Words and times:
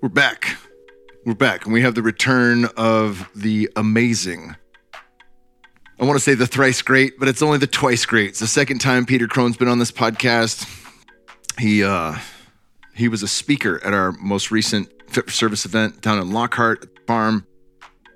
We're 0.00 0.08
back. 0.08 0.56
We're 1.24 1.34
back, 1.34 1.64
and 1.64 1.74
we 1.74 1.82
have 1.82 1.96
the 1.96 2.02
return 2.02 2.66
of 2.76 3.28
the 3.34 3.68
amazing. 3.74 4.54
I 5.98 6.04
want 6.04 6.16
to 6.16 6.22
say 6.22 6.34
the 6.34 6.46
thrice 6.46 6.82
great, 6.82 7.18
but 7.18 7.26
it's 7.26 7.42
only 7.42 7.58
the 7.58 7.66
twice 7.66 8.06
great. 8.06 8.28
It's 8.28 8.38
the 8.38 8.46
second 8.46 8.78
time 8.78 9.06
Peter 9.06 9.26
Crone's 9.26 9.56
been 9.56 9.66
on 9.66 9.80
this 9.80 9.90
podcast. 9.90 10.68
He 11.58 11.82
uh, 11.82 12.14
he 12.94 13.08
was 13.08 13.24
a 13.24 13.28
speaker 13.28 13.84
at 13.84 13.92
our 13.92 14.12
most 14.12 14.52
recent 14.52 14.88
Fit 15.08 15.24
for 15.24 15.32
Service 15.32 15.64
event 15.64 16.00
down 16.00 16.20
in 16.20 16.30
Lockhart 16.30 16.86
Farm. 17.08 17.44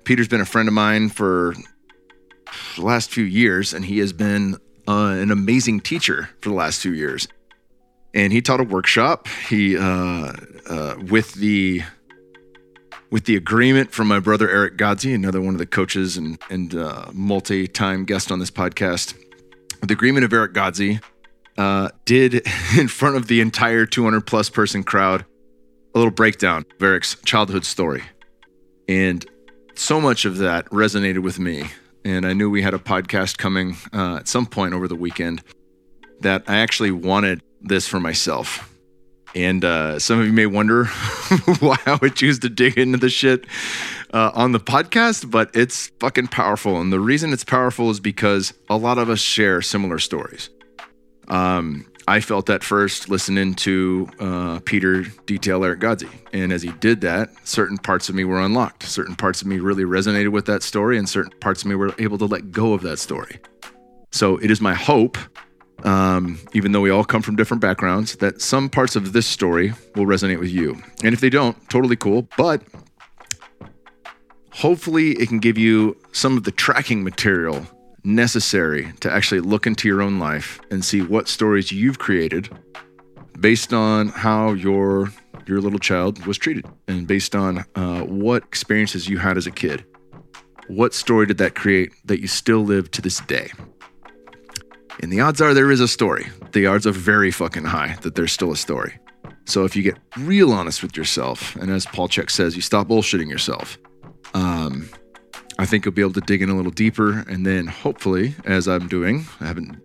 Peter's 0.05 0.29
been 0.29 0.39
a 0.39 0.45
friend 0.45 0.69
of 0.69 0.73
mine 0.73 1.09
for 1.09 1.53
the 2.77 2.81
last 2.81 3.11
few 3.11 3.25
years, 3.25 3.73
and 3.73 3.83
he 3.83 3.99
has 3.99 4.13
been 4.13 4.55
uh, 4.87 5.07
an 5.07 5.31
amazing 5.31 5.81
teacher 5.81 6.29
for 6.39 6.47
the 6.47 6.55
last 6.55 6.81
two 6.81 6.93
years. 6.93 7.27
And 8.13 8.31
he 8.31 8.41
taught 8.41 8.59
a 8.59 8.63
workshop. 8.63 9.27
He 9.49 9.77
uh, 9.77 10.33
uh, 10.69 10.95
with 11.09 11.33
the 11.33 11.81
with 13.09 13.25
the 13.25 13.35
agreement 13.35 13.91
from 13.91 14.07
my 14.07 14.19
brother 14.19 14.49
Eric 14.49 14.77
Godsey, 14.77 15.13
another 15.13 15.41
one 15.41 15.53
of 15.53 15.59
the 15.59 15.65
coaches 15.65 16.17
and 16.17 16.39
and 16.49 16.75
uh, 16.75 17.05
multi-time 17.11 18.05
guest 18.05 18.31
on 18.31 18.39
this 18.39 18.51
podcast. 18.51 19.15
The 19.81 19.93
agreement 19.93 20.25
of 20.25 20.33
Eric 20.33 20.53
Godsey, 20.53 21.01
uh, 21.57 21.89
did 22.05 22.45
in 22.77 22.87
front 22.87 23.15
of 23.15 23.27
the 23.27 23.41
entire 23.41 23.85
200 23.85 24.21
plus 24.21 24.49
person 24.49 24.83
crowd 24.83 25.25
a 25.95 25.99
little 25.99 26.11
breakdown 26.11 26.65
of 26.75 26.81
Eric's 26.81 27.15
childhood 27.23 27.65
story, 27.65 28.03
and 28.87 29.25
so 29.75 30.01
much 30.01 30.25
of 30.25 30.37
that 30.37 30.65
resonated 30.69 31.19
with 31.19 31.39
me. 31.39 31.65
And 32.05 32.25
I 32.25 32.33
knew 32.33 32.49
we 32.49 32.61
had 32.61 32.73
a 32.73 32.79
podcast 32.79 33.37
coming 33.37 33.77
uh, 33.93 34.17
at 34.17 34.27
some 34.27 34.45
point 34.45 34.73
over 34.73 34.87
the 34.87 34.95
weekend 34.95 35.41
that 36.19 36.43
I 36.47 36.57
actually 36.57 36.91
wanted 36.91 37.41
this 37.63 37.87
for 37.87 37.99
myself. 37.99 38.69
And 39.35 39.65
uh, 39.65 39.97
some 39.97 40.19
of 40.19 40.27
you 40.27 40.33
may 40.33 40.45
wonder 40.45 40.85
why 41.59 41.77
I 41.85 41.97
would 42.01 42.15
choose 42.15 42.39
to 42.39 42.49
dig 42.49 42.77
into 42.77 42.99
the 42.99 43.09
shit 43.09 43.45
uh, 44.13 44.31
on 44.35 44.51
the 44.51 44.59
podcast, 44.59 45.31
but 45.31 45.49
it's 45.55 45.87
fucking 45.99 46.27
powerful. 46.27 46.79
And 46.79 46.93
the 46.93 46.99
reason 46.99 47.33
it's 47.33 47.43
powerful 47.43 47.89
is 47.89 47.99
because 47.99 48.53
a 48.69 48.77
lot 48.77 48.99
of 48.99 49.09
us 49.09 49.19
share 49.19 49.61
similar 49.61 49.97
stories. 49.97 50.49
Um, 51.29 51.87
I 52.07 52.19
felt 52.19 52.47
that 52.47 52.63
first 52.63 53.09
listening 53.09 53.55
to 53.55 54.09
uh, 54.19 54.59
Peter 54.65 55.03
detail 55.25 55.63
Eric 55.63 55.79
Godsey. 55.79 56.09
And 56.33 56.51
as 56.51 56.61
he 56.61 56.71
did 56.73 57.01
that, 57.01 57.29
certain 57.47 57.77
parts 57.77 58.09
of 58.09 58.15
me 58.15 58.25
were 58.25 58.41
unlocked. 58.41 58.83
Certain 58.83 59.15
parts 59.15 59.41
of 59.41 59.47
me 59.47 59.59
really 59.59 59.83
resonated 59.83 60.29
with 60.29 60.45
that 60.47 60.63
story, 60.63 60.97
and 60.97 61.07
certain 61.07 61.31
parts 61.39 61.61
of 61.61 61.69
me 61.69 61.75
were 61.75 61.95
able 61.97 62.17
to 62.17 62.25
let 62.25 62.51
go 62.51 62.73
of 62.73 62.81
that 62.81 62.99
story. 62.99 63.39
So 64.11 64.37
it 64.37 64.51
is 64.51 64.59
my 64.59 64.73
hope 64.73 65.17
um, 65.83 66.39
even 66.53 66.71
though 66.71 66.81
we 66.81 66.89
all 66.89 67.03
come 67.03 67.21
from 67.21 67.35
different 67.35 67.61
backgrounds, 67.61 68.15
that 68.17 68.41
some 68.41 68.69
parts 68.69 68.95
of 68.95 69.13
this 69.13 69.27
story 69.27 69.73
will 69.95 70.05
resonate 70.05 70.39
with 70.39 70.49
you. 70.49 70.81
And 71.03 71.13
if 71.13 71.19
they 71.19 71.29
don't, 71.29 71.57
totally 71.69 71.95
cool. 71.95 72.27
But 72.37 72.61
hopefully, 74.51 75.11
it 75.11 75.27
can 75.27 75.39
give 75.39 75.57
you 75.57 75.97
some 76.11 76.37
of 76.37 76.43
the 76.43 76.51
tracking 76.51 77.03
material 77.03 77.65
necessary 78.03 78.91
to 78.99 79.11
actually 79.11 79.41
look 79.41 79.65
into 79.65 79.87
your 79.87 80.01
own 80.01 80.19
life 80.19 80.59
and 80.71 80.83
see 80.83 81.01
what 81.01 81.27
stories 81.27 81.71
you've 81.71 81.99
created 81.99 82.49
based 83.39 83.73
on 83.73 84.09
how 84.09 84.53
your 84.53 85.11
your 85.45 85.59
little 85.59 85.79
child 85.79 86.25
was 86.25 86.37
treated 86.37 86.65
and 86.87 87.05
based 87.05 87.35
on 87.35 87.65
uh, 87.75 88.01
what 88.01 88.43
experiences 88.43 89.09
you 89.09 89.17
had 89.17 89.35
as 89.37 89.45
a 89.45 89.51
kid. 89.51 89.83
What 90.67 90.93
story 90.93 91.25
did 91.25 91.37
that 91.39 91.53
create 91.53 91.91
that 92.05 92.21
you 92.21 92.27
still 92.27 92.63
live 92.63 92.89
to 92.91 93.01
this 93.01 93.19
day? 93.21 93.51
And 95.01 95.11
the 95.11 95.19
odds 95.19 95.41
are 95.41 95.53
there 95.53 95.71
is 95.71 95.79
a 95.79 95.87
story. 95.87 96.27
The 96.51 96.67
odds 96.67 96.85
are 96.85 96.91
very 96.91 97.31
fucking 97.31 97.65
high 97.65 97.97
that 98.01 98.15
there's 98.15 98.31
still 98.31 98.51
a 98.51 98.57
story. 98.57 98.99
So 99.45 99.65
if 99.65 99.75
you 99.75 99.83
get 99.83 99.97
real 100.17 100.51
honest 100.51 100.81
with 100.81 100.95
yourself, 100.95 101.55
and 101.55 101.69
as 101.69 101.85
Paul 101.85 102.07
Chek 102.07 102.29
says, 102.29 102.55
you 102.55 102.61
stop 102.61 102.87
bullshitting 102.87 103.29
yourself, 103.29 103.77
um, 104.33 104.89
I 105.59 105.65
think 105.65 105.85
you'll 105.85 105.93
be 105.93 106.01
able 106.01 106.13
to 106.13 106.21
dig 106.21 106.41
in 106.41 106.49
a 106.49 106.55
little 106.55 106.71
deeper. 106.71 107.19
And 107.27 107.45
then 107.45 107.67
hopefully, 107.67 108.35
as 108.45 108.67
I'm 108.67 108.87
doing, 108.87 109.25
I 109.39 109.45
haven't 109.47 109.81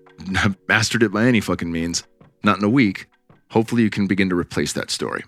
mastered 0.69 1.03
it 1.03 1.13
by 1.13 1.25
any 1.25 1.41
fucking 1.41 1.71
means, 1.71 2.05
not 2.45 2.59
in 2.59 2.65
a 2.65 2.69
week, 2.69 3.07
hopefully 3.51 3.83
you 3.83 3.91
can 3.91 4.07
begin 4.07 4.29
to 4.29 4.37
replace 4.37 4.73
that 4.75 4.91
story. 4.91 5.25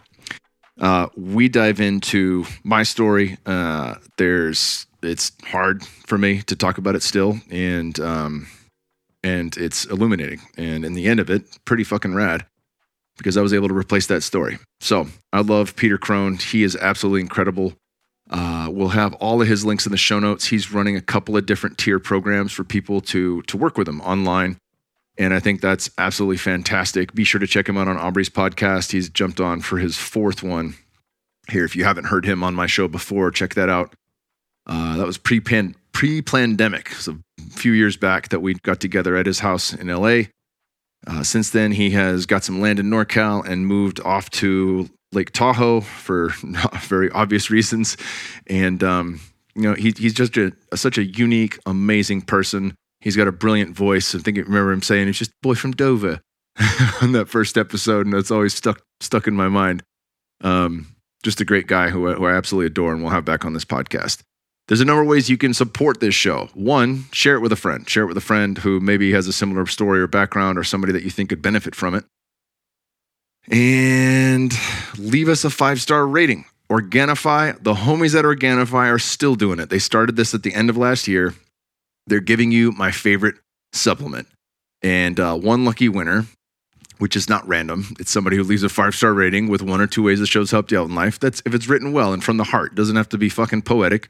Uh, 0.80 1.08
we 1.16 1.48
dive 1.48 1.80
into 1.80 2.44
my 2.64 2.82
story. 2.82 3.36
Uh, 3.44 3.96
there's, 4.16 4.86
it's 5.02 5.32
hard 5.44 5.84
for 5.84 6.16
me 6.16 6.40
to 6.42 6.56
talk 6.56 6.78
about 6.78 6.94
it 6.94 7.02
still. 7.02 7.38
And, 7.50 7.98
um, 8.00 8.46
and 9.22 9.56
it's 9.56 9.84
illuminating. 9.86 10.40
And 10.56 10.84
in 10.84 10.94
the 10.94 11.06
end 11.06 11.20
of 11.20 11.30
it, 11.30 11.44
pretty 11.64 11.84
fucking 11.84 12.14
rad 12.14 12.46
because 13.16 13.36
I 13.36 13.42
was 13.42 13.52
able 13.52 13.68
to 13.68 13.74
replace 13.74 14.06
that 14.06 14.22
story. 14.22 14.58
So 14.80 15.06
I 15.32 15.40
love 15.42 15.76
Peter 15.76 15.98
Crone. 15.98 16.36
He 16.36 16.62
is 16.62 16.74
absolutely 16.76 17.20
incredible. 17.20 17.74
Uh, 18.30 18.68
we'll 18.70 18.88
have 18.88 19.12
all 19.14 19.42
of 19.42 19.48
his 19.48 19.64
links 19.64 19.84
in 19.84 19.92
the 19.92 19.98
show 19.98 20.18
notes. 20.20 20.46
He's 20.46 20.72
running 20.72 20.96
a 20.96 21.00
couple 21.00 21.36
of 21.36 21.46
different 21.46 21.76
tier 21.78 21.98
programs 21.98 22.52
for 22.52 22.64
people 22.64 23.00
to 23.02 23.42
to 23.42 23.56
work 23.56 23.76
with 23.76 23.88
him 23.88 24.00
online. 24.02 24.56
And 25.18 25.34
I 25.34 25.40
think 25.40 25.60
that's 25.60 25.90
absolutely 25.98 26.38
fantastic. 26.38 27.12
Be 27.12 27.24
sure 27.24 27.40
to 27.40 27.46
check 27.46 27.68
him 27.68 27.76
out 27.76 27.88
on 27.88 27.98
Aubrey's 27.98 28.30
podcast. 28.30 28.92
He's 28.92 29.10
jumped 29.10 29.40
on 29.40 29.60
for 29.60 29.78
his 29.78 29.96
fourth 29.96 30.42
one 30.42 30.76
here. 31.50 31.64
If 31.64 31.76
you 31.76 31.84
haven't 31.84 32.04
heard 32.04 32.24
him 32.24 32.42
on 32.42 32.54
my 32.54 32.66
show 32.66 32.88
before, 32.88 33.30
check 33.30 33.54
that 33.54 33.68
out. 33.68 33.94
Uh, 34.66 34.96
that 34.96 35.06
was 35.06 35.18
pre 35.18 35.40
pre-pandemic, 35.92 36.90
so 36.90 37.18
a 37.38 37.50
few 37.50 37.72
years 37.72 37.96
back 37.96 38.28
that 38.30 38.40
we 38.40 38.54
got 38.54 38.80
together 38.80 39.16
at 39.16 39.26
his 39.26 39.40
house 39.40 39.72
in 39.72 39.88
LA. 39.88 40.22
Uh, 41.06 41.22
since 41.22 41.50
then, 41.50 41.72
he 41.72 41.90
has 41.90 42.26
got 42.26 42.44
some 42.44 42.60
land 42.60 42.78
in 42.78 42.86
NorCal 42.86 43.46
and 43.46 43.66
moved 43.66 44.00
off 44.00 44.30
to 44.30 44.88
Lake 45.12 45.32
Tahoe 45.32 45.80
for 45.80 46.28
very 46.82 47.10
obvious 47.10 47.50
reasons. 47.50 47.96
And 48.46 48.82
um, 48.84 49.20
you 49.54 49.62
know, 49.62 49.74
he, 49.74 49.92
he's 49.96 50.14
just 50.14 50.36
a, 50.36 50.52
a, 50.72 50.76
such 50.76 50.98
a 50.98 51.04
unique, 51.04 51.58
amazing 51.66 52.22
person. 52.22 52.74
He's 53.00 53.16
got 53.16 53.28
a 53.28 53.32
brilliant 53.32 53.74
voice. 53.74 54.14
I 54.14 54.18
think 54.18 54.38
I 54.38 54.42
remember 54.42 54.72
him 54.72 54.82
saying 54.82 55.06
he's 55.06 55.18
just 55.18 55.30
a 55.30 55.42
boy 55.42 55.54
from 55.54 55.72
Dover 55.72 56.20
on 57.02 57.12
that 57.12 57.28
first 57.28 57.56
episode, 57.56 58.06
and 58.06 58.14
that's 58.14 58.30
always 58.30 58.54
stuck 58.54 58.82
stuck 59.00 59.26
in 59.26 59.34
my 59.34 59.48
mind. 59.48 59.82
Um, 60.42 60.94
just 61.22 61.40
a 61.40 61.44
great 61.44 61.66
guy 61.66 61.88
who, 61.88 62.10
who 62.12 62.26
I 62.26 62.32
absolutely 62.32 62.66
adore, 62.66 62.92
and 62.92 63.02
we'll 63.02 63.12
have 63.12 63.24
back 63.24 63.44
on 63.44 63.52
this 63.52 63.64
podcast. 63.64 64.22
There's 64.70 64.80
a 64.80 64.84
number 64.84 65.02
of 65.02 65.08
ways 65.08 65.28
you 65.28 65.36
can 65.36 65.52
support 65.52 65.98
this 65.98 66.14
show. 66.14 66.48
One, 66.54 67.06
share 67.10 67.34
it 67.34 67.40
with 67.40 67.50
a 67.50 67.56
friend. 67.56 67.90
Share 67.90 68.04
it 68.04 68.06
with 68.06 68.16
a 68.16 68.20
friend 68.20 68.56
who 68.56 68.78
maybe 68.78 69.10
has 69.10 69.26
a 69.26 69.32
similar 69.32 69.66
story 69.66 70.00
or 70.00 70.06
background 70.06 70.56
or 70.56 70.62
somebody 70.62 70.92
that 70.92 71.02
you 71.02 71.10
think 71.10 71.30
could 71.30 71.42
benefit 71.42 71.74
from 71.74 71.92
it. 71.96 72.04
And 73.50 74.52
leave 74.96 75.28
us 75.28 75.44
a 75.44 75.50
five 75.50 75.80
star 75.80 76.06
rating. 76.06 76.44
Organifi, 76.70 77.60
the 77.60 77.74
homies 77.74 78.16
at 78.16 78.24
Organifi 78.24 78.92
are 78.92 79.00
still 79.00 79.34
doing 79.34 79.58
it. 79.58 79.70
They 79.70 79.80
started 79.80 80.14
this 80.14 80.34
at 80.34 80.44
the 80.44 80.54
end 80.54 80.70
of 80.70 80.76
last 80.76 81.08
year. 81.08 81.34
They're 82.06 82.20
giving 82.20 82.52
you 82.52 82.70
my 82.70 82.92
favorite 82.92 83.34
supplement. 83.72 84.28
And 84.82 85.18
uh, 85.18 85.36
one 85.36 85.64
lucky 85.64 85.88
winner, 85.88 86.26
which 86.98 87.16
is 87.16 87.28
not 87.28 87.44
random, 87.48 87.86
it's 87.98 88.12
somebody 88.12 88.36
who 88.36 88.44
leaves 88.44 88.62
a 88.62 88.68
five 88.68 88.94
star 88.94 89.14
rating 89.14 89.48
with 89.48 89.62
one 89.62 89.80
or 89.80 89.88
two 89.88 90.04
ways 90.04 90.20
the 90.20 90.28
show's 90.28 90.52
helped 90.52 90.70
you 90.70 90.78
out 90.78 90.88
in 90.88 90.94
life. 90.94 91.18
That's 91.18 91.42
if 91.44 91.54
it's 91.54 91.66
written 91.66 91.92
well 91.92 92.12
and 92.12 92.22
from 92.22 92.36
the 92.36 92.44
heart. 92.44 92.76
Doesn't 92.76 92.94
have 92.94 93.08
to 93.08 93.18
be 93.18 93.28
fucking 93.28 93.62
poetic. 93.62 94.08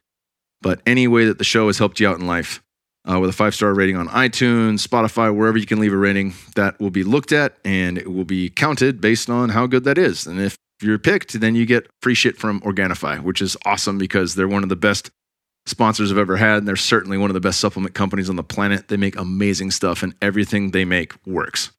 But 0.63 0.81
any 0.87 1.07
way 1.09 1.25
that 1.25 1.39
the 1.39 1.45
show 1.45 1.69
has 1.69 1.79
helped 1.79 2.01
you 2.01 2.09
out 2.09 2.19
in 2.19 2.27
life, 2.27 2.63
uh, 3.09 3.19
with 3.19 3.31
a 3.31 3.33
five 3.33 3.55
star 3.55 3.73
rating 3.73 3.97
on 3.97 4.09
iTunes, 4.09 4.87
Spotify, 4.87 5.35
wherever 5.35 5.59
you 5.59 5.67
can 5.67 5.81
leave 5.81 5.93
a 5.93 5.97
rating, 5.97 6.35
that 6.57 6.79
will 6.81 6.91
be 6.91 7.03
looked 7.03 7.33
at 7.33 7.57
and 7.65 7.99
it 7.99 8.13
will 8.13 8.25
be 8.25 8.51
counted 8.51 9.01
based 9.01 9.31
on 9.31 9.51
how 9.51 9.67
good 9.67 9.85
that 9.85 9.99
is. 9.99 10.27
And 10.27 10.41
if 10.41 10.57
you're 10.83 10.99
picked, 10.99 11.41
then 11.41 11.55
you 11.55 11.67
get 11.67 11.87
free 12.03 12.15
shit 12.15 12.37
from 12.37 12.61
Organifi, 12.61 13.23
which 13.23 13.41
is 13.41 13.57
awesome 13.65 13.99
because 13.99 14.35
they're 14.35 14.49
one 14.49 14.63
of 14.63 14.69
the 14.69 14.77
best 14.77 15.11
sponsors 15.67 16.11
I've 16.11 16.19
ever 16.19 16.37
had. 16.37 16.59
And 16.59 16.69
they're 16.69 16.77
certainly 16.77 17.17
one 17.17 17.31
of 17.31 17.35
the 17.35 17.41
best 17.41 17.61
supplement 17.61 17.95
companies 17.95 18.29
on 18.29 18.37
the 18.37 18.45
planet. 18.45 18.89
They 18.89 18.97
make 18.97 19.17
amazing 19.17 19.71
stuff 19.71 20.03
and 20.03 20.15
everything 20.21 20.71
they 20.71 20.85
make 20.85 21.15
works. 21.27 21.71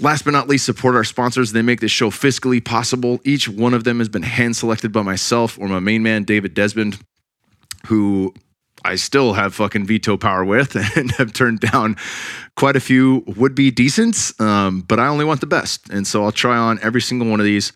Last 0.00 0.24
but 0.24 0.32
not 0.32 0.48
least, 0.48 0.66
support 0.66 0.96
our 0.96 1.04
sponsors. 1.04 1.52
They 1.52 1.62
make 1.62 1.80
this 1.80 1.92
show 1.92 2.10
fiscally 2.10 2.64
possible. 2.64 3.20
Each 3.22 3.48
one 3.48 3.74
of 3.74 3.84
them 3.84 4.00
has 4.00 4.08
been 4.08 4.24
hand 4.24 4.56
selected 4.56 4.92
by 4.92 5.02
myself 5.02 5.56
or 5.56 5.68
my 5.68 5.78
main 5.78 6.02
man, 6.02 6.24
David 6.24 6.52
Desmond 6.52 6.98
who 7.86 8.34
I 8.84 8.96
still 8.96 9.32
have 9.32 9.54
fucking 9.54 9.86
veto 9.86 10.16
power 10.16 10.44
with 10.44 10.76
and 10.96 11.10
have 11.12 11.32
turned 11.32 11.60
down 11.60 11.96
quite 12.56 12.76
a 12.76 12.80
few 12.80 13.24
would 13.26 13.54
be 13.54 13.70
decents, 13.70 14.38
um, 14.40 14.82
but 14.82 15.00
I 15.00 15.06
only 15.06 15.24
want 15.24 15.40
the 15.40 15.46
best. 15.46 15.88
And 15.90 16.06
so 16.06 16.24
I'll 16.24 16.32
try 16.32 16.56
on 16.56 16.78
every 16.82 17.00
single 17.00 17.28
one 17.28 17.40
of 17.40 17.46
these. 17.46 17.72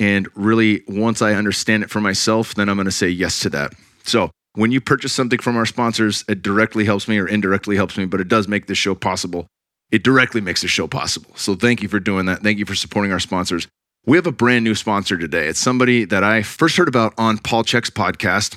And 0.00 0.28
really, 0.34 0.82
once 0.88 1.20
I 1.20 1.34
understand 1.34 1.82
it 1.82 1.90
for 1.90 2.00
myself, 2.00 2.54
then 2.54 2.68
I'm 2.68 2.76
going 2.76 2.86
to 2.86 2.90
say 2.90 3.08
yes 3.08 3.40
to 3.40 3.50
that. 3.50 3.74
So 4.04 4.30
when 4.54 4.72
you 4.72 4.80
purchase 4.80 5.12
something 5.12 5.38
from 5.38 5.56
our 5.56 5.66
sponsors, 5.66 6.24
it 6.28 6.42
directly 6.42 6.84
helps 6.84 7.06
me 7.06 7.18
or 7.18 7.28
indirectly 7.28 7.76
helps 7.76 7.96
me, 7.96 8.06
but 8.06 8.20
it 8.20 8.28
does 8.28 8.48
make 8.48 8.66
this 8.66 8.78
show 8.78 8.94
possible. 8.94 9.46
It 9.90 10.02
directly 10.02 10.40
makes 10.40 10.62
the 10.62 10.68
show 10.68 10.86
possible. 10.86 11.30
So 11.34 11.54
thank 11.54 11.82
you 11.82 11.88
for 11.88 12.00
doing 12.00 12.26
that. 12.26 12.42
Thank 12.42 12.58
you 12.58 12.64
for 12.64 12.74
supporting 12.74 13.12
our 13.12 13.20
sponsors. 13.20 13.68
We 14.06 14.16
have 14.16 14.26
a 14.26 14.32
brand 14.32 14.64
new 14.64 14.74
sponsor 14.74 15.18
today. 15.18 15.48
It's 15.48 15.58
somebody 15.58 16.06
that 16.06 16.24
I 16.24 16.42
first 16.42 16.76
heard 16.76 16.88
about 16.88 17.12
on 17.18 17.38
Paul 17.38 17.64
Chek's 17.64 17.90
podcast. 17.90 18.56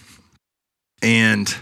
And 1.03 1.53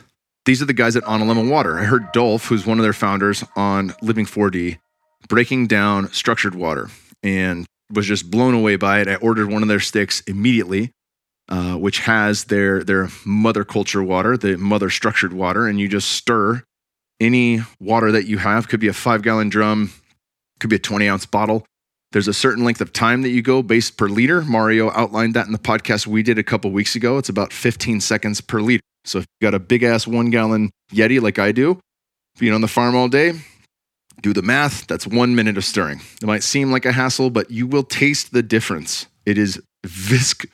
these 0.45 0.61
are 0.61 0.65
the 0.65 0.73
guys 0.73 0.95
at 0.95 1.03
Analemma 1.03 1.49
Water. 1.49 1.79
I 1.79 1.83
heard 1.85 2.11
Dolph, 2.13 2.45
who's 2.47 2.65
one 2.65 2.79
of 2.79 2.83
their 2.83 2.93
founders 2.93 3.43
on 3.55 3.93
Living 4.01 4.25
4D, 4.25 4.77
breaking 5.27 5.67
down 5.67 6.11
structured 6.13 6.55
water 6.55 6.89
and 7.23 7.65
was 7.91 8.07
just 8.07 8.31
blown 8.31 8.53
away 8.53 8.75
by 8.77 9.01
it. 9.01 9.07
I 9.07 9.15
ordered 9.15 9.51
one 9.51 9.63
of 9.63 9.67
their 9.69 9.79
sticks 9.79 10.21
immediately. 10.21 10.91
uh, 11.49 11.75
which 11.75 11.99
has 11.99 12.45
their 12.45 12.81
their 12.83 13.09
mother 13.25 13.65
culture 13.65 14.01
water, 14.01 14.37
the 14.37 14.57
mother 14.57 14.89
structured 14.89 15.33
water, 15.33 15.67
and 15.67 15.79
you 15.81 15.87
just 15.89 16.09
stir 16.11 16.63
any 17.19 17.59
water 17.79 18.11
that 18.13 18.25
you 18.25 18.37
have. 18.37 18.69
Could 18.69 18.79
be 18.79 18.87
a 18.87 18.93
five 18.93 19.21
gallon 19.21 19.49
drum, 19.49 19.91
could 20.61 20.69
be 20.69 20.77
a 20.77 20.79
20 20.79 21.09
ounce 21.09 21.25
bottle. 21.25 21.65
There's 22.13 22.29
a 22.29 22.33
certain 22.33 22.63
length 22.63 22.79
of 22.81 22.93
time 22.93 23.21
that 23.23 23.29
you 23.31 23.41
go 23.41 23.61
based 23.63 23.97
per 23.97 24.07
liter. 24.07 24.41
Mario 24.43 24.91
outlined 24.91 25.33
that 25.33 25.45
in 25.47 25.51
the 25.51 25.59
podcast 25.59 26.07
we 26.07 26.23
did 26.23 26.37
a 26.37 26.43
couple 26.43 26.71
weeks 26.71 26.95
ago. 26.95 27.17
It's 27.17 27.29
about 27.29 27.51
15 27.53 27.99
seconds 28.01 28.39
per 28.41 28.61
liter. 28.61 28.81
So 29.05 29.19
if 29.19 29.25
you 29.39 29.45
got 29.45 29.53
a 29.53 29.59
big 29.59 29.83
ass 29.83 30.05
one 30.07 30.29
gallon 30.29 30.71
Yeti 30.91 31.21
like 31.21 31.39
I 31.39 31.51
do, 31.51 31.79
being 32.39 32.53
on 32.53 32.61
the 32.61 32.67
farm 32.67 32.95
all 32.95 33.07
day, 33.07 33.33
do 34.21 34.33
the 34.33 34.41
math. 34.41 34.87
That's 34.87 35.07
one 35.07 35.35
minute 35.35 35.57
of 35.57 35.65
stirring. 35.65 36.01
It 36.21 36.27
might 36.27 36.43
seem 36.43 36.71
like 36.71 36.85
a 36.85 36.91
hassle, 36.91 37.29
but 37.29 37.49
you 37.49 37.67
will 37.67 37.83
taste 37.83 38.33
the 38.33 38.43
difference. 38.43 39.07
It 39.25 39.37
is 39.37 39.61
visc. 39.85 40.45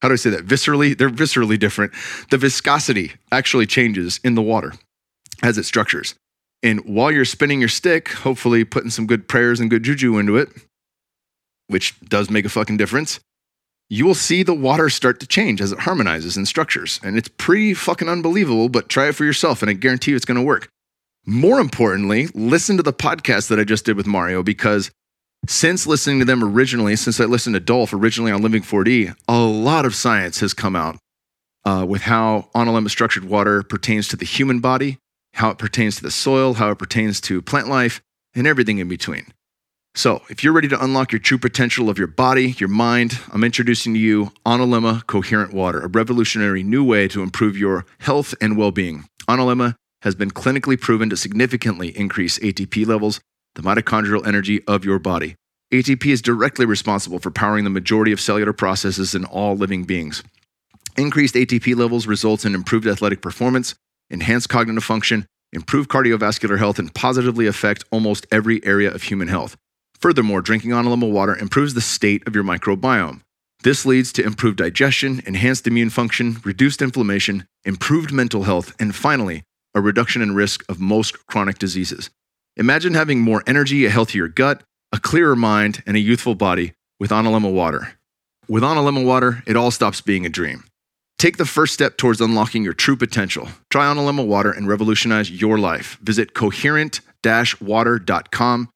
How 0.00 0.08
do 0.08 0.14
I 0.14 0.16
say 0.16 0.30
that? 0.30 0.46
Viscerally, 0.46 0.96
they're 0.96 1.10
viscerally 1.10 1.58
different. 1.58 1.92
The 2.30 2.38
viscosity 2.38 3.12
actually 3.30 3.66
changes 3.66 4.18
in 4.24 4.34
the 4.34 4.42
water 4.42 4.72
as 5.42 5.58
it 5.58 5.64
structures. 5.64 6.14
And 6.62 6.80
while 6.84 7.10
you're 7.10 7.24
spinning 7.24 7.60
your 7.60 7.68
stick, 7.68 8.08
hopefully 8.08 8.64
putting 8.64 8.90
some 8.90 9.06
good 9.06 9.28
prayers 9.28 9.60
and 9.60 9.70
good 9.70 9.82
juju 9.82 10.18
into 10.18 10.36
it, 10.36 10.48
which 11.68 11.98
does 12.00 12.30
make 12.30 12.44
a 12.44 12.50
fucking 12.50 12.76
difference, 12.76 13.20
you 13.90 14.06
will 14.06 14.14
see 14.14 14.44
the 14.44 14.54
water 14.54 14.88
start 14.88 15.18
to 15.20 15.26
change 15.26 15.60
as 15.60 15.72
it 15.72 15.80
harmonizes 15.80 16.36
and 16.36 16.46
structures. 16.46 17.00
And 17.02 17.18
it's 17.18 17.28
pretty 17.28 17.74
fucking 17.74 18.08
unbelievable, 18.08 18.68
but 18.68 18.88
try 18.88 19.08
it 19.08 19.16
for 19.16 19.24
yourself 19.24 19.62
and 19.62 19.68
I 19.68 19.74
guarantee 19.74 20.12
you 20.12 20.16
it's 20.16 20.24
gonna 20.24 20.42
work. 20.42 20.68
More 21.26 21.58
importantly, 21.60 22.28
listen 22.32 22.76
to 22.76 22.82
the 22.82 22.92
podcast 22.92 23.48
that 23.48 23.58
I 23.58 23.64
just 23.64 23.84
did 23.84 23.96
with 23.96 24.06
Mario 24.06 24.42
because 24.44 24.90
since 25.48 25.86
listening 25.86 26.20
to 26.20 26.24
them 26.24 26.44
originally, 26.44 26.94
since 26.96 27.20
I 27.20 27.24
listened 27.24 27.54
to 27.54 27.60
Dolph 27.60 27.92
originally 27.92 28.30
on 28.30 28.42
Living 28.42 28.62
4D, 28.62 29.14
a 29.26 29.38
lot 29.38 29.84
of 29.84 29.94
science 29.94 30.40
has 30.40 30.54
come 30.54 30.76
out 30.76 30.96
uh, 31.64 31.84
with 31.86 32.02
how 32.02 32.48
Analemma 32.54 32.90
structured 32.90 33.24
water 33.24 33.62
pertains 33.62 34.06
to 34.08 34.16
the 34.16 34.24
human 34.24 34.60
body, 34.60 34.98
how 35.34 35.50
it 35.50 35.58
pertains 35.58 35.96
to 35.96 36.02
the 36.02 36.10
soil, 36.10 36.54
how 36.54 36.70
it 36.70 36.78
pertains 36.78 37.20
to 37.22 37.42
plant 37.42 37.68
life, 37.68 38.00
and 38.34 38.46
everything 38.46 38.78
in 38.78 38.88
between. 38.88 39.26
So, 39.94 40.22
if 40.30 40.42
you're 40.42 40.52
ready 40.52 40.68
to 40.68 40.82
unlock 40.82 41.12
your 41.12 41.18
true 41.18 41.36
potential 41.36 41.90
of 41.90 41.98
your 41.98 42.06
body, 42.06 42.54
your 42.58 42.68
mind, 42.68 43.18
I'm 43.32 43.42
introducing 43.42 43.92
to 43.92 44.00
you 44.00 44.32
Analemma 44.46 45.06
Coherent 45.06 45.52
Water, 45.52 45.80
a 45.80 45.88
revolutionary 45.88 46.62
new 46.62 46.84
way 46.84 47.08
to 47.08 47.22
improve 47.22 47.58
your 47.58 47.84
health 47.98 48.32
and 48.40 48.56
well 48.56 48.70
being. 48.70 49.04
Analemma 49.28 49.74
has 50.02 50.14
been 50.14 50.30
clinically 50.30 50.80
proven 50.80 51.10
to 51.10 51.16
significantly 51.16 51.88
increase 51.98 52.38
ATP 52.38 52.86
levels, 52.86 53.20
the 53.56 53.62
mitochondrial 53.62 54.26
energy 54.26 54.62
of 54.66 54.84
your 54.84 54.98
body. 54.98 55.34
ATP 55.72 56.06
is 56.06 56.22
directly 56.22 56.64
responsible 56.64 57.18
for 57.18 57.30
powering 57.30 57.64
the 57.64 57.70
majority 57.70 58.12
of 58.12 58.20
cellular 58.20 58.52
processes 58.52 59.14
in 59.14 59.24
all 59.24 59.56
living 59.56 59.84
beings. 59.84 60.22
Increased 60.96 61.34
ATP 61.34 61.76
levels 61.76 62.06
results 62.06 62.44
in 62.44 62.54
improved 62.54 62.86
athletic 62.86 63.20
performance, 63.20 63.74
enhanced 64.08 64.48
cognitive 64.48 64.84
function, 64.84 65.26
improved 65.52 65.90
cardiovascular 65.90 66.58
health, 66.58 66.78
and 66.78 66.94
positively 66.94 67.46
affect 67.46 67.84
almost 67.90 68.26
every 68.30 68.64
area 68.64 68.90
of 68.90 69.02
human 69.02 69.28
health. 69.28 69.56
Furthermore, 70.00 70.40
drinking 70.40 70.70
Analemma 70.70 71.10
water 71.10 71.36
improves 71.36 71.74
the 71.74 71.82
state 71.82 72.26
of 72.26 72.34
your 72.34 72.44
microbiome. 72.44 73.20
This 73.62 73.84
leads 73.84 74.10
to 74.12 74.24
improved 74.24 74.56
digestion, 74.56 75.20
enhanced 75.26 75.66
immune 75.66 75.90
function, 75.90 76.38
reduced 76.42 76.80
inflammation, 76.80 77.46
improved 77.64 78.10
mental 78.10 78.44
health, 78.44 78.74
and 78.80 78.94
finally, 78.94 79.42
a 79.74 79.82
reduction 79.82 80.22
in 80.22 80.34
risk 80.34 80.64
of 80.70 80.80
most 80.80 81.26
chronic 81.26 81.58
diseases. 81.58 82.08
Imagine 82.56 82.94
having 82.94 83.20
more 83.20 83.42
energy, 83.46 83.84
a 83.84 83.90
healthier 83.90 84.28
gut, 84.28 84.62
a 84.90 84.98
clearer 84.98 85.36
mind, 85.36 85.82
and 85.86 85.98
a 85.98 86.00
youthful 86.00 86.34
body 86.34 86.72
with 86.98 87.10
Analemma 87.10 87.52
water. 87.52 87.98
With 88.48 88.62
Analemma 88.62 89.04
water, 89.04 89.42
it 89.46 89.56
all 89.56 89.70
stops 89.70 90.00
being 90.00 90.24
a 90.24 90.30
dream. 90.30 90.64
Take 91.18 91.36
the 91.36 91.44
first 91.44 91.74
step 91.74 91.98
towards 91.98 92.22
unlocking 92.22 92.64
your 92.64 92.72
true 92.72 92.96
potential. 92.96 93.50
Try 93.68 93.84
Analemma 93.84 94.26
water 94.26 94.50
and 94.50 94.66
revolutionize 94.66 95.30
your 95.30 95.58
life. 95.58 95.98
Visit 96.02 96.32
coherent-water.com 96.32 98.70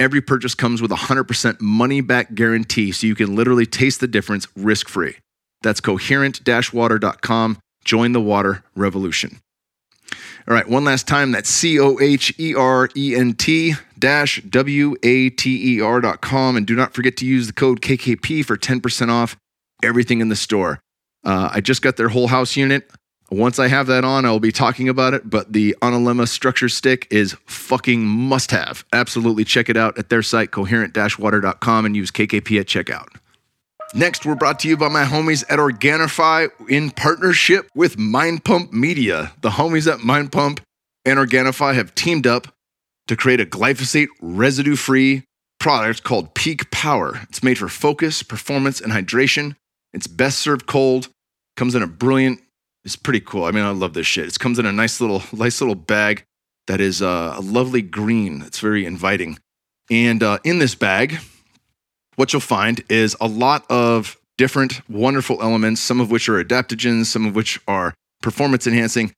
Every 0.00 0.22
purchase 0.22 0.54
comes 0.54 0.80
with 0.80 0.90
a 0.92 0.96
100% 0.96 1.60
money 1.60 2.00
back 2.00 2.34
guarantee, 2.34 2.90
so 2.90 3.06
you 3.06 3.14
can 3.14 3.36
literally 3.36 3.66
taste 3.66 4.00
the 4.00 4.08
difference 4.08 4.48
risk 4.56 4.88
free. 4.88 5.16
That's 5.60 5.82
coherent 5.82 6.40
water.com. 6.72 7.58
Join 7.84 8.12
the 8.12 8.20
water 8.20 8.64
revolution. 8.74 9.40
All 10.48 10.54
right, 10.54 10.66
one 10.66 10.84
last 10.84 11.06
time. 11.06 11.32
That's 11.32 11.50
C 11.50 11.78
O 11.78 11.98
H 12.00 12.34
E 12.40 12.54
R 12.54 12.88
E 12.96 13.14
N 13.14 13.34
T 13.34 13.74
dash 13.98 14.40
W 14.42 14.96
A 15.02 15.28
T 15.28 15.76
E 15.76 15.80
R.com. 15.82 16.56
And 16.56 16.66
do 16.66 16.74
not 16.74 16.94
forget 16.94 17.18
to 17.18 17.26
use 17.26 17.46
the 17.46 17.52
code 17.52 17.82
KKP 17.82 18.42
for 18.44 18.56
10% 18.56 19.10
off 19.10 19.36
everything 19.82 20.22
in 20.22 20.30
the 20.30 20.36
store. 20.36 20.80
Uh, 21.24 21.50
I 21.52 21.60
just 21.60 21.82
got 21.82 21.98
their 21.98 22.08
whole 22.08 22.28
house 22.28 22.56
unit. 22.56 22.90
Once 23.30 23.60
I 23.60 23.68
have 23.68 23.86
that 23.86 24.04
on, 24.04 24.24
I 24.24 24.30
will 24.30 24.40
be 24.40 24.50
talking 24.50 24.88
about 24.88 25.14
it. 25.14 25.30
But 25.30 25.52
the 25.52 25.76
Analemma 25.82 26.26
structure 26.26 26.68
stick 26.68 27.06
is 27.10 27.36
fucking 27.46 28.04
must 28.04 28.50
have. 28.50 28.84
Absolutely 28.92 29.44
check 29.44 29.68
it 29.68 29.76
out 29.76 29.96
at 29.98 30.08
their 30.08 30.22
site, 30.22 30.50
coherent 30.50 30.96
water.com, 31.18 31.86
and 31.86 31.96
use 31.96 32.10
KKP 32.10 32.60
at 32.60 32.66
checkout. 32.66 33.08
Next, 33.94 34.24
we're 34.24 34.36
brought 34.36 34.60
to 34.60 34.68
you 34.68 34.76
by 34.76 34.88
my 34.88 35.04
homies 35.04 35.44
at 35.48 35.58
Organifi 35.58 36.48
in 36.68 36.90
partnership 36.90 37.68
with 37.74 37.98
Mind 37.98 38.44
Pump 38.44 38.72
Media. 38.72 39.32
The 39.42 39.50
homies 39.50 39.92
at 39.92 40.00
Mind 40.00 40.30
Pump 40.30 40.60
and 41.04 41.18
Organifi 41.18 41.74
have 41.74 41.94
teamed 41.94 42.26
up 42.26 42.48
to 43.08 43.16
create 43.16 43.40
a 43.40 43.46
glyphosate 43.46 44.08
residue 44.20 44.76
free 44.76 45.24
product 45.58 46.04
called 46.04 46.34
Peak 46.34 46.70
Power. 46.70 47.20
It's 47.28 47.42
made 47.42 47.58
for 47.58 47.68
focus, 47.68 48.22
performance, 48.22 48.80
and 48.80 48.92
hydration. 48.92 49.56
It's 49.92 50.06
best 50.06 50.38
served 50.38 50.66
cold, 50.66 51.08
comes 51.56 51.74
in 51.74 51.82
a 51.82 51.88
brilliant 51.88 52.40
it's 52.84 52.96
pretty 52.96 53.20
cool. 53.20 53.44
I 53.44 53.50
mean, 53.50 53.64
I 53.64 53.70
love 53.70 53.94
this 53.94 54.06
shit. 54.06 54.26
It 54.26 54.38
comes 54.38 54.58
in 54.58 54.66
a 54.66 54.72
nice 54.72 55.00
little, 55.00 55.22
nice 55.32 55.60
little 55.60 55.74
bag 55.74 56.24
that 56.66 56.80
is 56.80 57.02
uh, 57.02 57.34
a 57.36 57.40
lovely 57.40 57.82
green. 57.82 58.42
It's 58.42 58.60
very 58.60 58.84
inviting. 58.84 59.38
And 59.90 60.22
uh, 60.22 60.38
in 60.44 60.58
this 60.58 60.74
bag, 60.74 61.18
what 62.16 62.32
you'll 62.32 62.40
find 62.40 62.82
is 62.88 63.16
a 63.20 63.26
lot 63.26 63.64
of 63.70 64.16
different 64.38 64.88
wonderful 64.88 65.42
elements, 65.42 65.80
some 65.80 66.00
of 66.00 66.10
which 66.10 66.28
are 66.28 66.42
adaptogens, 66.42 67.06
some 67.06 67.26
of 67.26 67.34
which 67.34 67.60
are 67.66 67.94
performance 68.22 68.66
enhancing. 68.66 69.12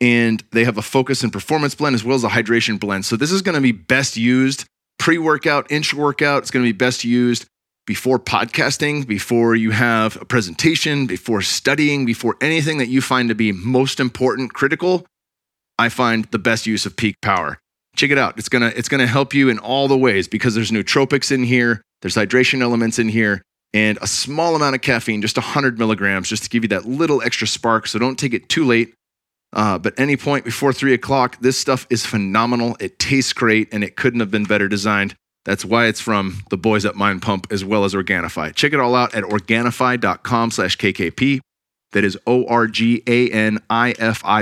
And 0.00 0.42
they 0.50 0.64
have 0.64 0.78
a 0.78 0.82
focus 0.82 1.22
and 1.22 1.32
performance 1.32 1.74
blend 1.74 1.94
as 1.94 2.04
well 2.04 2.16
as 2.16 2.24
a 2.24 2.28
hydration 2.28 2.80
blend. 2.80 3.04
So 3.04 3.16
this 3.16 3.30
is 3.30 3.42
going 3.42 3.54
to 3.54 3.60
be 3.60 3.72
best 3.72 4.16
used 4.16 4.64
pre 4.98 5.18
workout, 5.18 5.70
intra 5.70 5.98
workout. 5.98 6.42
It's 6.42 6.50
going 6.50 6.64
to 6.64 6.72
be 6.72 6.76
best 6.76 7.04
used 7.04 7.46
before 7.86 8.18
podcasting, 8.18 9.06
before 9.06 9.54
you 9.54 9.70
have 9.70 10.20
a 10.20 10.24
presentation, 10.24 11.06
before 11.06 11.42
studying, 11.42 12.06
before 12.06 12.36
anything 12.40 12.78
that 12.78 12.88
you 12.88 13.00
find 13.00 13.28
to 13.28 13.34
be 13.34 13.52
most 13.52 14.00
important, 14.00 14.54
critical, 14.54 15.06
I 15.78 15.88
find 15.88 16.24
the 16.26 16.38
best 16.38 16.66
use 16.66 16.86
of 16.86 16.96
peak 16.96 17.16
power. 17.20 17.58
Check 17.96 18.10
it 18.10 18.18
out. 18.18 18.38
It's 18.38 18.48
gonna 18.48 18.72
it's 18.74 18.88
gonna 18.88 19.06
help 19.06 19.34
you 19.34 19.48
in 19.48 19.58
all 19.58 19.86
the 19.86 19.98
ways 19.98 20.26
because 20.28 20.54
there's 20.54 20.70
nootropics 20.70 21.30
in 21.30 21.44
here, 21.44 21.82
there's 22.02 22.16
hydration 22.16 22.60
elements 22.60 22.98
in 22.98 23.08
here, 23.08 23.42
and 23.72 23.98
a 24.00 24.06
small 24.06 24.56
amount 24.56 24.74
of 24.74 24.80
caffeine, 24.80 25.20
just 25.20 25.36
100 25.36 25.78
milligrams, 25.78 26.28
just 26.28 26.44
to 26.44 26.48
give 26.48 26.64
you 26.64 26.68
that 26.68 26.86
little 26.86 27.22
extra 27.22 27.46
spark. 27.46 27.86
So 27.86 27.98
don't 27.98 28.18
take 28.18 28.34
it 28.34 28.48
too 28.48 28.64
late. 28.64 28.94
Uh, 29.52 29.78
but 29.78 29.94
any 29.98 30.16
point 30.16 30.44
before 30.44 30.72
three 30.72 30.94
o'clock, 30.94 31.38
this 31.40 31.56
stuff 31.56 31.86
is 31.88 32.04
phenomenal. 32.04 32.76
It 32.80 32.98
tastes 32.98 33.32
great, 33.32 33.72
and 33.72 33.84
it 33.84 33.94
couldn't 33.94 34.18
have 34.18 34.30
been 34.30 34.44
better 34.44 34.68
designed. 34.68 35.14
That's 35.44 35.64
why 35.64 35.86
it's 35.86 36.00
from 36.00 36.42
the 36.50 36.56
boys 36.56 36.84
at 36.84 36.94
Mind 36.94 37.22
Pump 37.22 37.46
as 37.50 37.64
well 37.64 37.84
as 37.84 37.94
Organifi. 37.94 38.54
Check 38.54 38.72
it 38.72 38.80
all 38.80 38.94
out 38.94 39.14
at 39.14 39.24
Organifi.com 39.24 40.50
slash 40.50 40.78
KKP. 40.78 41.40
That 41.92 42.04
is 42.04 42.18
O-R-G-A-N-I-F-I 42.26 42.84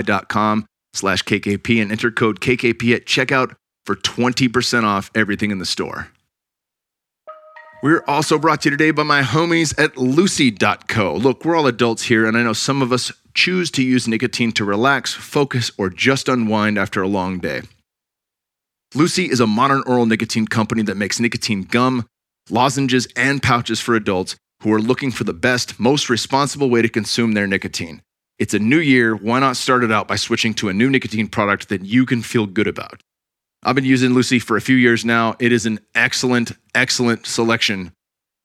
dot 0.03 0.29
com 0.29 0.67
slash 0.95 1.23
KKP 1.25 1.83
and 1.83 1.91
enter 1.93 2.11
code 2.11 2.41
KKP 2.41 2.95
at 2.95 3.07
checkout 3.07 3.55
for 3.85 3.97
20% 3.97 4.85
off 4.85 5.11
everything 5.15 5.51
in 5.51 5.59
the 5.59 5.67
store. 5.67 6.09
We're 7.83 8.05
also 8.07 8.39
brought 8.39 8.63
to 8.63 8.71
you 8.71 8.77
today 8.77 8.93
by 8.93 9.03
my 9.03 9.23
homies 9.23 9.77
at 9.77 9.97
Lucy.co. 9.97 11.17
Look, 11.17 11.45
we're 11.45 11.57
all 11.57 11.67
adults 11.67 12.05
here, 12.05 12.27
and 12.27 12.37
I 12.37 12.45
know 12.45 12.53
some 12.53 12.81
of 12.81 12.93
us 12.93 13.11
choose 13.35 13.73
to 13.73 13.83
use 13.83 14.07
nicotine 14.07 14.53
to 14.53 14.65
relax, 14.65 15.13
focus, 15.13 15.73
or 15.77 15.91
just 15.91 16.29
unwind 16.29 16.79
after 16.79 17.03
a 17.03 17.09
long 17.09 17.41
day. 17.41 17.63
Lucy 18.95 19.25
is 19.31 19.41
a 19.41 19.47
modern 19.47 19.83
oral 19.87 20.05
nicotine 20.05 20.47
company 20.47 20.83
that 20.83 20.99
makes 20.99 21.19
nicotine 21.19 21.63
gum, 21.63 22.07
lozenges, 22.51 23.09
and 23.17 23.43
pouches 23.43 23.81
for 23.81 23.95
adults 23.95 24.37
who 24.63 24.73
are 24.73 24.83
looking 24.83 25.11
for 25.11 25.25
the 25.25 25.33
best, 25.33 25.81
most 25.81 26.11
responsible 26.11 26.69
way 26.69 26.83
to 26.83 26.91
consume 26.91 27.33
their 27.33 27.47
nicotine. 27.47 28.03
It's 28.39 28.53
a 28.53 28.59
new 28.59 28.79
year. 28.79 29.17
Why 29.17 29.41
not 29.41 29.57
start 29.57 29.83
it 29.83 29.91
out 29.91 30.09
by 30.09 30.17
switching 30.17 30.53
to 30.55 30.69
a 30.69 30.75
new 30.75 30.91
nicotine 30.91 31.29
product 31.29 31.71
that 31.71 31.87
you 31.87 32.05
can 32.05 32.21
feel 32.21 32.45
good 32.45 32.67
about? 32.67 33.01
I've 33.63 33.77
been 33.77 33.87
using 33.87 34.13
Lucy 34.13 34.39
for 34.39 34.59
a 34.59 34.61
few 34.61 34.77
years 34.77 35.07
now. 35.07 35.37
It 35.39 35.53
is 35.53 35.65
an 35.65 35.81
excellent, 35.95 36.53
excellent 36.75 37.27
selection 37.27 37.93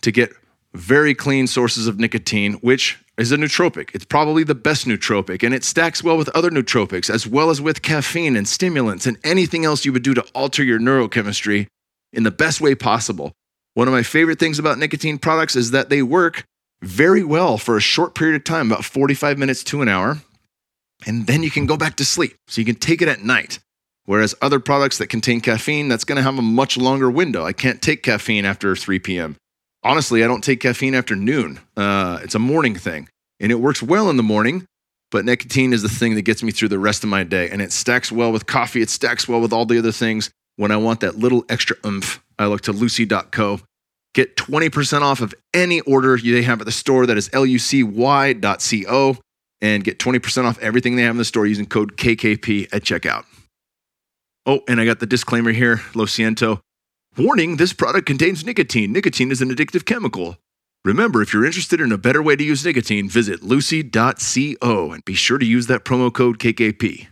to 0.02 0.12
get 0.14 0.32
very 0.78 1.14
clean 1.14 1.48
sources 1.48 1.88
of 1.88 2.00
nicotine, 2.00 2.54
which 2.56 3.00
is 3.18 3.32
a 3.32 3.38
nootropic. 3.38 3.90
It's 3.94 4.06
probably 4.06 4.44
the 4.44 4.56
best 4.56 4.86
nootropic, 4.86 5.44
and 5.44 5.54
it 5.54 5.64
stacks 5.64 6.04
well 6.04 6.18
with 6.18 6.30
other 6.30 6.52
nootropics, 6.52 7.10
as 7.10 7.26
well 7.26 7.50
as 7.50 7.60
with 7.60 7.82
caffeine 7.82 8.36
and 8.36 8.48
stimulants 8.48 9.06
and 9.06 9.18
anything 9.24 9.66
else 9.66 9.86
you 9.86 9.94
would 9.94 10.04
do 10.04 10.14
to 10.14 10.22
alter 10.34 10.64
your 10.64 10.80
neurochemistry 10.80 11.68
in 12.14 12.24
the 12.24 12.32
best 12.32 12.62
way 12.62 12.76
possible. 12.76 13.32
One 13.74 13.88
of 13.88 13.94
my 13.94 14.04
favorite 14.04 14.40
things 14.40 14.60
about 14.60 14.78
nicotine 14.78 15.18
products 15.18 15.56
is 15.56 15.72
that 15.72 15.90
they 15.90 16.02
work 16.02 16.44
very 16.82 17.24
well 17.24 17.58
for 17.58 17.76
a 17.76 17.82
short 17.82 18.16
period 18.16 18.36
of 18.36 18.44
time, 18.44 18.72
about 18.72 18.86
45 18.86 19.38
minutes 19.38 19.64
to 19.66 19.82
an 19.82 19.90
hour. 19.90 20.18
And 21.06 21.28
then 21.28 21.44
you 21.44 21.52
can 21.52 21.66
go 21.66 21.78
back 21.78 21.96
to 21.98 22.06
sleep. 22.06 22.36
So 22.48 22.62
you 22.62 22.66
can 22.66 22.76
take 22.76 23.02
it 23.02 23.08
at 23.08 23.24
night. 23.24 23.60
Whereas 24.06 24.34
other 24.42 24.60
products 24.60 24.98
that 25.00 25.08
contain 25.08 25.42
caffeine, 25.42 25.90
that's 25.90 26.06
going 26.06 26.16
to 26.16 26.24
have 26.24 26.38
a 26.38 26.42
much 26.42 26.78
longer 26.78 27.12
window. 27.12 27.46
I 27.46 27.54
can't 27.54 27.82
take 27.82 28.04
caffeine 28.04 28.46
after 28.46 28.76
3 28.76 29.00
p.m. 29.00 29.36
Honestly, 29.84 30.24
I 30.24 30.28
don't 30.28 30.44
take 30.44 30.60
caffeine 30.60 30.96
after 30.96 31.16
noon. 31.16 31.60
Uh, 31.76 32.20
it's 32.24 32.36
a 32.36 32.40
morning 32.40 32.76
thing. 32.76 33.10
And 33.40 33.52
it 33.52 33.56
works 33.56 33.84
well 33.84 34.10
in 34.10 34.18
the 34.18 34.24
morning, 34.24 34.66
but 35.12 35.24
nicotine 35.24 35.74
is 35.74 35.82
the 35.82 35.90
thing 35.90 36.16
that 36.16 36.24
gets 36.24 36.42
me 36.42 36.52
through 36.52 36.70
the 36.70 36.80
rest 36.80 37.04
of 37.04 37.10
my 37.10 37.24
day. 37.24 37.50
And 37.50 37.62
it 37.62 37.72
stacks 37.72 38.12
well 38.12 38.32
with 38.32 38.48
coffee, 38.48 38.82
it 38.82 38.90
stacks 38.90 39.28
well 39.28 39.40
with 39.40 39.54
all 39.54 39.66
the 39.66 39.78
other 39.78 39.92
things. 39.92 40.32
When 40.56 40.72
I 40.72 40.78
want 40.78 41.02
that 41.02 41.18
little 41.18 41.46
extra 41.50 41.76
oomph, 41.86 42.24
I 42.40 42.48
look 42.48 42.62
to 42.62 42.72
lucy.co. 42.72 43.62
Get 44.16 44.36
20% 44.36 45.02
off 45.02 45.22
of 45.22 45.36
any 45.54 45.82
order 45.82 46.18
they 46.18 46.42
have 46.42 46.60
at 46.60 46.66
the 46.66 46.72
store. 46.72 47.06
That 47.06 47.18
is 47.18 47.32
lucy.co. 47.32 49.18
And 49.62 49.84
get 49.84 50.00
20% 50.00 50.46
off 50.46 50.60
everything 50.60 50.96
they 50.96 51.04
have 51.04 51.12
in 51.12 51.18
the 51.18 51.26
store 51.26 51.46
using 51.46 51.66
code 51.66 51.98
KKP 51.98 52.74
at 52.74 52.84
checkout. 52.84 53.26
Oh, 54.46 54.62
and 54.68 54.80
I 54.80 54.86
got 54.86 55.00
the 55.00 55.06
disclaimer 55.06 55.52
here, 55.52 55.82
Lo 55.94 56.06
Siento. 56.06 56.62
Warning 57.18 57.56
this 57.58 57.74
product 57.74 58.06
contains 58.06 58.46
nicotine. 58.46 58.92
Nicotine 58.92 59.32
is 59.32 59.42
an 59.42 59.50
addictive 59.50 59.86
chemical. 59.86 60.38
Remember, 60.86 61.24
if 61.24 61.34
you're 61.34 61.46
interested 61.46 61.82
in 61.82 61.92
a 61.92 61.98
better 61.98 62.22
way 62.22 62.36
to 62.36 62.44
use 62.44 62.64
nicotine, 62.64 63.10
visit 63.10 63.42
lucy.co 63.42 64.92
and 64.92 65.04
be 65.04 65.16
sure 65.16 65.40
to 65.40 65.46
use 65.46 65.66
that 65.66 65.84
promo 65.84 66.14
code 66.14 66.38
KKP. 66.38 67.08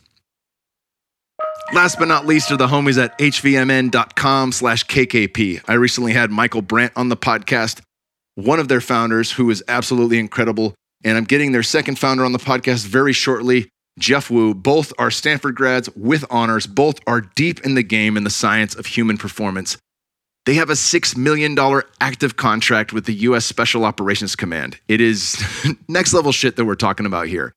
Last 1.73 1.97
but 1.97 2.07
not 2.07 2.27
least 2.27 2.51
are 2.51 2.57
the 2.57 2.67
homies 2.67 3.03
at 3.03 3.17
hvmn.com 3.17 4.51
slash 4.51 4.85
KKP. 4.85 5.61
I 5.67 5.73
recently 5.73 6.13
had 6.13 6.29
Michael 6.29 6.61
Brandt 6.61 6.93
on 6.95 7.09
the 7.09 7.17
podcast, 7.17 7.81
one 8.35 8.59
of 8.59 8.67
their 8.67 8.81
founders 8.81 9.31
who 9.31 9.49
is 9.49 9.63
absolutely 9.67 10.19
incredible. 10.19 10.75
And 11.03 11.17
I'm 11.17 11.23
getting 11.23 11.51
their 11.51 11.63
second 11.63 11.97
founder 11.97 12.23
on 12.23 12.31
the 12.31 12.37
podcast 12.37 12.85
very 12.85 13.13
shortly, 13.13 13.69
Geoff 13.97 14.29
Woo. 14.29 14.53
Both 14.53 14.93
are 14.99 15.09
Stanford 15.09 15.55
grads 15.55 15.89
with 15.95 16.25
honors. 16.29 16.67
Both 16.67 16.99
are 17.07 17.21
deep 17.21 17.61
in 17.61 17.73
the 17.73 17.81
game 17.81 18.15
in 18.15 18.23
the 18.23 18.29
science 18.29 18.75
of 18.75 18.85
human 18.85 19.17
performance. 19.17 19.77
They 20.45 20.53
have 20.55 20.69
a 20.69 20.73
$6 20.73 21.17
million 21.17 21.57
active 21.99 22.35
contract 22.35 22.93
with 22.93 23.05
the 23.05 23.13
US 23.13 23.45
Special 23.45 23.83
Operations 23.83 24.35
Command. 24.35 24.79
It 24.87 25.01
is 25.01 25.43
next 25.87 26.13
level 26.13 26.31
shit 26.31 26.55
that 26.55 26.65
we're 26.65 26.75
talking 26.75 27.07
about 27.07 27.27
here. 27.27 27.51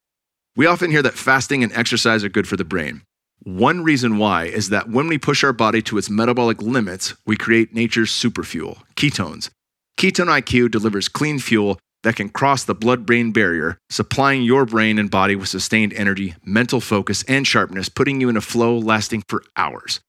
We 0.57 0.67
often 0.67 0.91
hear 0.91 1.03
that 1.03 1.15
fasting 1.15 1.63
and 1.63 1.73
exercise 1.75 2.25
are 2.25 2.31
good 2.31 2.49
for 2.49 2.57
the 2.57 2.65
brain. 2.65 3.03
One 3.43 3.85
reason 3.85 4.19
why 4.19 4.45
is 4.45 4.71
that 4.71 4.89
when 4.89 5.07
we 5.07 5.19
push 5.19 5.45
our 5.45 5.53
body 5.53 5.83
to 5.83 5.99
its 5.99 6.11
metabolic 6.11 6.61
limits, 6.63 7.15
we 7.27 7.37
create 7.37 7.75
nature's 7.75 8.11
superfuel, 8.11 8.79
ketones. 8.97 9.51
Ketone 9.99 10.41
IQ 10.41 10.71
delivers 10.71 11.09
clean 11.09 11.39
fuel 11.39 11.79
that 12.03 12.17
can 12.17 12.31
cross 12.31 12.65
the 12.65 12.75
blood 12.75 13.05
brain 13.05 13.33
barrier, 13.33 13.79
supplying 13.91 14.43
your 14.43 14.65
brain 14.65 14.99
and 14.99 15.11
body 15.11 15.37
with 15.37 15.49
sustained 15.49 15.93
energy, 15.93 16.35
mental 16.45 16.81
focus, 16.81 17.23
and 17.25 17.47
sharpness, 17.47 17.89
putting 17.89 18.21
you 18.21 18.29
in 18.29 18.37
a 18.37 18.41
flow 18.41 18.79
lasting 18.79 19.23
for 19.29 19.43
hours. 19.57 20.01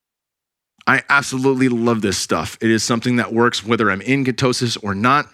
I 0.90 1.04
absolutely 1.08 1.70
love 1.70 2.02
this 2.02 2.18
stuff. 2.18 2.58
It 2.62 2.72
is 2.72 2.84
something 2.84 3.18
that 3.18 3.32
works 3.32 3.64
whether 3.64 3.92
I'm 3.92 4.02
in 4.02 4.26
ketosis 4.26 4.76
or 4.84 4.96
not. 4.96 5.30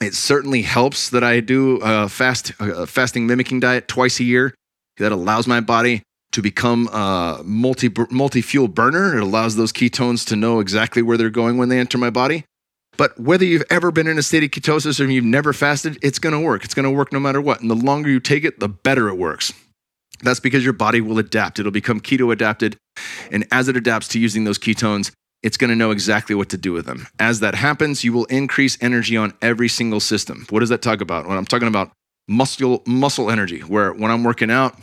It 0.00 0.14
certainly 0.14 0.62
helps 0.62 1.10
that 1.10 1.22
I 1.22 1.40
do 1.40 1.78
a 1.82 2.08
fast, 2.08 2.52
a 2.58 2.86
fasting 2.86 3.26
mimicking 3.26 3.60
diet 3.60 3.86
twice 3.86 4.18
a 4.18 4.24
year. 4.24 4.54
That 4.96 5.12
allows 5.12 5.46
my 5.46 5.60
body 5.60 6.02
to 6.32 6.40
become 6.40 6.88
a 6.88 7.42
multi 7.44 7.90
multi 8.08 8.40
fuel 8.40 8.66
burner. 8.66 9.14
It 9.14 9.22
allows 9.22 9.56
those 9.56 9.74
ketones 9.74 10.26
to 10.28 10.36
know 10.36 10.58
exactly 10.58 11.02
where 11.02 11.18
they're 11.18 11.28
going 11.28 11.58
when 11.58 11.68
they 11.68 11.78
enter 11.78 11.98
my 11.98 12.08
body. 12.08 12.44
But 12.96 13.20
whether 13.20 13.44
you've 13.44 13.66
ever 13.68 13.90
been 13.90 14.06
in 14.06 14.16
a 14.16 14.22
state 14.22 14.42
of 14.42 14.50
ketosis 14.50 15.04
or 15.04 15.04
you've 15.04 15.22
never 15.22 15.52
fasted, 15.52 15.98
it's 16.00 16.18
going 16.18 16.32
to 16.32 16.40
work. 16.40 16.64
It's 16.64 16.74
going 16.74 16.84
to 16.84 16.90
work 16.90 17.12
no 17.12 17.20
matter 17.20 17.42
what. 17.42 17.60
And 17.60 17.70
the 17.70 17.76
longer 17.76 18.08
you 18.08 18.20
take 18.20 18.42
it, 18.42 18.58
the 18.58 18.68
better 18.68 19.10
it 19.10 19.18
works. 19.18 19.52
That's 20.22 20.40
because 20.40 20.64
your 20.64 20.72
body 20.72 21.00
will 21.00 21.18
adapt. 21.18 21.58
It'll 21.58 21.72
become 21.72 22.00
keto 22.00 22.32
adapted. 22.32 22.76
And 23.30 23.46
as 23.52 23.68
it 23.68 23.76
adapts 23.76 24.08
to 24.08 24.18
using 24.18 24.44
those 24.44 24.58
ketones, 24.58 25.12
it's 25.42 25.56
going 25.56 25.70
to 25.70 25.76
know 25.76 25.90
exactly 25.90 26.34
what 26.34 26.48
to 26.50 26.56
do 26.56 26.72
with 26.72 26.86
them. 26.86 27.06
As 27.18 27.40
that 27.40 27.54
happens, 27.54 28.02
you 28.02 28.12
will 28.12 28.24
increase 28.24 28.76
energy 28.80 29.16
on 29.16 29.34
every 29.40 29.68
single 29.68 30.00
system. 30.00 30.46
What 30.50 30.60
does 30.60 30.68
that 30.68 30.82
talk 30.82 31.00
about? 31.00 31.28
When 31.28 31.38
I'm 31.38 31.46
talking 31.46 31.68
about 31.68 31.92
muscle 32.26 32.82
muscle 32.86 33.30
energy, 33.30 33.60
where 33.60 33.92
when 33.92 34.10
I'm 34.10 34.24
working 34.24 34.50
out, 34.50 34.76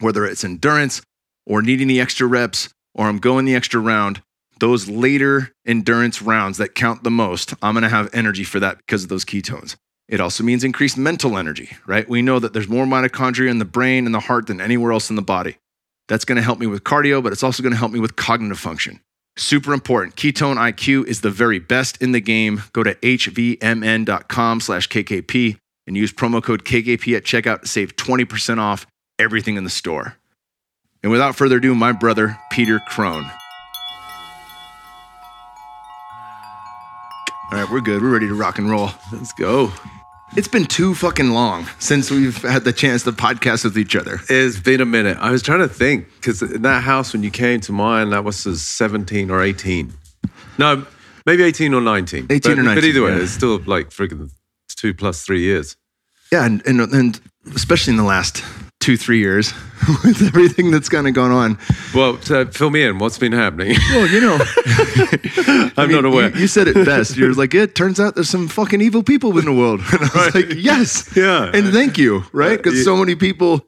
whether 0.00 0.24
it's 0.24 0.44
endurance 0.44 1.02
or 1.46 1.62
needing 1.62 1.88
the 1.88 2.00
extra 2.00 2.26
reps 2.26 2.68
or 2.94 3.06
I'm 3.06 3.18
going 3.18 3.44
the 3.44 3.56
extra 3.56 3.80
round, 3.80 4.22
those 4.60 4.88
later 4.88 5.52
endurance 5.66 6.22
rounds 6.22 6.58
that 6.58 6.74
count 6.74 7.04
the 7.04 7.10
most, 7.10 7.54
I'm 7.62 7.74
going 7.74 7.82
to 7.82 7.88
have 7.88 8.08
energy 8.12 8.44
for 8.44 8.60
that 8.60 8.78
because 8.78 9.02
of 9.02 9.08
those 9.08 9.24
ketones. 9.24 9.76
It 10.08 10.20
also 10.20 10.42
means 10.42 10.64
increased 10.64 10.96
mental 10.96 11.36
energy, 11.36 11.76
right? 11.86 12.08
We 12.08 12.22
know 12.22 12.38
that 12.38 12.54
there's 12.54 12.68
more 12.68 12.86
mitochondria 12.86 13.50
in 13.50 13.58
the 13.58 13.66
brain 13.66 14.06
and 14.06 14.14
the 14.14 14.20
heart 14.20 14.46
than 14.46 14.60
anywhere 14.60 14.92
else 14.92 15.10
in 15.10 15.16
the 15.16 15.22
body. 15.22 15.58
That's 16.08 16.24
going 16.24 16.36
to 16.36 16.42
help 16.42 16.58
me 16.58 16.66
with 16.66 16.82
cardio, 16.82 17.22
but 17.22 17.32
it's 17.32 17.42
also 17.42 17.62
going 17.62 17.72
to 17.72 17.78
help 17.78 17.92
me 17.92 18.00
with 18.00 18.16
cognitive 18.16 18.58
function. 18.58 19.00
Super 19.36 19.74
important. 19.74 20.16
Ketone 20.16 20.56
IQ 20.56 21.06
is 21.06 21.20
the 21.20 21.30
very 21.30 21.58
best 21.58 22.00
in 22.02 22.12
the 22.12 22.20
game. 22.20 22.62
Go 22.72 22.82
to 22.82 22.94
hvmn.com 22.94 24.60
slash 24.60 24.88
KKP 24.88 25.58
and 25.86 25.96
use 25.96 26.12
promo 26.12 26.42
code 26.42 26.64
KKP 26.64 27.16
at 27.16 27.24
checkout 27.24 27.60
to 27.62 27.68
save 27.68 27.94
20% 27.96 28.58
off 28.58 28.86
everything 29.18 29.56
in 29.56 29.64
the 29.64 29.70
store. 29.70 30.16
And 31.02 31.12
without 31.12 31.36
further 31.36 31.58
ado, 31.58 31.74
my 31.74 31.92
brother, 31.92 32.38
Peter 32.50 32.80
Crone. 32.80 33.30
All 37.50 37.58
right, 37.58 37.70
we're 37.70 37.80
good. 37.80 38.02
We're 38.02 38.12
ready 38.12 38.28
to 38.28 38.34
rock 38.34 38.58
and 38.58 38.68
roll. 38.68 38.90
Let's 39.12 39.32
go. 39.32 39.72
It's 40.36 40.48
been 40.48 40.66
too 40.66 40.94
fucking 40.94 41.30
long 41.30 41.66
since 41.78 42.10
we've 42.10 42.36
had 42.42 42.64
the 42.64 42.72
chance 42.72 43.02
to 43.04 43.12
podcast 43.12 43.64
with 43.64 43.78
each 43.78 43.96
other. 43.96 44.20
It's 44.28 44.60
been 44.60 44.80
a 44.80 44.86
minute. 44.86 45.16
I 45.20 45.30
was 45.30 45.42
trying 45.42 45.60
to 45.60 45.68
think 45.68 46.06
because 46.16 46.42
in 46.42 46.62
that 46.62 46.82
house 46.82 47.12
when 47.12 47.22
you 47.22 47.30
came 47.30 47.60
to 47.60 47.72
mine, 47.72 48.10
that 48.10 48.24
was 48.24 48.46
uh, 48.46 48.54
17 48.54 49.30
or 49.30 49.42
18. 49.42 49.92
No, 50.58 50.86
maybe 51.24 51.42
18 51.42 51.72
or 51.72 51.80
19. 51.80 52.26
18 52.28 52.40
but, 52.40 52.50
or 52.50 52.62
19, 52.62 52.74
But 52.74 52.84
either 52.84 53.02
way, 53.02 53.16
yeah. 53.16 53.22
it's 53.22 53.32
still 53.32 53.58
like 53.64 53.88
friggin' 53.88 54.30
two 54.76 54.92
plus 54.92 55.24
three 55.24 55.40
years. 55.40 55.76
Yeah, 56.30 56.44
and, 56.44 56.62
and, 56.66 56.80
and 56.80 57.20
especially 57.54 57.92
in 57.92 57.96
the 57.96 58.04
last 58.04 58.44
two, 58.80 58.96
three 58.96 59.18
years 59.18 59.52
with 60.04 60.22
everything 60.22 60.70
that's 60.70 60.88
kind 60.88 61.06
of 61.08 61.14
gone 61.14 61.30
on. 61.30 61.58
Well, 61.94 62.16
fill 62.16 62.70
me 62.70 62.82
in. 62.84 62.98
What's 62.98 63.18
been 63.18 63.32
happening? 63.32 63.76
Well, 63.90 64.06
you 64.08 64.20
know, 64.20 64.38
I'm 65.76 65.90
not 65.90 66.04
aware. 66.04 66.30
You, 66.34 66.42
you 66.42 66.46
said 66.46 66.68
it 66.68 66.74
best. 66.84 67.16
You're 67.16 67.32
like, 67.34 67.54
it 67.54 67.74
turns 67.74 67.98
out 67.98 68.14
there's 68.14 68.28
some 68.28 68.48
fucking 68.48 68.80
evil 68.80 69.02
people 69.02 69.36
in 69.38 69.44
the 69.46 69.52
world. 69.52 69.80
And 69.92 70.00
I 70.02 70.26
was 70.26 70.34
like, 70.34 70.54
yes. 70.56 71.16
Yeah. 71.16 71.50
And 71.52 71.72
thank 71.72 71.98
you, 71.98 72.24
right? 72.32 72.52
Uh, 72.52 72.56
because 72.58 72.78
Yeah. 72.78 72.84
so 72.84 72.96
many 72.96 73.14
people 73.14 73.66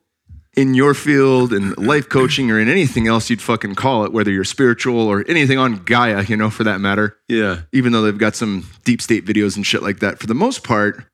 in 0.56 0.74
your 0.74 0.94
field 0.94 1.52
in 1.52 1.72
life 1.74 2.08
coaching 2.08 2.50
or 2.50 2.58
in 2.60 2.68
anything 2.68 3.06
else 3.06 3.30
you'd 3.30 3.40
fucking 3.40 3.74
call 3.76 4.04
it, 4.04 4.12
whether 4.12 4.30
you're 4.30 4.44
spiritual 4.44 5.00
or 5.00 5.24
anything 5.28 5.58
on 5.58 5.76
Gaia, 5.84 6.22
you 6.24 6.36
know, 6.36 6.50
for 6.50 6.64
that 6.64 6.80
matter, 6.80 7.16
yeah. 7.28 7.62
even 7.72 7.92
though 7.92 8.02
they've 8.02 8.18
got 8.18 8.34
some 8.36 8.66
deep 8.84 9.00
state 9.00 9.24
videos 9.24 9.56
and 9.56 9.66
shit 9.66 9.82
like 9.82 10.00
that, 10.00 10.18
for 10.18 10.26
the 10.26 10.34
most 10.34 10.62
part, 10.64 11.04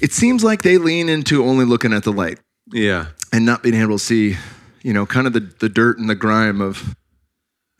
it 0.00 0.12
seems 0.12 0.42
like 0.42 0.62
they 0.62 0.78
lean 0.78 1.08
into 1.08 1.44
only 1.44 1.64
looking 1.64 1.92
at 1.92 2.02
the 2.04 2.12
light 2.12 2.38
Yeah. 2.72 3.06
and 3.32 3.44
not 3.44 3.62
being 3.62 3.74
able 3.74 3.98
to 3.98 4.04
see, 4.04 4.36
you 4.82 4.92
know, 4.92 5.06
kind 5.06 5.26
of 5.26 5.32
the, 5.32 5.40
the 5.40 5.68
dirt 5.68 5.98
and 5.98 6.08
the 6.08 6.14
grime 6.14 6.60
of 6.60 6.94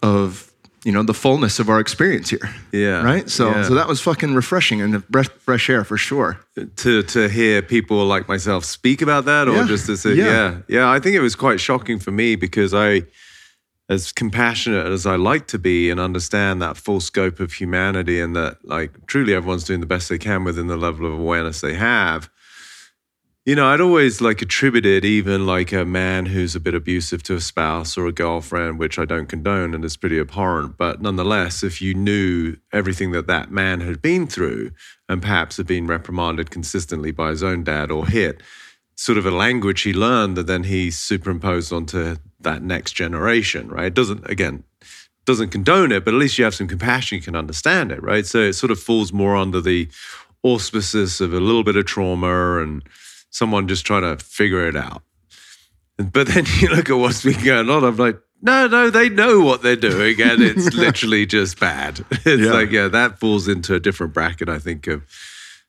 of 0.02 0.50
you 0.84 0.92
know 0.92 1.02
the 1.02 1.14
fullness 1.14 1.58
of 1.58 1.70
our 1.70 1.80
experience 1.80 2.28
here. 2.28 2.54
Yeah. 2.72 3.02
Right. 3.02 3.30
So 3.30 3.48
Yeah. 3.50 3.62
so 3.62 3.74
that 3.74 3.88
was 3.88 4.00
fucking 4.02 4.34
refreshing 4.34 4.82
and 4.82 5.06
breath 5.08 5.30
fresh 5.40 5.70
air 5.70 5.82
for 5.84 5.96
sure. 5.96 6.38
to 6.76 7.02
to 7.02 7.28
hear 7.28 7.62
people 7.62 8.04
like 8.04 8.28
myself 8.28 8.64
speak 8.66 9.00
about 9.00 9.24
that 9.24 9.48
or 9.48 9.56
Yeah. 9.56 9.66
just 9.66 9.86
to 9.86 9.96
say 9.96 10.14
Yeah. 10.14 10.24
yeah. 10.26 10.56
yeah 10.68 10.90
i 10.90 11.00
think 11.00 11.16
it 11.16 11.20
was 11.22 11.34
quite 11.34 11.58
shocking 11.60 11.98
for 11.98 12.10
me 12.10 12.36
because 12.36 12.74
i 12.74 13.02
as 13.88 14.12
compassionate 14.12 14.86
as 14.86 15.06
i 15.06 15.16
like 15.16 15.46
to 15.48 15.58
be 15.58 15.90
and 15.90 15.98
understand 16.00 16.60
that 16.60 16.76
full 16.76 17.00
scope 17.00 17.40
of 17.40 17.52
humanity 17.54 18.20
and 18.20 18.36
that 18.36 18.58
like 18.64 18.90
truly 19.06 19.32
everyone's 19.34 19.64
doing 19.64 19.80
the 19.80 19.86
best 19.86 20.08
they 20.10 20.18
can 20.18 20.44
within 20.44 20.66
the 20.66 20.76
level 20.76 21.06
of 21.06 21.12
awareness 21.18 21.60
they 21.62 21.74
have 21.74 22.28
you 23.44 23.54
know 23.54 23.66
i'd 23.68 23.80
always 23.80 24.20
like 24.20 24.40
attributed 24.40 25.04
even 25.04 25.44
like 25.46 25.72
a 25.72 25.84
man 25.84 26.26
who's 26.26 26.54
a 26.54 26.60
bit 26.60 26.74
abusive 26.74 27.22
to 27.22 27.34
a 27.34 27.40
spouse 27.40 27.96
or 27.96 28.06
a 28.06 28.12
girlfriend 28.12 28.78
which 28.78 28.98
i 28.98 29.04
don't 29.04 29.28
condone 29.28 29.74
and 29.74 29.84
is 29.84 29.96
pretty 29.96 30.18
abhorrent 30.18 30.76
but 30.76 31.02
nonetheless 31.02 31.62
if 31.62 31.82
you 31.82 31.94
knew 31.94 32.56
everything 32.72 33.12
that 33.12 33.26
that 33.26 33.50
man 33.50 33.80
had 33.80 34.00
been 34.00 34.26
through 34.26 34.70
and 35.08 35.20
perhaps 35.20 35.58
had 35.58 35.66
been 35.66 35.86
reprimanded 35.86 36.50
consistently 36.50 37.10
by 37.10 37.30
his 37.30 37.42
own 37.42 37.62
dad 37.62 37.90
or 37.90 38.06
hit 38.06 38.42
sort 38.96 39.18
of 39.18 39.26
a 39.26 39.30
language 39.30 39.82
he 39.82 39.92
learned 39.92 40.36
that 40.36 40.46
then 40.46 40.64
he 40.64 40.90
superimposed 40.90 41.72
onto 41.72 42.16
that 42.40 42.62
next 42.62 42.92
generation 42.92 43.68
right? 43.68 43.86
It 43.86 43.94
doesn't 43.94 44.28
again 44.30 44.64
doesn't 45.26 45.50
condone 45.50 45.90
it 45.90 46.04
but 46.04 46.14
at 46.14 46.20
least 46.20 46.38
you 46.38 46.44
have 46.44 46.54
some 46.54 46.68
compassion 46.68 47.16
you 47.16 47.22
can 47.22 47.36
understand 47.36 47.90
it 47.90 48.02
right? 48.02 48.24
So 48.24 48.38
it 48.38 48.52
sort 48.54 48.70
of 48.70 48.78
falls 48.78 49.12
more 49.12 49.36
under 49.36 49.60
the 49.60 49.88
auspices 50.42 51.20
of 51.20 51.32
a 51.32 51.40
little 51.40 51.64
bit 51.64 51.76
of 51.76 51.86
trauma 51.86 52.62
and 52.62 52.82
someone 53.34 53.66
just 53.68 53.84
trying 53.84 54.02
to 54.02 54.22
figure 54.24 54.66
it 54.68 54.76
out 54.76 55.02
but 56.12 56.26
then 56.28 56.44
you 56.60 56.68
look 56.68 56.88
at 56.90 56.94
what's 56.96 57.22
been 57.24 57.42
going 57.44 57.68
on 57.70 57.84
i'm 57.84 57.96
like 57.96 58.18
no 58.42 58.66
no 58.66 58.90
they 58.90 59.08
know 59.08 59.40
what 59.40 59.62
they're 59.62 59.76
doing 59.76 60.20
and 60.20 60.42
it's 60.50 60.72
literally 60.74 61.24
just 61.26 61.58
bad 61.58 62.04
it's 62.10 62.42
Yeah. 62.42 62.52
like 62.52 62.70
yeah 62.70 62.88
that 62.88 63.18
falls 63.18 63.48
into 63.48 63.74
a 63.74 63.80
different 63.80 64.12
bracket 64.14 64.48
i 64.48 64.58
think 64.58 64.86
of 64.86 65.02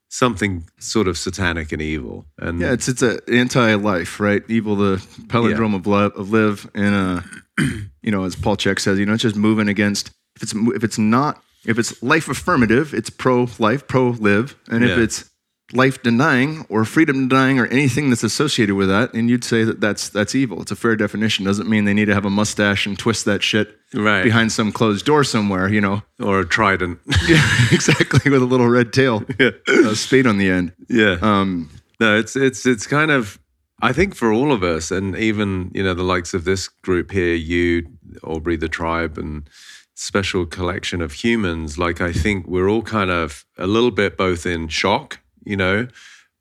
something 0.10 0.64
sort 0.80 1.08
of 1.10 1.18
satanic 1.18 1.74
and 1.74 1.82
evil. 1.82 2.26
And 2.40 2.62
Yeah, 2.62 2.72
it's 2.72 2.88
it's 2.88 3.02
a 3.02 3.20
anti-life, 3.30 4.20
right? 4.22 4.44
Evil, 4.48 4.78
the 4.78 4.98
palindrome 5.28 5.76
of 5.76 5.88
love, 5.88 6.14
of 6.16 6.32
live, 6.32 6.70
and 6.74 6.96
uh, 6.96 7.22
you 8.02 8.12
know, 8.12 8.24
as 8.24 8.34
Paul 8.36 8.56
Chek 8.56 8.80
says, 8.80 8.98
you 8.98 9.06
know, 9.06 9.14
it's 9.14 9.24
just 9.24 9.36
moving 9.36 9.68
against. 9.68 10.12
If 10.38 10.44
it's 10.44 10.54
if 10.56 10.84
it's 10.86 10.98
not 10.98 11.42
if 11.66 11.78
it's 11.78 12.02
life 12.02 12.30
affirmative, 12.30 12.94
it's 12.94 13.10
pro-life, 13.10 13.88
pro-live, 13.88 14.56
and 14.70 14.86
if 14.86 14.92
Yeah. 14.96 15.04
it's 15.04 15.30
life 15.74 16.02
denying 16.04 16.66
or 16.70 16.86
freedom 16.86 17.28
denying 17.28 17.60
or 17.60 17.66
anything 17.68 18.10
that's 18.10 18.24
associated 18.24 18.76
with 18.76 18.88
that, 18.90 19.14
and 19.14 19.30
you'd 19.30 19.44
say 19.44 19.64
that 19.64 19.82
that's 19.82 20.10
that's 20.10 20.36
evil. 20.36 20.62
It's 20.62 20.72
a 20.72 20.76
fair 20.76 20.96
definition. 20.96 21.46
Doesn't 21.46 21.68
mean 21.70 21.86
they 21.86 21.94
need 21.94 22.06
to 22.06 22.14
have 22.14 22.26
a 22.26 22.30
mustache 22.30 22.86
and 22.86 22.98
twist 22.98 23.26
that 23.26 23.42
shit 23.44 23.76
Right. 23.94 24.24
behind 24.24 24.52
some 24.52 24.72
closed 24.72 25.06
door 25.06 25.24
somewhere. 25.24 25.68
You 25.70 25.82
know, 25.82 26.04
or 26.20 26.42
a 26.42 26.46
trident. 26.46 27.00
yeah, 27.28 27.46
exactly, 27.72 28.30
with 28.32 28.42
a 28.42 28.46
little 28.46 28.68
red 28.70 28.94
tail, 28.94 29.24
yeah. 29.40 29.52
a 29.68 29.96
spade 29.96 30.28
on 30.28 30.38
the 30.38 30.50
end. 30.50 30.74
Yeah. 30.90 31.18
Um, 31.22 31.70
No, 32.00 32.18
it's 32.18 32.36
it's 32.36 32.66
it's 32.66 32.86
kind 32.88 33.10
of 33.12 33.40
I 33.82 33.92
think 33.94 34.16
for 34.16 34.32
all 34.32 34.52
of 34.52 34.64
us, 34.64 34.92
and 34.92 35.16
even 35.18 35.72
you 35.74 35.84
know 35.84 35.94
the 35.94 36.04
likes 36.04 36.34
of 36.34 36.44
this 36.44 36.68
group 36.68 37.12
here, 37.12 37.34
you, 37.34 37.88
Aubrey, 38.24 38.56
the 38.58 38.70
tribe, 38.70 39.18
and 39.18 39.50
special 39.96 40.46
collection 40.46 41.02
of 41.02 41.14
humans. 41.14 41.78
Like 41.78 42.02
I 42.02 42.12
think 42.12 42.48
we're 42.48 42.70
all 42.70 42.82
kind 42.84 43.10
of 43.10 43.46
a 43.58 43.66
little 43.68 43.92
bit 43.92 44.18
both 44.18 44.46
in 44.46 44.68
shock, 44.68 45.20
you 45.46 45.56
know, 45.56 45.88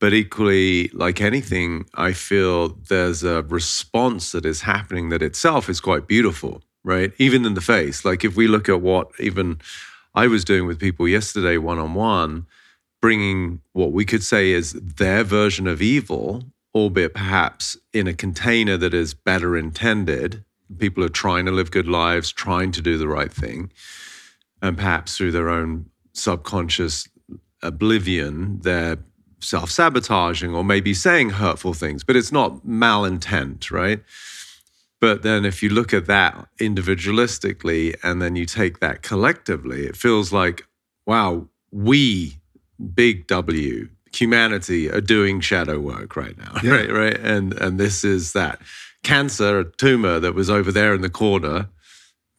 but 0.01 0.13
equally, 0.13 0.89
like 0.89 1.21
anything, 1.21 1.87
I 1.95 2.13
feel 2.13 2.71
there's 2.89 3.23
a 3.23 3.43
response 3.43 4.33
that 4.33 4.45
is 4.45 4.63
happening 4.63 5.09
that 5.11 5.23
itself 5.23 5.69
is 5.69 5.81
quite 5.81 6.07
beautiful, 6.07 6.63
right? 6.83 7.13
Even 7.19 7.45
in 7.45 7.55
the 7.55 7.61
face. 7.61 8.05
Like 8.05 8.25
if 8.25 8.37
we 8.37 8.49
look 8.49 8.69
at 8.69 8.81
what 8.81 9.11
even 9.19 9.61
I 10.15 10.27
was 10.27 10.45
doing 10.45 10.67
with 10.67 10.81
people 10.81 11.09
yesterday, 11.09 11.57
one 11.57 11.79
on 11.79 11.95
one 11.95 12.47
bringing 13.05 13.61
what 13.75 13.93
we 13.93 14.03
could 14.03 14.23
say 14.23 14.51
is 14.51 14.73
their 14.73 15.23
version 15.23 15.67
of 15.67 15.83
evil, 15.83 16.43
albeit 16.75 17.13
perhaps 17.13 17.77
in 17.93 18.07
a 18.07 18.15
container 18.15 18.79
that 18.79 18.95
is 18.95 19.13
better 19.13 19.59
intended. 19.59 20.43
People 20.79 21.05
are 21.05 21.11
trying 21.11 21.45
to 21.45 21.53
live 21.53 21.71
good 21.71 21.87
lives, 21.87 22.33
trying 22.33 22.73
to 22.73 22.81
do 22.81 22.97
the 22.97 23.07
right 23.07 23.31
thing, 23.31 23.71
and 24.63 24.79
perhaps 24.79 25.19
through 25.19 25.33
their 25.33 25.51
own 25.51 25.91
subconscious 26.15 27.07
oblivion, 27.65 28.61
they're 28.61 28.99
self 29.41 29.71
sabotaging 29.71 30.55
or 30.55 30.65
maybe 30.65 30.95
saying 30.95 31.31
hurtful 31.31 31.75
things, 31.75 32.05
but 32.05 32.17
it's 32.17 32.33
not 32.33 32.67
malintent, 32.67 33.71
right? 33.71 34.03
But 35.01 35.23
then 35.23 35.45
if 35.45 35.63
you 35.63 35.69
look 35.69 35.93
at 35.93 36.07
that 36.07 36.49
individualistically 36.61 37.95
and 38.03 38.23
then 38.23 38.37
you 38.37 38.47
take 38.47 38.81
that 38.81 39.03
collectively, 39.03 39.85
it 39.85 39.97
feels 39.97 40.33
like, 40.33 40.67
wow, 41.05 41.49
we, 41.71 42.39
big 42.95 43.27
W, 43.27 43.89
humanity 44.15 44.91
are 44.91 45.01
doing 45.01 45.41
shadow 45.41 45.79
work 45.79 46.17
right 46.17 46.39
now. 46.39 46.53
Right, 46.65 46.91
right. 46.91 47.19
And 47.19 47.53
and 47.55 47.79
this 47.79 48.05
is 48.05 48.33
that 48.33 48.61
cancer, 49.03 49.61
a 49.61 49.65
tumor 49.65 50.19
that 50.21 50.35
was 50.35 50.49
over 50.49 50.73
there 50.73 50.95
in 50.95 51.03
the 51.03 51.11
corner, 51.11 51.69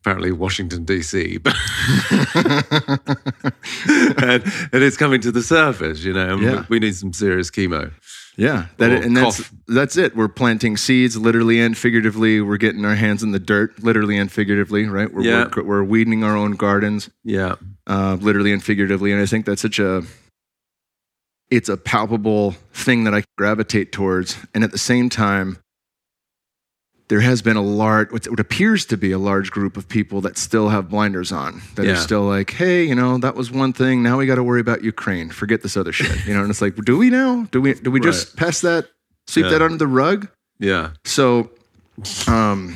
apparently 0.06 0.32
Washington, 0.32 0.86
DC. 0.86 1.42
and, 4.22 4.44
and 4.72 4.84
it's 4.84 4.98
coming 4.98 5.20
to 5.22 5.32
the 5.32 5.42
surface, 5.42 6.04
you 6.04 6.14
know, 6.14 6.38
Yeah. 6.38 6.66
we 6.70 6.78
need 6.80 6.96
some 6.96 7.12
serious 7.12 7.50
chemo. 7.50 7.92
Yeah, 8.38 8.68
that 8.78 8.92
and 8.92 9.16
that's 9.16 9.38
cough. 9.38 9.52
that's 9.68 9.96
it. 9.98 10.14
We're 10.16 10.28
planting 10.28 10.76
seeds, 10.78 11.16
literally 11.18 11.60
and 11.62 11.76
figuratively. 11.78 12.42
We're 12.42 12.58
getting 12.58 12.84
our 12.84 12.96
hands 12.96 13.24
in 13.24 13.32
the 13.32 13.40
dirt, 13.40 13.82
literally 13.82 14.18
and 14.18 14.30
figuratively. 14.30 14.86
Right? 14.86 15.12
We're 15.12 15.24
Yeah. 15.24 15.48
we're, 15.56 15.64
we're 15.64 15.84
weeding 15.86 16.24
our 16.26 16.36
own 16.36 16.52
gardens, 16.52 17.10
Yeah. 17.24 17.56
uh, 17.88 18.18
literally 18.20 18.52
and 18.52 18.62
figuratively. 18.62 19.14
And 19.14 19.22
I 19.22 19.26
think 19.26 19.46
that's 19.46 19.62
such 19.62 19.80
a 19.80 20.04
it's 21.50 21.70
a 21.70 21.78
palpable 21.78 22.52
thing 22.74 23.06
that 23.06 23.14
I 23.16 23.24
gravitate 23.38 23.94
towards. 23.94 24.38
And 24.54 24.64
at 24.66 24.72
the 24.72 24.78
same 24.80 25.08
time, 25.10 25.58
there 27.08 27.20
has 27.22 27.42
been 27.42 27.56
a 27.56 27.62
large, 27.62 28.12
what 28.12 28.40
appears 28.40 28.86
to 28.88 28.98
be 28.98 29.12
a 29.12 29.20
large 29.20 29.52
group 29.52 29.78
of 29.78 29.88
people 29.88 30.22
that 30.22 30.38
still 30.38 30.70
have 30.70 30.90
blinders 30.90 31.32
on, 31.32 31.62
that 31.76 31.86
Yeah. 31.86 31.92
are 31.94 31.96
still 31.98 32.24
like, 32.24 32.52
hey, 32.52 32.84
you 32.84 32.96
know, 32.96 33.18
that 33.20 33.36
was 33.36 33.52
one 33.52 33.74
thing. 33.74 34.02
Now 34.02 34.18
we 34.18 34.26
got 34.26 34.36
to 34.36 34.44
worry 34.44 34.60
about 34.62 34.84
Ukraine. 34.84 35.30
Forget 35.30 35.62
this 35.62 35.78
other 35.78 35.92
shit. 35.92 36.26
You 36.26 36.34
know, 36.34 36.42
and 36.42 36.50
it's 36.50 36.62
like, 36.62 36.76
do 36.84 36.98
we 36.98 37.10
now? 37.12 37.48
Do 37.52 37.62
we? 37.62 37.76
Do 37.76 37.92
we 37.92 38.00
just 38.00 38.36
pass 38.38 38.62
that, 38.62 38.88
sweep 39.28 39.46
Yeah. 39.46 39.52
that 39.52 39.62
under 39.62 39.78
the 39.78 39.88
rug? 39.88 40.28
Yeah. 40.60 40.92
So, 41.04 41.52
um, 42.28 42.76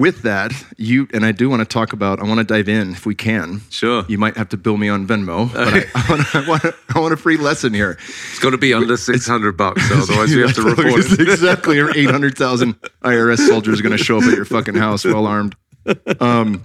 with 0.00 0.22
that, 0.22 0.52
you 0.78 1.06
and 1.12 1.24
I 1.24 1.32
do 1.32 1.50
want 1.50 1.60
to 1.60 1.66
talk 1.66 1.92
about. 1.92 2.20
I 2.20 2.24
want 2.24 2.38
to 2.38 2.44
dive 2.44 2.68
in 2.68 2.92
if 2.92 3.04
we 3.04 3.14
can. 3.14 3.60
Sure. 3.68 4.04
You 4.08 4.16
might 4.16 4.36
have 4.36 4.48
to 4.48 4.56
bill 4.56 4.78
me 4.78 4.88
on 4.88 5.06
Venmo, 5.06 5.52
but 5.52 5.68
I, 5.68 5.84
I, 5.94 6.10
want, 6.10 6.34
I, 6.34 6.48
want, 6.48 6.64
I 6.96 6.98
want 6.98 7.12
a 7.12 7.16
free 7.16 7.36
lesson 7.36 7.74
here. 7.74 7.98
It's 8.30 8.38
going 8.38 8.52
to 8.52 8.58
be 8.58 8.72
under 8.72 8.96
600 8.96 9.52
bucks, 9.52 9.86
so 9.88 9.94
otherwise 10.02 10.34
we 10.34 10.40
have 10.40 10.54
to 10.54 10.62
report 10.62 11.04
it. 11.04 11.20
exactly. 11.28 11.78
Or 11.78 11.96
800,000 11.96 12.80
IRS 12.80 13.46
soldiers 13.46 13.78
are 13.78 13.82
going 13.82 13.96
to 13.96 14.02
show 14.02 14.16
up 14.16 14.24
at 14.24 14.34
your 14.34 14.46
fucking 14.46 14.74
house 14.74 15.04
well 15.04 15.26
armed. 15.26 15.54
Um, 16.18 16.64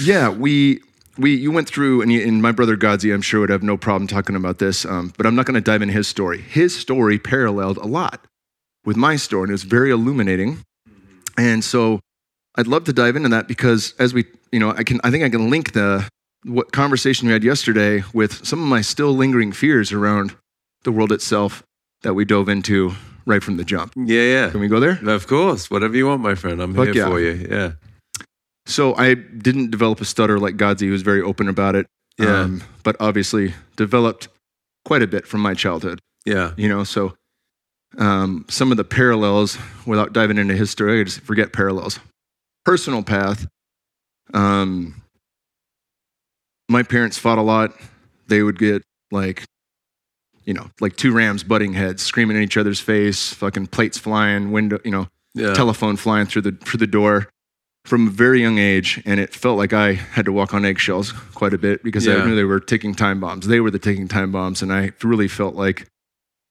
yeah, 0.00 0.30
we, 0.30 0.80
we, 1.18 1.34
you 1.34 1.52
went 1.52 1.68
through, 1.68 2.00
and, 2.00 2.10
you, 2.10 2.26
and 2.26 2.40
my 2.40 2.52
brother 2.52 2.76
Godsey, 2.76 3.12
I'm 3.12 3.22
sure, 3.22 3.40
would 3.40 3.50
have 3.50 3.62
no 3.62 3.76
problem 3.76 4.08
talking 4.08 4.34
about 4.34 4.58
this, 4.58 4.86
um, 4.86 5.12
but 5.18 5.26
I'm 5.26 5.34
not 5.34 5.44
going 5.44 5.54
to 5.54 5.60
dive 5.60 5.82
in 5.82 5.90
his 5.90 6.08
story. 6.08 6.40
His 6.40 6.74
story 6.74 7.18
paralleled 7.18 7.76
a 7.76 7.86
lot 7.86 8.24
with 8.84 8.96
my 8.96 9.16
story, 9.16 9.44
and 9.44 9.50
it 9.50 9.52
was 9.52 9.64
very 9.64 9.90
illuminating. 9.90 10.64
And 11.36 11.62
so 11.64 12.00
I'd 12.56 12.66
love 12.66 12.84
to 12.84 12.92
dive 12.92 13.16
into 13.16 13.28
that 13.30 13.48
because 13.48 13.94
as 13.98 14.12
we, 14.12 14.24
you 14.50 14.60
know, 14.60 14.70
I 14.72 14.82
can, 14.84 15.00
I 15.04 15.10
think 15.10 15.24
I 15.24 15.28
can 15.28 15.48
link 15.50 15.72
the, 15.72 16.08
what 16.44 16.72
conversation 16.72 17.26
we 17.28 17.32
had 17.32 17.44
yesterday 17.44 18.02
with 18.12 18.44
some 18.46 18.60
of 18.62 18.68
my 18.68 18.80
still 18.82 19.12
lingering 19.12 19.52
fears 19.52 19.92
around 19.92 20.36
the 20.84 20.92
world 20.92 21.12
itself 21.12 21.62
that 22.02 22.14
we 22.14 22.24
dove 22.24 22.48
into 22.48 22.92
right 23.24 23.42
from 23.42 23.56
the 23.56 23.64
jump. 23.64 23.92
Yeah, 23.96 24.22
yeah. 24.22 24.50
Can 24.50 24.60
we 24.60 24.68
go 24.68 24.80
there? 24.80 24.98
Of 25.08 25.26
course. 25.28 25.70
Whatever 25.70 25.96
you 25.96 26.06
want, 26.06 26.20
my 26.20 26.34
friend. 26.34 26.60
I'm 26.60 26.74
Fuck 26.74 26.86
here 26.86 26.94
yeah. 26.96 27.08
for 27.08 27.20
you. 27.20 27.46
Yeah. 27.48 27.72
So 28.66 28.94
I 28.96 29.14
didn't 29.14 29.70
develop 29.70 30.00
a 30.00 30.04
stutter 30.04 30.38
like 30.38 30.56
Godsey, 30.56 30.86
who 30.86 30.92
was 30.92 31.02
very 31.02 31.22
open 31.22 31.48
about 31.48 31.74
it. 31.74 31.86
Yeah. 32.18 32.58
but 32.84 32.94
obviously 33.00 33.54
developed 33.76 34.28
quite 34.84 35.02
a 35.02 35.06
bit 35.06 35.26
from 35.26 35.40
my 35.40 35.54
childhood, 35.54 35.98
Yeah. 36.26 36.52
you 36.56 36.68
know, 36.68 36.84
so 36.84 37.14
um, 37.98 38.44
some 38.48 38.70
of 38.70 38.76
the 38.76 38.84
parallels, 38.84 39.58
without 39.86 40.12
diving 40.12 40.38
into 40.38 40.54
history, 40.54 41.00
I 41.00 41.04
just 41.04 41.20
forget 41.20 41.52
parallels. 41.52 41.98
Personal 42.64 43.02
path. 43.02 43.46
Um, 44.34 45.02
my 46.68 46.82
parents 46.82 47.18
fought 47.18 47.38
a 47.38 47.42
lot. 47.42 47.72
They 48.28 48.42
would 48.42 48.58
get 48.58 48.82
like, 49.10 49.44
you 50.44 50.54
know, 50.54 50.70
like 50.80 50.96
two 50.96 51.12
rams 51.12 51.42
butting 51.42 51.72
heads, 51.74 52.02
screaming 52.02 52.36
in 52.36 52.42
each 52.42 52.56
other's 52.56 52.80
face, 52.80 53.32
fucking 53.34 53.68
plates 53.68 53.98
flying, 53.98 54.52
window, 54.52 54.78
you 54.84 54.90
know, 54.90 55.08
Yeah. 55.34 55.54
telephone 55.54 55.96
flying 55.96 56.26
through 56.26 56.42
the 56.42 56.52
through 56.52 56.78
the 56.78 56.86
door 56.86 57.28
from 57.84 58.06
a 58.06 58.10
very 58.10 58.40
young 58.40 58.58
age, 58.58 59.02
and 59.04 59.18
it 59.18 59.34
felt 59.34 59.58
like 59.58 59.72
I 59.72 59.94
had 59.94 60.24
to 60.26 60.32
walk 60.32 60.54
on 60.54 60.64
eggshells 60.64 61.10
quite 61.34 61.52
a 61.52 61.58
bit 61.58 61.82
because 61.82 62.06
Yeah. 62.06 62.22
I 62.22 62.26
knew 62.26 62.36
they 62.36 62.44
were 62.44 62.60
ticking 62.60 62.94
time 62.94 63.18
bombs. 63.18 63.48
They 63.48 63.58
were 63.60 63.70
the 63.72 63.78
ticking 63.80 64.06
time 64.08 64.30
bombs, 64.30 64.62
and 64.62 64.72
I 64.72 64.92
really 65.02 65.26
felt 65.26 65.56
like 65.56 65.88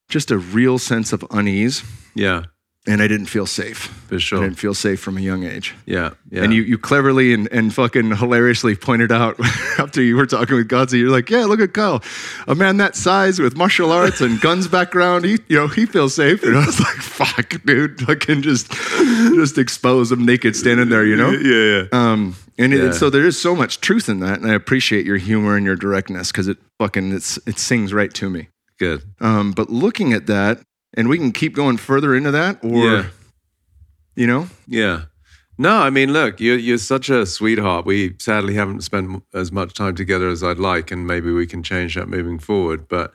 just 0.10 0.30
a 0.30 0.38
real 0.38 0.78
sense 0.78 1.14
of 1.14 1.26
unease, 1.32 1.84
yeah. 2.16 2.44
And 2.88 3.00
I 3.00 3.08
didn't 3.08 3.28
feel 3.28 3.46
safe. 3.46 3.78
For 4.08 4.16
I 4.16 4.42
didn't 4.42 4.56
feel 4.56 4.74
safe 4.74 5.00
from 5.00 5.16
a 5.16 5.22
young 5.22 5.44
age. 5.44 5.76
Yeah. 5.86 6.12
Yeah. 6.32 6.44
And 6.44 6.52
you, 6.52 6.64
you 6.64 6.80
cleverly 6.80 7.32
and, 7.32 7.48
and 7.52 7.72
fucking 7.72 8.16
hilariously 8.16 8.76
pointed 8.76 9.12
out 9.12 9.40
after 9.78 10.02
you 10.02 10.16
were 10.16 10.26
talking 10.26 10.56
with 10.56 10.68
Godsey, 10.68 10.98
you're 11.00 11.12
like, 11.12 11.30
yeah, 11.30 11.46
look 11.46 11.60
at 11.60 11.74
Kyle, 11.74 12.02
a 12.48 12.56
man 12.56 12.78
that 12.78 12.96
size 12.96 13.40
with 13.40 13.56
martial 13.56 13.92
arts 13.92 14.20
and 14.20 14.42
guns 14.42 14.68
background, 14.68 15.26
he, 15.26 15.38
you 15.48 15.58
know, 15.58 15.68
he 15.68 15.86
feels 15.86 16.16
safe. 16.16 16.42
And 16.42 16.58
I 16.58 16.66
was 16.66 16.80
like, 16.80 16.96
fuck, 16.98 17.54
dude, 17.66 18.02
fucking 18.02 18.42
just, 18.42 18.72
just 18.72 19.60
expose 19.60 20.12
him 20.12 20.26
naked 20.26 20.56
standing 20.56 20.90
there, 20.90 21.06
you 21.06 21.16
know? 21.16 21.30
yeah. 21.30 21.84
Yeah. 21.84 21.84
Um, 21.92 22.36
and 22.58 22.74
it, 22.74 22.84
Yeah. 22.84 22.92
so 22.92 23.10
there 23.12 23.26
is 23.26 23.40
so 23.40 23.56
much 23.56 23.80
truth 23.82 24.10
in 24.10 24.22
that, 24.22 24.40
and 24.40 24.50
I 24.50 24.56
appreciate 24.56 25.06
your 25.06 25.18
humor 25.18 25.56
and 25.56 25.66
your 25.66 25.76
directness 25.76 26.32
because 26.32 26.48
it 26.48 26.58
fucking 26.80 27.12
it's 27.12 27.38
it 27.48 27.58
sings 27.60 27.94
right 27.94 28.14
to 28.16 28.30
me. 28.30 28.50
Good. 28.80 29.04
Um, 29.20 29.52
but 29.52 29.70
looking 29.70 30.14
at 30.14 30.26
that, 30.28 30.62
and 30.96 31.08
we 31.10 31.18
can 31.18 31.32
keep 31.32 31.54
going 31.56 31.78
further 31.78 32.16
into 32.16 32.32
that, 32.32 32.60
or 32.64 32.86
Yeah. 32.86 33.06
you 34.16 34.28
know, 34.28 34.48
Yeah. 34.68 35.04
No, 35.58 35.78
I 35.78 35.92
mean, 35.92 36.12
look, 36.12 36.40
you're 36.40 36.58
you're 36.58 36.80
such 36.80 37.10
a 37.10 37.26
sweetheart. 37.26 37.86
We 37.86 38.16
sadly 38.18 38.56
haven't 38.56 38.82
spent 38.82 39.22
as 39.34 39.52
much 39.52 39.74
time 39.76 39.96
together 39.96 40.28
as 40.30 40.42
I'd 40.44 40.58
like, 40.58 40.90
and 40.92 41.06
maybe 41.06 41.32
we 41.32 41.46
can 41.46 41.62
change 41.62 41.94
that 41.96 42.08
moving 42.10 42.40
forward. 42.40 42.88
But 42.88 43.14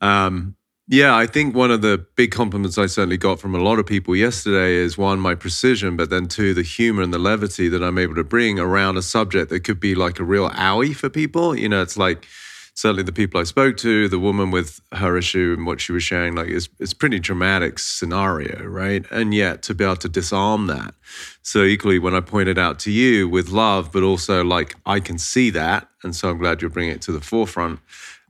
um, 0.00 0.54
yeah, 0.88 1.14
I 1.14 1.26
think 1.26 1.54
one 1.54 1.70
of 1.70 1.82
the 1.82 2.06
big 2.16 2.30
compliments 2.30 2.78
I 2.78 2.86
certainly 2.86 3.18
got 3.18 3.40
from 3.40 3.54
a 3.54 3.58
lot 3.62 3.78
of 3.78 3.84
people 3.84 4.16
yesterday 4.16 4.72
is 4.74 4.96
one, 4.96 5.20
my 5.20 5.34
precision, 5.34 5.96
but 5.96 6.08
then 6.08 6.28
two, 6.28 6.54
the 6.54 6.62
humor 6.62 7.02
and 7.02 7.12
the 7.12 7.18
levity 7.18 7.68
that 7.68 7.82
I'm 7.82 7.98
able 7.98 8.14
to 8.14 8.24
bring 8.24 8.58
around 8.58 8.96
a 8.96 9.02
subject 9.02 9.50
that 9.50 9.60
could 9.60 9.80
be 9.80 9.94
like 9.94 10.18
a 10.18 10.24
real 10.24 10.48
owie 10.50 10.96
for 10.96 11.10
people. 11.10 11.54
You 11.56 11.68
know, 11.68 11.82
it's 11.82 11.98
like 11.98 12.26
certainly 12.74 13.02
the 13.02 13.12
people 13.12 13.40
I 13.40 13.44
spoke 13.44 13.76
to, 13.78 14.08
the 14.08 14.18
woman 14.18 14.50
with 14.50 14.80
her 14.92 15.16
issue 15.16 15.54
and 15.56 15.66
what 15.66 15.80
she 15.80 15.92
was 15.92 16.02
sharing, 16.02 16.34
like 16.34 16.48
it's 16.48 16.68
it's 16.78 16.94
pretty 16.94 17.18
dramatic 17.18 17.78
scenario, 17.78 18.64
right? 18.64 19.04
And 19.10 19.34
yet 19.34 19.62
to 19.64 19.74
be 19.74 19.84
able 19.84 19.96
to 19.96 20.08
disarm 20.08 20.66
that. 20.68 20.94
So 21.42 21.64
equally, 21.64 21.98
when 21.98 22.14
I 22.14 22.20
pointed 22.20 22.58
out 22.58 22.78
to 22.80 22.90
you 22.90 23.28
with 23.28 23.50
love, 23.50 23.92
but 23.92 24.02
also 24.02 24.44
like 24.44 24.74
I 24.86 25.00
can 25.00 25.18
see 25.18 25.50
that, 25.50 25.88
and 26.02 26.14
so 26.16 26.30
I'm 26.30 26.38
glad 26.38 26.62
you're 26.62 26.70
bringing 26.70 26.94
it 26.94 27.02
to 27.02 27.12
the 27.12 27.20
forefront. 27.20 27.80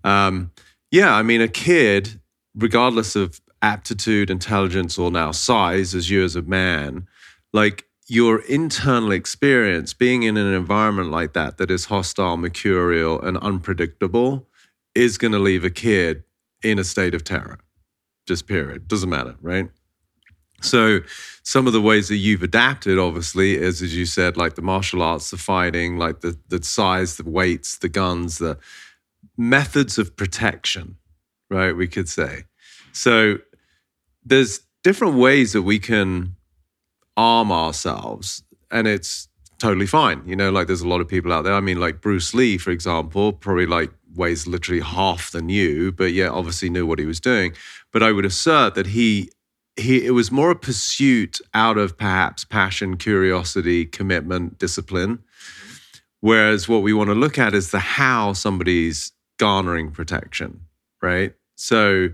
Um, 0.04 0.50
yeah, 0.90 1.14
I 1.14 1.22
mean, 1.22 1.40
a 1.40 1.48
kid 1.48 2.20
regardless 2.54 3.16
of 3.16 3.40
aptitude, 3.62 4.28
intelligence, 4.28 4.98
or 4.98 5.10
now 5.10 5.30
size, 5.30 5.94
as 5.94 6.10
you 6.10 6.24
as 6.24 6.36
a 6.36 6.42
man, 6.42 7.06
like 7.52 7.86
your 8.12 8.40
internal 8.40 9.10
experience 9.10 9.94
being 9.94 10.22
in 10.22 10.36
an 10.36 10.52
environment 10.52 11.10
like 11.10 11.32
that 11.32 11.56
that 11.56 11.70
is 11.70 11.86
hostile, 11.86 12.36
mercurial, 12.36 13.18
and 13.18 13.38
unpredictable 13.38 14.46
is 14.94 15.16
going 15.16 15.32
to 15.32 15.38
leave 15.38 15.64
a 15.64 15.70
kid 15.70 16.22
in 16.62 16.78
a 16.78 16.84
state 16.84 17.14
of 17.14 17.24
terror. 17.24 17.58
Just 18.26 18.46
period. 18.46 18.86
Doesn't 18.86 19.08
matter, 19.08 19.36
right? 19.40 19.70
So, 20.60 21.00
some 21.42 21.66
of 21.66 21.72
the 21.72 21.80
ways 21.80 22.08
that 22.08 22.18
you've 22.18 22.42
adapted, 22.42 22.98
obviously, 22.98 23.56
is 23.56 23.80
as 23.80 23.96
you 23.96 24.04
said, 24.04 24.36
like 24.36 24.56
the 24.56 24.62
martial 24.62 25.00
arts, 25.00 25.30
the 25.30 25.38
fighting, 25.38 25.96
like 25.96 26.20
the 26.20 26.38
the 26.48 26.62
size, 26.62 27.16
the 27.16 27.28
weights, 27.28 27.78
the 27.78 27.88
guns, 27.88 28.36
the 28.36 28.58
methods 29.38 29.96
of 29.96 30.14
protection, 30.16 30.96
right? 31.48 31.72
We 31.72 31.88
could 31.88 32.10
say. 32.10 32.44
So, 32.92 33.38
there's 34.22 34.60
different 34.84 35.14
ways 35.14 35.54
that 35.54 35.62
we 35.62 35.78
can 35.78 36.36
arm 37.16 37.52
ourselves, 37.52 38.42
and 38.70 38.86
it's 38.86 39.28
totally 39.58 39.86
fine. 39.86 40.22
You 40.26 40.36
know, 40.36 40.50
like 40.50 40.66
there's 40.66 40.80
a 40.80 40.88
lot 40.88 41.00
of 41.00 41.08
people 41.08 41.32
out 41.32 41.42
there. 41.42 41.54
I 41.54 41.60
mean, 41.60 41.78
like 41.78 42.00
Bruce 42.00 42.34
Lee, 42.34 42.58
for 42.58 42.70
example, 42.70 43.32
probably 43.32 43.66
like 43.66 43.90
weighs 44.14 44.46
literally 44.46 44.80
half 44.80 45.30
than 45.30 45.48
you, 45.48 45.92
but 45.92 46.12
yeah, 46.12 46.28
obviously 46.28 46.68
knew 46.68 46.86
what 46.86 46.98
he 46.98 47.06
was 47.06 47.20
doing. 47.20 47.52
But 47.92 48.02
I 48.02 48.12
would 48.12 48.24
assert 48.24 48.74
that 48.74 48.88
he 48.88 49.30
he 49.76 50.04
it 50.04 50.10
was 50.10 50.30
more 50.30 50.50
a 50.50 50.56
pursuit 50.56 51.40
out 51.54 51.78
of 51.78 51.96
perhaps 51.96 52.44
passion, 52.44 52.96
curiosity, 52.96 53.86
commitment, 53.86 54.58
discipline. 54.58 55.20
Whereas 56.20 56.68
what 56.68 56.82
we 56.82 56.92
want 56.92 57.08
to 57.10 57.14
look 57.14 57.38
at 57.38 57.54
is 57.54 57.70
the 57.70 57.80
how 57.80 58.32
somebody's 58.32 59.12
garnering 59.38 59.90
protection, 59.90 60.60
right? 61.00 61.34
So 61.56 62.10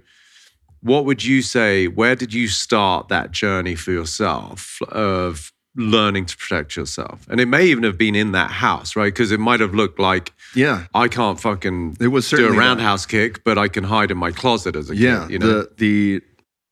what 0.82 1.04
would 1.04 1.24
you 1.24 1.42
say 1.42 1.86
where 1.88 2.14
did 2.16 2.32
you 2.32 2.48
start 2.48 3.08
that 3.08 3.30
journey 3.32 3.74
for 3.74 3.90
yourself 3.92 4.80
of 4.88 5.52
learning 5.76 6.26
to 6.26 6.36
protect 6.36 6.76
yourself 6.76 7.26
and 7.30 7.40
it 7.40 7.46
may 7.46 7.64
even 7.66 7.84
have 7.84 7.96
been 7.98 8.14
in 8.16 8.32
that 8.32 8.50
house 8.50 8.96
right 8.96 9.12
because 9.14 9.30
it 9.30 9.38
might 9.40 9.60
have 9.60 9.74
looked 9.74 9.98
like 10.00 10.32
Yeah. 10.54 10.86
i 10.94 11.06
can't 11.08 11.38
fucking 11.40 11.96
It 12.00 12.08
was 12.08 12.28
do 12.30 12.46
a 12.48 12.50
that. 12.50 12.58
roundhouse 12.58 13.06
kick 13.06 13.44
but 13.44 13.56
i 13.58 13.68
can 13.68 13.84
hide 13.84 14.10
in 14.10 14.18
my 14.18 14.32
closet 14.32 14.74
as 14.76 14.90
a 14.90 14.96
Yeah. 14.96 15.22
kid 15.26 15.30
you 15.32 15.38
know 15.38 15.46
The 15.46 15.70
the 15.76 16.20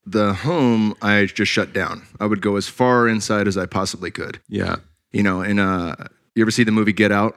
the 0.09 0.35
home 0.35 0.95
I 1.03 1.27
just 1.27 1.51
shut 1.51 1.73
down. 1.73 2.03
I 2.21 2.27
would 2.27 2.41
go 2.41 2.55
as 2.55 2.69
far 2.69 3.09
inside 3.09 3.49
as 3.49 3.57
I 3.57 3.67
possibly 3.67 4.13
could. 4.13 4.39
yeah 4.49 4.77
You 5.13 5.25
know, 5.25 5.41
and 5.41 5.59
uh 5.59 5.97
you 6.37 6.43
ever 6.45 6.53
see 6.53 6.63
the 6.65 6.71
movie 6.71 6.93
Get 6.93 7.11
Out? 7.11 7.35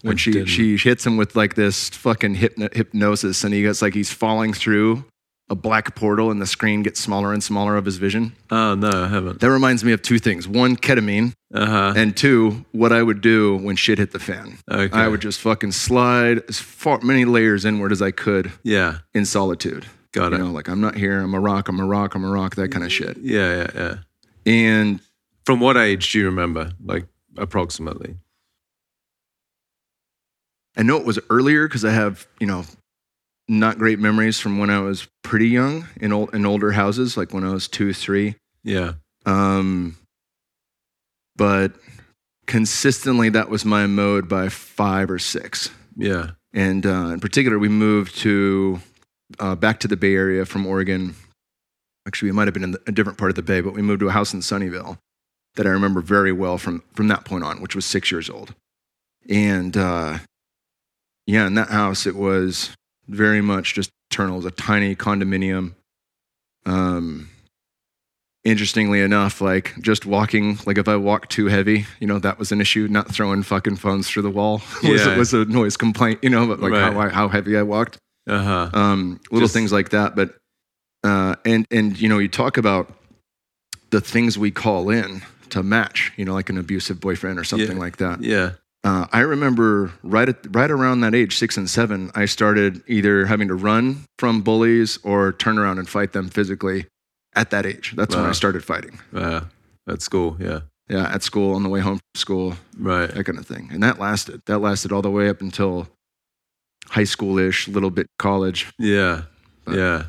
When 0.00 0.14
I 0.14 0.16
she 0.16 0.30
didn't. 0.32 0.48
she 0.48 0.76
hits 0.78 1.04
him 1.04 1.18
with 1.18 1.36
like 1.36 1.56
this 1.56 1.90
fucking 1.90 2.36
hypno- 2.36 2.70
hypnosis 2.72 3.44
and 3.44 3.52
he 3.52 3.60
gets 3.62 3.82
like 3.82 3.92
he's 3.92 4.10
falling 4.10 4.54
through 4.54 5.04
a 5.48 5.54
black 5.54 5.94
portal 5.94 6.30
and 6.32 6.42
the 6.42 6.46
screen 6.46 6.82
gets 6.82 6.98
smaller 7.00 7.32
and 7.32 7.42
smaller 7.42 7.76
of 7.76 7.84
his 7.84 7.98
vision. 7.98 8.32
oh 8.50 8.74
no 8.74 8.90
i 8.90 9.06
haven't 9.08 9.40
That 9.40 9.50
reminds 9.50 9.84
me 9.84 9.92
of 9.92 10.02
two 10.02 10.18
things. 10.18 10.48
One, 10.48 10.76
ketamine, 10.76 11.34
uh-huh 11.54 11.94
and 11.96 12.16
two, 12.16 12.64
what 12.72 12.92
I 12.92 13.02
would 13.02 13.20
do 13.20 13.56
when 13.56 13.76
shit 13.76 13.98
hit 13.98 14.10
the 14.10 14.18
fan. 14.18 14.58
Okay. 14.70 14.96
I 14.98 15.06
would 15.08 15.20
just 15.20 15.40
fucking 15.40 15.72
slide 15.72 16.42
as 16.48 16.58
far 16.58 17.00
many 17.02 17.24
layers 17.24 17.64
inward 17.64 17.92
as 17.92 18.02
I 18.02 18.10
could 18.10 18.52
yeah 18.64 18.98
in 19.14 19.24
solitude. 19.24 19.86
Got 20.12 20.32
you 20.32 20.38
it. 20.38 20.40
know, 20.40 20.50
like 20.50 20.68
I'm 20.68 20.80
not 20.80 20.96
here, 20.96 21.20
I'm 21.20 21.34
a 21.34 21.40
rock, 21.40 21.68
I'm 21.68 21.78
a 21.78 21.86
rock, 21.86 22.14
I'm 22.14 22.24
a 22.24 22.30
rock, 22.30 22.56
that 22.56 22.72
kind 22.72 22.84
of 22.84 22.90
shit. 22.92 23.16
yeah 23.18 23.56
yeah 23.56 23.70
yeah 23.74 23.94
And 24.46 25.00
from 25.44 25.60
what 25.60 25.76
age 25.76 26.10
do 26.10 26.18
you 26.18 26.24
remember 26.26 26.72
like 26.84 27.06
approximately 27.38 28.16
I 30.76 30.82
know 30.82 30.96
it 30.98 31.06
was 31.06 31.18
earlier 31.30 31.66
because 31.68 31.84
I 31.84 31.90
have, 31.92 32.26
you 32.38 32.46
know, 32.46 32.64
not 33.48 33.78
great 33.78 33.98
memories 33.98 34.40
from 34.40 34.58
when 34.58 34.70
I 34.70 34.80
was 34.80 35.06
pretty 35.22 35.48
young 35.48 35.86
in 36.00 36.12
old 36.12 36.34
in 36.34 36.44
older 36.46 36.72
houses, 36.72 37.16
like 37.16 37.32
when 37.32 37.44
I 37.44 37.52
was 37.52 37.68
two, 37.68 37.92
three. 37.92 38.34
yeah 38.64 38.94
Um, 39.24 39.96
but 41.36 41.72
consistently, 42.46 43.28
that 43.30 43.48
was 43.48 43.64
my 43.64 43.86
mode 43.86 44.28
by 44.28 44.48
five 44.48 45.10
or 45.10 45.18
six. 45.18 45.70
yeah 45.96 46.30
And 46.52 46.86
uh, 46.86 47.10
in 47.12 47.20
particular, 47.20 47.58
we 47.58 47.68
moved 47.68 48.16
to 48.18 48.80
uh, 49.38 49.54
back 49.56 49.80
to 49.80 49.88
the 49.88 49.96
Bay 49.96 50.14
Area 50.14 50.44
from 50.46 50.66
Oregon. 50.66 51.14
Actually, 52.06 52.30
we 52.30 52.36
might 52.36 52.46
have 52.46 52.54
been 52.54 52.64
in 52.64 52.70
the- 52.72 52.82
a 52.86 52.92
different 52.92 53.18
part 53.18 53.30
of 53.30 53.34
the 53.34 53.42
Bay, 53.42 53.60
but 53.60 53.74
we 53.74 53.82
moved 53.82 54.00
to 54.00 54.08
a 54.08 54.12
house 54.12 54.32
in 54.32 54.40
Sunnyvale 54.40 54.98
that 55.56 55.66
I 55.66 55.70
remember 55.70 56.00
very 56.00 56.32
well 56.32 56.58
from 56.58 56.82
from 56.94 57.08
that 57.08 57.24
point 57.24 57.42
on, 57.44 57.60
which 57.60 57.74
was 57.74 57.84
six 57.84 58.10
years 58.12 58.30
old. 58.30 58.54
And 59.28 59.76
uh, 59.76 60.18
yeah, 61.26 61.46
in 61.46 61.54
that 61.54 61.70
house, 61.70 62.06
it 62.06 62.14
was 62.14 62.70
very 63.08 63.40
much 63.40 63.74
just 63.74 63.90
eternal. 64.10 64.44
A 64.46 64.50
tiny 64.50 64.94
condominium. 64.96 65.74
Um, 66.64 67.28
interestingly 68.44 69.00
enough, 69.00 69.40
like 69.40 69.74
just 69.80 70.06
walking, 70.06 70.58
like 70.66 70.78
if 70.78 70.88
I 70.88 70.96
walked 70.96 71.30
too 71.30 71.46
heavy, 71.46 71.86
you 72.00 72.06
know, 72.06 72.18
that 72.20 72.38
was 72.38 72.52
an 72.52 72.60
issue. 72.60 72.86
Not 72.88 73.12
throwing 73.12 73.42
fucking 73.42 73.76
phones 73.76 74.08
through 74.08 74.22
the 74.22 74.30
wall 74.30 74.62
was, 74.82 75.04
Yeah. 75.04 75.16
was 75.16 75.34
a 75.34 75.44
noise 75.44 75.76
complaint, 75.76 76.20
you 76.22 76.30
know, 76.30 76.46
but 76.46 76.60
like 76.60 76.72
how, 76.72 76.92
Right. 76.92 77.10
I, 77.10 77.14
how 77.14 77.28
heavy 77.28 77.56
I 77.56 77.62
walked, 77.62 77.98
uh-huh 78.28 78.70
um, 78.72 79.20
little 79.30 79.46
Just- 79.46 79.54
things 79.54 79.72
like 79.72 79.90
that. 79.90 80.14
But, 80.16 80.36
uh, 81.04 81.36
and, 81.44 81.66
and, 81.70 82.00
you 82.00 82.08
know, 82.08 82.18
you 82.18 82.28
talk 82.28 82.56
about 82.56 82.92
the 83.90 84.00
things 84.00 84.36
we 84.38 84.50
call 84.50 84.90
in 84.90 85.22
to 85.50 85.62
match, 85.62 86.12
you 86.16 86.24
know, 86.24 86.34
like 86.34 86.50
an 86.50 86.58
abusive 86.58 87.00
boyfriend 87.00 87.38
or 87.38 87.44
something 87.44 87.76
Yeah. 87.76 87.82
like 87.82 87.96
that. 87.98 88.22
yeah 88.22 88.52
Uh, 88.86 89.06
I 89.12 89.20
remember 89.20 89.92
right 90.04 90.28
at 90.28 90.54
right 90.54 90.70
around 90.70 91.00
that 91.00 91.12
age, 91.14 91.36
six 91.36 91.56
and 91.56 91.68
seven, 91.68 92.10
I 92.14 92.26
started 92.26 92.82
either 92.86 93.26
having 93.26 93.48
to 93.48 93.54
run 93.54 94.04
from 94.18 94.42
bullies 94.42 94.98
or 95.02 95.32
turn 95.32 95.58
around 95.58 95.78
and 95.78 95.88
fight 95.88 96.12
them 96.12 96.28
physically. 96.28 96.86
At 97.34 97.50
that 97.50 97.66
age, 97.66 97.94
that's 97.96 98.14
when 98.14 98.24
I 98.24 98.32
started 98.32 98.64
fighting. 98.64 98.98
uh, 99.12 99.40
at 99.88 100.00
school 100.02 100.36
yeah 100.40 100.60
Yeah, 100.88 101.12
at 101.12 101.22
school, 101.22 101.54
on 101.54 101.62
the 101.64 101.68
way 101.68 101.80
home 101.80 101.96
from 101.98 102.20
school, 102.20 102.54
right 102.78 103.10
that 103.10 103.24
kind 103.24 103.38
of 103.38 103.46
thing. 103.46 103.68
And 103.72 103.82
that 103.82 103.98
lasted. 103.98 104.40
That 104.46 104.60
lasted 104.60 104.92
all 104.92 105.02
the 105.02 105.10
way 105.10 105.28
up 105.28 105.40
until 105.40 105.88
high 106.88 107.04
school-ish, 107.04 107.66
a 107.66 107.72
little 107.72 107.90
bit 107.90 108.06
college. 108.18 108.72
Yeah. 108.78 109.22
But- 109.64 109.76
yeah. 109.76 110.04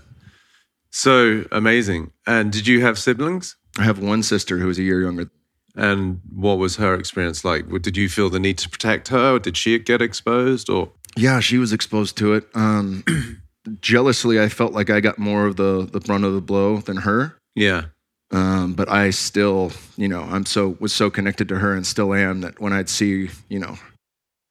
So 0.91 1.45
amazing. 1.51 2.11
And 2.27 2.51
did 2.51 2.67
you 2.67 2.81
have 2.81 2.97
siblings? 2.99 3.55
I 3.79 3.83
have 3.83 3.99
one 3.99 4.21
sister 4.23 4.59
who 4.59 4.69
is 4.69 4.77
a 4.79 4.83
year 4.83 5.01
younger. 5.01 5.29
And 5.77 6.19
what 6.33 6.57
was 6.57 6.75
her 6.77 6.95
experience 6.95 7.45
like? 7.45 7.69
Did 7.83 7.95
you 7.95 8.09
feel 8.09 8.29
the 8.31 8.39
need 8.39 8.57
to 8.57 8.69
protect 8.69 9.09
her? 9.09 9.35
Or 9.35 9.39
did 9.39 9.55
she 9.55 9.77
get 9.77 10.01
exposed? 10.01 10.69
Or 10.69 10.91
Yeah, 11.15 11.39
she 11.39 11.59
was 11.59 11.71
exposed 11.71 12.17
to 12.17 12.33
it. 12.33 12.47
Um, 12.55 13.03
jealously, 13.79 14.41
I 14.41 14.49
felt 14.49 14.73
like 14.73 14.89
I 14.89 14.99
got 15.01 15.19
more 15.19 15.45
of 15.45 15.55
the 15.55 15.87
the 15.89 15.99
brunt 15.99 16.25
of 16.25 16.33
the 16.33 16.41
blow 16.41 16.77
than 16.77 16.97
her. 16.97 17.37
yeah, 17.55 17.83
Um, 18.31 18.73
but 18.73 18.89
I 18.89 19.11
still, 19.11 19.71
you 19.97 20.07
know, 20.07 20.23
I'm 20.23 20.45
so 20.47 20.75
was 20.79 20.93
so 20.93 21.11
connected 21.11 21.47
to 21.49 21.59
her 21.59 21.75
and 21.75 21.85
still 21.85 22.11
am 22.13 22.41
that 22.41 22.59
when 22.59 22.73
I'd 22.73 22.89
see, 22.89 23.29
you 23.47 23.59
know, 23.59 23.77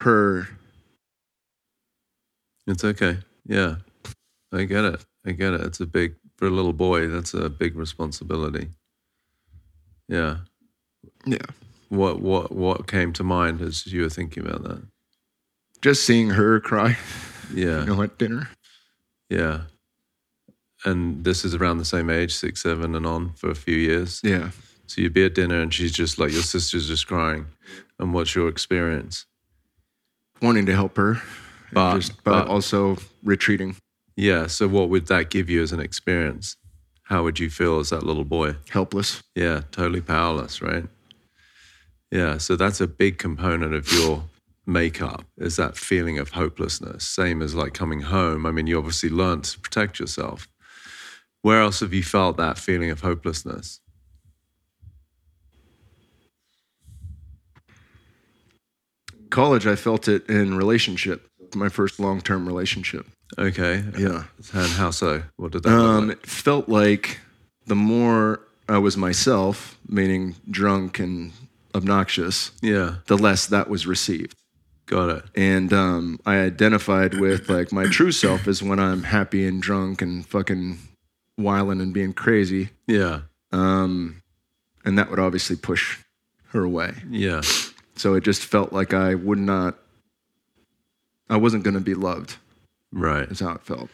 her, 0.01 0.47
it's 2.67 2.83
okay. 2.85 3.19
Yeah, 3.45 3.75
I 4.53 4.63
get 4.63 4.85
it. 4.85 5.05
I 5.25 5.31
get 5.31 5.53
it. 5.53 5.61
It's 5.61 5.81
a 5.81 5.85
big 5.85 6.15
for 6.37 6.47
a 6.47 6.51
little 6.51 6.73
boy. 6.73 7.07
That's 7.07 7.33
a 7.33 7.49
big 7.49 7.75
responsibility. 7.75 8.69
Yeah. 10.07 10.37
Yeah, 11.27 11.37
What 11.89 12.21
what 12.21 12.51
what 12.51 12.87
came 12.87 13.13
to 13.13 13.23
mind 13.23 13.61
as 13.61 13.85
you 13.87 14.01
were 14.03 14.09
thinking 14.09 14.45
about 14.45 14.63
that? 14.63 14.81
just 15.81 16.03
seeing 16.03 16.31
her 16.31 16.59
cry, 16.59 16.97
Yeah. 17.53 17.81
you 17.81 17.85
know, 17.85 18.01
at 18.01 18.17
dinner. 18.17 18.49
Yeah. 19.29 19.61
And 20.85 21.23
this 21.23 21.43
is 21.45 21.53
around 21.55 21.77
the 21.77 21.85
same 21.85 22.09
age, 22.09 22.33
six, 22.33 22.61
seven, 22.63 22.95
and 22.95 23.05
on 23.05 23.33
for 23.33 23.49
a 23.51 23.55
few 23.55 23.75
years. 23.75 24.21
Yeah, 24.23 24.51
So 24.87 25.01
you'd 25.01 25.13
be 25.13 25.25
at 25.25 25.35
dinner 25.35 25.59
and 25.61 25.73
she's 25.73 25.91
just 25.91 26.17
like, 26.17 26.31
your 26.31 26.41
sister's 26.43 26.87
just 26.87 27.07
crying. 27.07 27.45
And 27.99 28.13
what's 28.13 28.33
your 28.35 28.47
experience? 28.49 29.25
wanting 30.41 30.65
to 30.67 30.73
help 30.75 30.97
her, 30.97 31.19
But- 31.73 31.95
just, 31.95 32.23
but, 32.23 32.31
but- 32.45 32.47
also 32.47 32.97
retreating, 33.23 33.75
Yeah. 34.15 34.47
So 34.47 34.67
what 34.67 34.89
would 34.89 35.07
that 35.07 35.29
give 35.29 35.49
you 35.49 35.61
as 35.63 35.71
an 35.71 35.79
experience? 35.79 36.55
How 37.03 37.23
would 37.23 37.39
you 37.39 37.49
feel 37.49 37.79
as 37.79 37.89
that 37.89 38.03
little 38.03 38.25
boy? 38.25 38.55
helpless. 38.69 39.21
Yeah. 39.35 39.61
Totally 39.71 40.01
powerless, 40.01 40.61
right? 40.61 40.85
Yeah. 42.11 42.37
So 42.37 42.55
that's 42.55 42.79
a 42.81 42.87
big 42.87 43.17
component 43.17 43.73
of 43.73 43.91
your 43.91 44.23
makeup 44.65 45.23
is 45.37 45.55
that 45.55 45.77
feeling 45.77 46.19
of 46.19 46.31
hopelessness. 46.31 47.05
Same 47.07 47.41
as 47.41 47.55
like 47.55 47.73
coming 47.73 48.01
home. 48.01 48.45
I 48.45 48.51
mean, 48.51 48.67
you 48.67 48.77
obviously 48.77 49.09
learned 49.09 49.45
to 49.45 49.59
protect 49.59 49.99
yourself. 49.99 50.47
Where 51.41 51.61
else 51.61 51.79
have 51.79 51.93
you 51.93 52.03
felt 52.03 52.37
that 52.37 52.57
feeling 52.57 52.89
of 52.89 53.01
hopelessness? 53.01 53.79
College, 59.29 59.67
I 59.67 59.75
felt 59.75 60.07
it 60.07 60.27
in 60.29 60.55
relationship, 60.55 61.27
my 61.55 61.69
first 61.69 61.99
long 61.99 62.21
term 62.21 62.47
relationship. 62.47 63.05
Okay. 63.37 63.83
Yeah. 63.97 64.23
And 64.53 64.71
how 64.71 64.91
so? 64.91 65.23
What 65.35 65.51
did 65.51 65.63
that 65.63 65.73
Um, 65.73 66.07
like? 66.07 66.17
it 66.17 66.25
felt 66.27 66.69
like 66.69 67.19
the 67.65 67.75
more 67.75 68.39
I 68.69 68.77
was 68.77 68.95
myself, 68.95 69.77
meaning 69.87 70.35
drunk 70.49 70.99
and 70.99 71.33
obnoxious, 71.75 72.51
Yeah. 72.61 72.95
the 73.07 73.17
less 73.17 73.47
that 73.47 73.69
was 73.69 73.85
received. 73.87 74.35
Got 74.85 75.09
it. 75.09 75.23
And 75.35 75.73
um, 75.73 76.19
I 76.25 76.37
identified 76.37 77.15
with 77.19 77.49
like 77.49 77.71
my 77.73 77.85
true 77.87 78.11
self 78.11 78.47
is 78.47 78.63
when 78.63 78.79
I'm 78.79 79.03
happy 79.03 79.45
and 79.45 79.61
drunk 79.61 80.01
and 80.01 80.25
fucking 80.25 80.77
whiling 81.35 81.81
and 81.81 81.93
being 81.93 82.13
crazy. 82.13 82.69
Yeah. 82.87 83.21
Um, 83.51 84.21
and 84.85 84.97
that 84.97 85.09
would 85.09 85.19
obviously 85.19 85.57
push 85.57 85.97
her 86.51 86.63
away. 86.63 86.93
Yeah. 87.09 87.41
So 87.95 88.13
it 88.13 88.23
just 88.23 88.43
felt 88.45 88.71
like 88.71 88.93
I 88.93 89.15
would 89.15 89.39
not, 89.39 89.77
I 91.29 91.35
wasn't 91.37 91.63
going 91.63 91.73
to 91.73 91.81
be 91.81 91.93
loved, 91.93 92.37
Right. 92.93 93.27
That's 93.27 93.41
how 93.41 93.51
it 93.51 93.61
felt. 93.63 93.89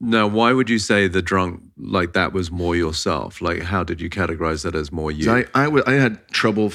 Now, 0.00 0.26
why 0.28 0.52
would 0.52 0.70
you 0.70 0.78
say 0.78 1.08
the 1.08 1.22
drunk 1.22 1.60
like 1.76 2.12
that 2.12 2.32
was 2.32 2.50
more 2.50 2.76
yourself? 2.76 3.40
Like, 3.40 3.62
how 3.62 3.82
did 3.82 4.00
you 4.00 4.08
categorize 4.08 4.62
that 4.62 4.74
as 4.74 4.92
more 4.92 5.10
you? 5.10 5.30
I, 5.30 5.44
I, 5.54 5.64
w- 5.64 5.82
I 5.86 5.94
had 5.94 6.26
trouble 6.28 6.72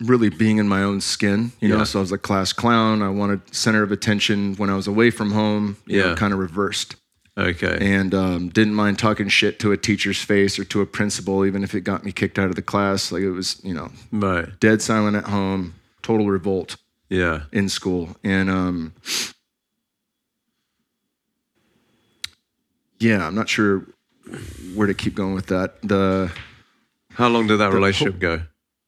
really 0.00 0.28
being 0.28 0.58
in 0.58 0.68
my 0.68 0.82
own 0.82 1.00
skin, 1.00 1.50
you 1.60 1.68
know. 1.68 1.78
Yeah. 1.78 1.84
So 1.84 1.98
I 1.98 2.02
was 2.02 2.12
a 2.12 2.18
class 2.18 2.52
clown. 2.52 3.02
I 3.02 3.08
wanted 3.08 3.40
center 3.54 3.82
of 3.82 3.90
attention 3.90 4.54
when 4.54 4.70
I 4.70 4.76
was 4.76 4.86
away 4.86 5.10
from 5.10 5.32
home. 5.32 5.76
Yeah. 5.86 6.14
kind 6.14 6.32
of 6.32 6.38
reversed, 6.38 6.94
okay. 7.36 7.76
and 7.80 8.14
um, 8.14 8.48
didn't 8.50 8.74
mind 8.74 9.00
talking 9.00 9.28
shit 9.28 9.58
to 9.58 9.72
a 9.72 9.76
teacher's 9.76 10.22
face 10.22 10.56
or 10.60 10.64
to 10.66 10.80
a 10.80 10.86
principal, 10.86 11.44
even 11.44 11.64
if 11.64 11.74
it 11.74 11.80
got 11.80 12.04
me 12.04 12.12
kicked 12.12 12.38
out 12.38 12.48
of 12.48 12.54
the 12.54 12.62
class. 12.62 13.10
Like 13.10 13.22
it 13.22 13.32
was, 13.32 13.60
you 13.64 13.74
know, 13.74 13.90
right. 14.12 14.46
dead 14.60 14.80
silent 14.80 15.16
at 15.16 15.24
home, 15.24 15.74
total 16.02 16.28
revolt 16.28 16.76
Yeah. 17.08 17.42
in 17.50 17.68
school, 17.68 18.16
and 18.22 18.48
um, 18.48 18.94
yeah, 23.00 23.26
I'm 23.26 23.34
not 23.34 23.48
sure 23.48 23.84
where 24.74 24.86
to 24.86 24.94
keep 24.94 25.14
going 25.14 25.34
with 25.34 25.46
that. 25.46 25.80
The 25.82 26.30
How 27.14 27.28
long 27.28 27.46
did 27.46 27.56
that 27.58 27.72
relationship 27.72 28.18
go? 28.18 28.42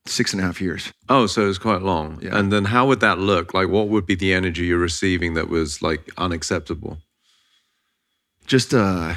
six 0.07 0.33
and 0.33 0.43
a 0.43 0.45
half 0.45 0.61
years. 0.61 0.93
Oh, 1.09 1.27
so 1.27 1.43
it 1.43 1.47
was 1.47 1.59
quite 1.59 1.83
long. 1.83 2.19
Yeah. 2.23 2.37
And 2.37 2.51
then 2.53 2.65
how 2.65 2.87
would 2.89 3.01
that 3.01 3.19
look? 3.19 3.53
Like, 3.55 3.69
what 3.69 3.89
would 3.89 4.07
be 4.07 4.15
the 4.15 4.33
energy 4.33 4.65
you're 4.67 4.79
receiving 4.79 5.35
that 5.35 5.49
was 5.49 5.83
like 5.83 6.11
unacceptable? 6.19 6.99
just 8.47 8.75
uh 8.75 9.15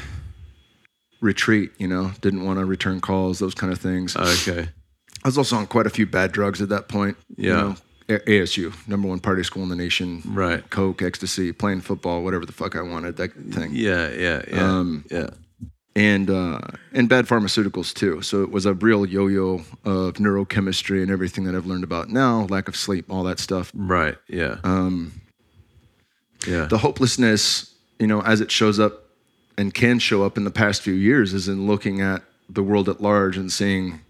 retreat 1.22 1.72
you 1.80 1.88
know 1.88 2.12
didn't 2.22 2.44
want 2.46 2.60
to 2.60 2.66
return 2.66 3.00
calls 3.00 3.40
those 3.40 3.56
kind 3.56 3.72
of 3.74 3.80
things 3.80 4.16
Okay. 4.16 4.70
i 5.24 5.28
was 5.28 5.38
also 5.40 5.56
on 5.56 5.66
quite 5.66 5.88
a 5.88 5.90
few 5.90 6.06
bad 6.06 6.32
drugs 6.32 6.62
at 6.62 6.70
that 6.70 6.88
point 6.88 7.18
you 7.36 7.50
Yeah. 7.50 7.56
know, 7.56 7.70
A- 7.70 7.78
asu 8.08 8.74
number 8.88 9.08
one 9.08 9.20
party 9.20 9.44
school 9.44 9.64
in 9.64 9.70
the 9.70 9.76
nation 9.76 10.22
Right. 10.26 10.68
coke 10.70 11.02
ecstasy 11.02 11.52
playing 11.52 11.82
football 11.82 12.24
whatever 12.24 12.46
the 12.46 12.52
fuck 12.54 12.76
i 12.76 12.82
wanted 12.82 13.18
that 13.18 13.34
thing 13.34 13.72
Yeah. 13.74 14.10
Yeah. 14.12 14.42
Yeah. 14.48 14.64
Um, 14.78 15.06
yeah. 15.10 15.30
and 15.96 16.30
uh 16.30 16.60
and 16.92 17.08
bad 17.08 17.26
pharmaceuticals 17.28 17.94
too 17.94 18.22
so 18.22 18.44
it 18.44 18.52
was 18.52 18.66
a 18.66 18.74
real 18.74 19.06
yo-yo 19.06 19.62
of 19.86 20.16
neurochemistry 20.16 21.02
and 21.02 21.10
everything 21.12 21.44
that 21.46 21.56
i've 21.56 21.66
learned 21.66 21.84
about 21.84 22.10
now 22.10 22.46
lack 22.50 22.68
of 22.68 22.76
sleep 22.76 23.06
all 23.10 23.24
that 23.24 23.40
stuff 23.40 23.72
Right. 23.74 24.18
Yeah. 24.28 24.58
um 24.64 25.14
yeah. 26.48 26.66
the 26.66 26.80
hopelessness, 26.80 27.74
you 28.00 28.08
know, 28.08 28.22
as 28.22 28.42
it 28.42 28.52
shows 28.52 28.78
up 28.80 29.06
and 29.58 29.74
can 29.74 29.98
show 30.00 30.26
up 30.26 30.36
in 30.36 30.44
the 30.44 30.52
past 30.52 30.82
few 30.82 30.94
years 30.94 31.34
is 31.34 31.48
in 31.48 31.68
looking 31.68 32.02
at 32.02 32.22
the 32.50 32.62
world 32.62 32.90
at 32.90 33.00
large 33.00 33.38
and 33.38 33.50
seeing 33.50 34.02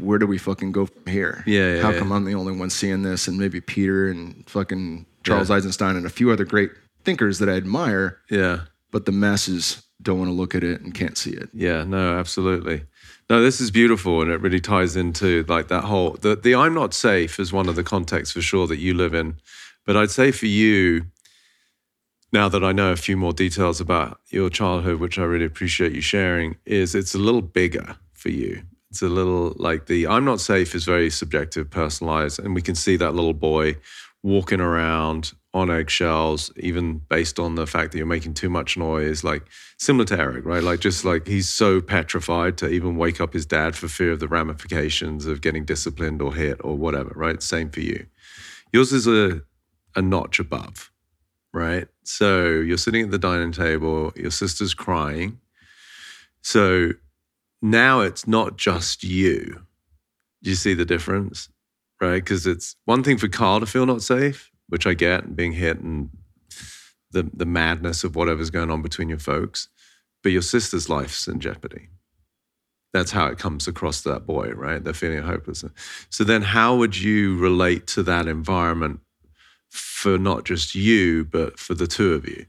where 0.00 0.18
do 0.18 0.26
we 0.26 0.38
fucking 0.38 0.72
go 0.72 0.86
from 0.86 1.06
here? 1.06 1.42
Yeah, 1.46 1.74
yeah, 1.76 1.82
How 1.82 1.90
yeah. 1.90 1.98
come 1.98 2.12
I'm 2.12 2.24
the 2.24 2.34
only 2.34 2.52
one 2.56 2.70
seeing 2.70 3.02
this 3.02 3.26
and 3.28 3.38
maybe 3.38 3.60
Peter 3.60 4.08
and 4.08 4.48
fucking 4.48 5.06
Charles 5.24 5.50
Yeah. 5.50 5.56
Eisenstein 5.56 5.96
and 5.96 6.06
a 6.06 6.10
few 6.10 6.30
other 6.30 6.44
great 6.44 6.70
thinkers 7.04 7.38
that 7.40 7.48
I 7.48 7.52
admire, 7.52 8.18
yeah. 8.30 8.60
but 8.90 9.04
the 9.06 9.12
masses 9.12 9.82
don't 10.02 10.18
want 10.18 10.28
to 10.28 10.34
look 10.34 10.54
at 10.54 10.62
it 10.64 10.80
and 10.82 10.94
can't 10.94 11.16
see 11.18 11.30
it. 11.30 11.48
Yeah, 11.52 11.84
no, 11.84 12.18
absolutely. 12.18 12.84
No, 13.30 13.42
this 13.42 13.60
is 13.60 13.70
beautiful, 13.70 14.20
and 14.20 14.30
it 14.30 14.40
really 14.40 14.60
ties 14.60 14.96
into 14.96 15.44
like 15.48 15.68
that 15.68 15.84
whole 15.84 16.12
the 16.20 16.36
the 16.36 16.54
I'm 16.54 16.74
not 16.74 16.92
safe 16.92 17.40
is 17.40 17.52
one 17.54 17.68
of 17.70 17.76
the 17.76 17.82
contexts 17.82 18.34
for 18.34 18.42
sure 18.42 18.66
that 18.66 18.76
you 18.76 18.92
live 18.92 19.14
in, 19.14 19.36
but 19.86 19.96
I'd 19.96 20.10
say 20.10 20.30
for 20.30 20.44
you, 20.46 21.06
now 22.32 22.50
that 22.50 22.62
I 22.62 22.72
know 22.72 22.92
a 22.92 22.96
few 22.96 23.16
more 23.16 23.32
details 23.32 23.80
about 23.80 24.20
your 24.28 24.50
childhood, 24.50 25.00
which 25.00 25.18
I 25.18 25.22
really 25.22 25.46
appreciate 25.46 25.92
you 25.92 26.02
sharing, 26.02 26.56
is 26.66 26.94
it's 26.94 27.14
a 27.14 27.18
little 27.18 27.40
bigger 27.42 27.96
for 28.12 28.28
you. 28.30 28.62
It's 28.94 29.02
a 29.02 29.08
little 29.08 29.54
like 29.56 29.86
the 29.86 30.06
I'm 30.06 30.24
not 30.24 30.38
safe 30.38 30.72
is 30.72 30.84
very 30.84 31.10
subjective, 31.10 31.68
personalized, 31.68 32.38
and 32.38 32.54
we 32.54 32.62
can 32.62 32.76
see 32.76 32.96
that 32.98 33.12
little 33.12 33.32
boy 33.32 33.74
walking 34.22 34.60
around 34.60 35.32
on 35.52 35.68
eggshells, 35.68 36.52
even 36.58 36.98
based 37.08 37.40
on 37.40 37.56
the 37.56 37.66
fact 37.66 37.90
that 37.90 37.98
you're 37.98 38.06
making 38.06 38.34
too 38.34 38.48
much 38.48 38.76
noise, 38.76 39.24
like 39.24 39.42
similar 39.78 40.04
to 40.04 40.16
Eric, 40.16 40.44
right? 40.44 40.62
Like 40.62 40.78
just 40.78 41.04
like 41.04 41.26
he's 41.26 41.48
so 41.48 41.80
petrified 41.80 42.56
to 42.58 42.68
even 42.68 42.94
wake 42.96 43.20
up 43.20 43.32
his 43.32 43.44
dad 43.44 43.74
for 43.74 43.88
fear 43.88 44.12
of 44.12 44.20
the 44.20 44.28
ramifications 44.28 45.26
of 45.26 45.40
getting 45.40 45.64
disciplined 45.64 46.22
or 46.22 46.32
hit 46.32 46.60
or 46.62 46.78
whatever, 46.78 47.10
right? 47.16 47.42
Same 47.42 47.70
for 47.70 47.80
you. 47.80 48.06
Yours 48.72 48.92
is 48.92 49.08
a 49.08 49.42
a 49.96 50.02
notch 50.02 50.38
above, 50.38 50.92
right? 51.52 51.88
So 52.04 52.46
you're 52.46 52.78
sitting 52.78 53.06
at 53.06 53.10
the 53.10 53.18
dining 53.18 53.50
table, 53.50 54.12
your 54.14 54.30
sister's 54.30 54.72
crying. 54.72 55.40
So 56.42 56.92
now 57.64 58.00
it's 58.00 58.28
not 58.28 58.58
just 58.58 59.02
you. 59.02 59.62
Do 60.42 60.50
you 60.50 60.56
see 60.56 60.74
the 60.74 60.84
difference? 60.84 61.48
Right? 61.98 62.22
Because 62.22 62.46
it's 62.46 62.76
one 62.84 63.02
thing 63.02 63.16
for 63.16 63.28
Carl 63.28 63.60
to 63.60 63.66
feel 63.66 63.86
not 63.86 64.02
safe, 64.02 64.50
which 64.68 64.86
I 64.86 64.92
get, 64.92 65.24
and 65.24 65.34
being 65.34 65.52
hit 65.52 65.80
and 65.80 66.10
the 67.10 67.30
the 67.32 67.46
madness 67.46 68.04
of 68.04 68.16
whatever's 68.16 68.50
going 68.50 68.70
on 68.70 68.82
between 68.82 69.08
your 69.08 69.18
folks. 69.18 69.68
But 70.22 70.32
your 70.32 70.42
sister's 70.42 70.90
life's 70.90 71.26
in 71.26 71.40
jeopardy. 71.40 71.88
That's 72.92 73.12
how 73.12 73.26
it 73.28 73.38
comes 73.38 73.66
across 73.66 74.02
to 74.02 74.10
that 74.10 74.26
boy, 74.26 74.50
right? 74.50 74.84
They're 74.84 74.92
feeling 74.92 75.22
hopeless. 75.22 75.64
So 76.10 76.22
then 76.22 76.42
how 76.42 76.76
would 76.76 76.96
you 76.96 77.38
relate 77.38 77.86
to 77.88 78.02
that 78.04 78.28
environment 78.28 79.00
for 79.70 80.18
not 80.18 80.44
just 80.44 80.74
you, 80.74 81.24
but 81.24 81.58
for 81.58 81.74
the 81.74 81.86
two 81.86 82.12
of 82.12 82.28
you? 82.28 82.46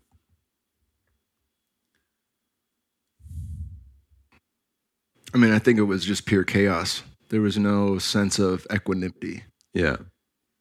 I 5.36 5.38
mean, 5.38 5.52
I 5.52 5.60
think 5.60 5.78
it 5.78 5.84
was 5.84 6.06
just 6.06 6.26
pure 6.26 6.44
chaos. 6.46 7.04
There 7.30 7.42
was 7.42 7.58
no 7.58 8.00
sense 8.00 8.40
of 8.40 8.66
equanimity. 8.74 9.44
Yeah. 9.74 9.98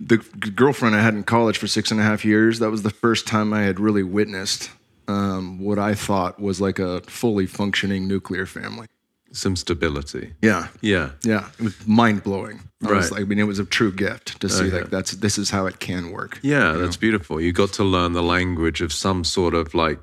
the 0.00 0.18
g- 0.18 0.50
girlfriend 0.50 0.96
I 0.96 1.00
had 1.02 1.14
in 1.14 1.22
college 1.22 1.56
for 1.58 1.68
six 1.68 1.92
and 1.92 2.00
a 2.00 2.02
half 2.02 2.24
years, 2.24 2.58
that 2.58 2.70
was 2.70 2.82
the 2.82 2.90
first 2.90 3.28
time 3.28 3.52
I 3.54 3.62
had 3.62 3.78
really 3.78 4.02
witnessed 4.02 4.70
um, 5.06 5.60
what 5.60 5.78
I 5.78 5.94
thought 5.94 6.40
was 6.40 6.60
like 6.60 6.80
a 6.80 7.00
fully 7.02 7.46
functioning 7.46 8.08
nuclear 8.08 8.46
family. 8.46 8.88
Some 9.30 9.54
stability. 9.56 10.32
Yeah. 10.42 10.66
Yeah. 10.80 11.10
Yeah. 11.22 11.48
It 11.58 11.64
was 11.64 11.86
mind 11.86 12.24
blowing. 12.24 12.60
I 12.84 12.92
was 12.92 13.04
Right. 13.04 13.12
like, 13.12 13.20
I 13.20 13.24
mean, 13.24 13.38
it 13.38 13.46
was 13.46 13.60
a 13.60 13.64
true 13.64 13.92
gift 13.92 14.40
to 14.40 14.48
see 14.48 14.64
Okay. 14.64 14.80
like 14.80 14.90
that's 14.90 15.12
this 15.12 15.38
is 15.38 15.50
how 15.50 15.66
it 15.66 15.78
can 15.78 16.10
work. 16.10 16.38
Yeah, 16.42 16.72
that's 16.72 16.96
beautiful. 16.96 17.40
You 17.40 17.52
got 17.52 17.72
to 17.74 17.84
learn 17.84 18.12
the 18.14 18.22
language 18.22 18.80
of 18.80 18.92
some 18.92 19.22
sort 19.24 19.54
of 19.54 19.74
like 19.74 20.00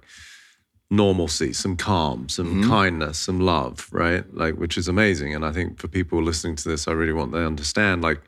normalcy, 0.92 1.54
some 1.54 1.78
calm, 1.78 2.28
some 2.30 2.48
mm-hmm. 2.48 2.70
kindness, 2.70 3.18
some 3.18 3.40
love, 3.40 3.88
right? 3.92 4.32
Like, 4.36 4.56
which 4.56 4.78
is 4.78 4.88
amazing. 4.88 5.34
And 5.34 5.46
I 5.46 5.52
think 5.52 5.80
for 5.80 5.88
people 5.88 6.22
listening 6.22 6.58
to 6.58 6.70
this, 6.70 6.88
I 6.88 6.92
really 6.92 7.14
want 7.14 7.32
them 7.32 7.42
to 7.42 7.48
understand. 7.48 8.04
Like, 8.04 8.22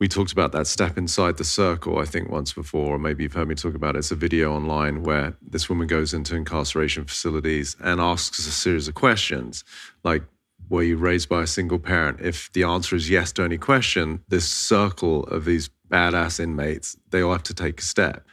we 0.00 0.08
talked 0.08 0.32
about 0.32 0.52
that 0.52 0.66
step 0.66 0.98
inside 0.98 1.38
the 1.38 1.44
circle, 1.44 1.98
I 1.98 2.04
think 2.04 2.28
once 2.28 2.52
before, 2.52 2.96
or 2.96 2.98
maybe 2.98 3.22
you've 3.22 3.32
heard 3.32 3.48
me 3.48 3.54
talk 3.54 3.74
about 3.74 3.94
it. 3.94 4.00
It's 4.00 4.10
a 4.10 4.16
video 4.16 4.52
online 4.52 5.04
where 5.04 5.36
this 5.40 5.70
woman 5.70 5.86
goes 5.86 6.12
into 6.12 6.36
incarceration 6.36 7.04
facilities 7.04 7.76
and 7.80 8.00
asks 8.00 8.40
a 8.40 8.50
series 8.50 8.88
of 8.88 8.94
questions 8.94 9.64
like, 10.02 10.24
were 10.68 10.82
you 10.82 10.96
raised 10.96 11.28
by 11.28 11.44
a 11.44 11.46
single 11.46 11.78
parent? 11.78 12.20
If 12.20 12.52
the 12.52 12.64
answer 12.64 12.96
is 12.96 13.08
yes 13.08 13.30
to 13.32 13.42
any 13.44 13.58
question, 13.58 14.24
this 14.28 14.48
circle 14.48 15.22
of 15.24 15.44
these 15.44 15.70
badass 15.88 16.40
inmates, 16.40 16.96
they 17.10 17.22
all 17.22 17.32
have 17.32 17.44
to 17.44 17.54
take 17.54 17.80
a 17.80 17.84
step. 17.84 18.26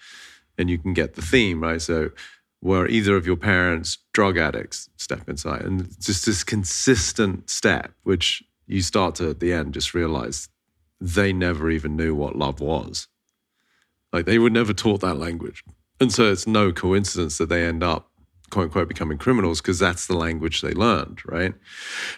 And 0.57 0.69
you 0.69 0.79
can 0.79 0.93
get 0.93 1.13
the 1.13 1.21
theme, 1.21 1.61
right? 1.61 1.81
So, 1.81 2.09
were 2.63 2.87
either 2.87 3.17
of 3.17 3.27
your 3.27 3.35
parents 3.35 3.97
drug 4.13 4.37
addicts? 4.37 4.89
Step 4.95 5.27
inside. 5.27 5.63
And 5.63 5.89
just 5.99 6.25
this 6.25 6.45
consistent 6.45 7.49
step, 7.49 7.91
which 8.03 8.41
you 8.67 8.81
start 8.81 9.15
to, 9.15 9.29
at 9.29 9.41
the 9.41 9.51
end, 9.51 9.73
just 9.73 9.93
realize 9.93 10.47
they 11.01 11.33
never 11.33 11.69
even 11.69 11.97
knew 11.97 12.15
what 12.15 12.37
love 12.37 12.61
was. 12.61 13.09
Like, 14.13 14.25
they 14.25 14.39
were 14.39 14.49
never 14.49 14.71
taught 14.71 15.01
that 15.01 15.17
language. 15.17 15.61
And 15.99 16.11
so, 16.11 16.31
it's 16.31 16.47
no 16.47 16.71
coincidence 16.71 17.37
that 17.37 17.49
they 17.49 17.65
end 17.65 17.83
up, 17.83 18.09
quote 18.49 18.65
unquote, 18.65 18.87
becoming 18.87 19.17
criminals 19.17 19.59
because 19.59 19.79
that's 19.79 20.07
the 20.07 20.15
language 20.15 20.61
they 20.61 20.73
learned, 20.73 21.19
right? 21.25 21.53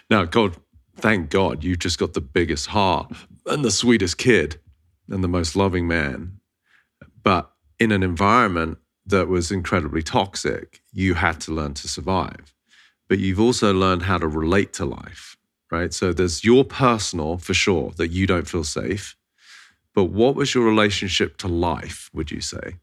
Now, 0.08 0.26
God, 0.26 0.56
thank 0.96 1.28
God, 1.28 1.64
you've 1.64 1.80
just 1.80 1.98
got 1.98 2.14
the 2.14 2.20
biggest 2.20 2.68
heart 2.68 3.12
and 3.46 3.64
the 3.64 3.70
sweetest 3.72 4.16
kid 4.16 4.60
and 5.08 5.24
the 5.24 5.28
most 5.28 5.56
loving 5.56 5.88
man. 5.88 6.38
But 7.24 7.50
in 7.80 7.90
an 7.90 8.04
environment 8.04 8.78
that 9.06 9.28
was 9.28 9.50
incredibly 9.52 10.02
toxic, 10.02 10.80
you 10.92 11.14
had 11.14 11.40
to 11.42 11.52
learn 11.52 11.74
to 11.74 11.88
survive. 11.88 12.52
But 13.08 13.18
you've 13.20 13.40
also 13.40 13.72
learned 13.72 14.02
how 14.02 14.18
to 14.18 14.26
relate 14.26 14.72
to 14.74 14.84
life, 14.84 15.36
right? 15.70 15.94
So 15.94 16.12
there's 16.12 16.42
your 16.44 16.64
personal, 16.64 17.38
for 17.38 17.54
sure, 17.54 17.92
that 17.98 18.08
you 18.08 18.26
don't 18.26 18.48
feel 18.48 18.64
safe. 18.64 19.14
But 19.94 20.06
what 20.06 20.34
was 20.34 20.54
your 20.54 20.64
relationship 20.64 21.36
to 21.38 21.48
life, 21.48 22.10
would 22.12 22.30
you 22.30 22.40
say? 22.40 22.76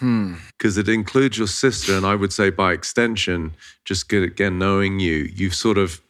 Hmm. 0.00 0.34
because 0.58 0.78
it 0.78 0.88
includes 0.88 1.38
your 1.38 1.46
sister 1.46 1.96
and 1.96 2.04
i 2.04 2.16
would 2.16 2.32
say 2.32 2.50
by 2.50 2.72
extension 2.72 3.52
just 3.84 4.08
get, 4.08 4.24
again 4.24 4.58
knowing 4.58 4.98
you 4.98 5.30
you've 5.32 5.54
sort 5.54 5.78
of 5.78 6.00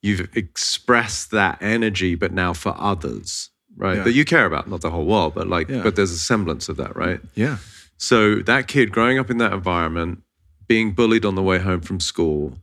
you've 0.00 0.34
expressed 0.34 1.30
that 1.32 1.58
energy 1.60 2.14
but 2.14 2.32
now 2.32 2.54
for 2.54 2.74
others 2.78 3.50
right 3.76 3.98
Yeah. 3.98 4.04
that 4.04 4.12
you 4.12 4.24
care 4.24 4.46
about 4.46 4.66
not 4.70 4.80
the 4.80 4.88
whole 4.90 5.04
world 5.04 5.34
but 5.34 5.46
like 5.46 5.68
Yeah. 5.68 5.82
but 5.82 5.94
there's 5.94 6.10
a 6.12 6.16
semblance 6.18 6.70
of 6.70 6.78
that 6.78 6.96
right 6.96 7.20
Yeah. 7.34 7.58
So 7.98 8.36
that 8.36 8.68
kid 8.68 8.92
growing 8.92 9.18
up 9.18 9.30
in 9.30 9.38
that 9.38 9.52
environment 9.52 10.22
being 10.66 10.92
bullied 10.92 11.24
on 11.24 11.34
the 11.34 11.42
way 11.42 11.58
home 11.58 11.80
from 11.80 11.98
school. 11.98 12.58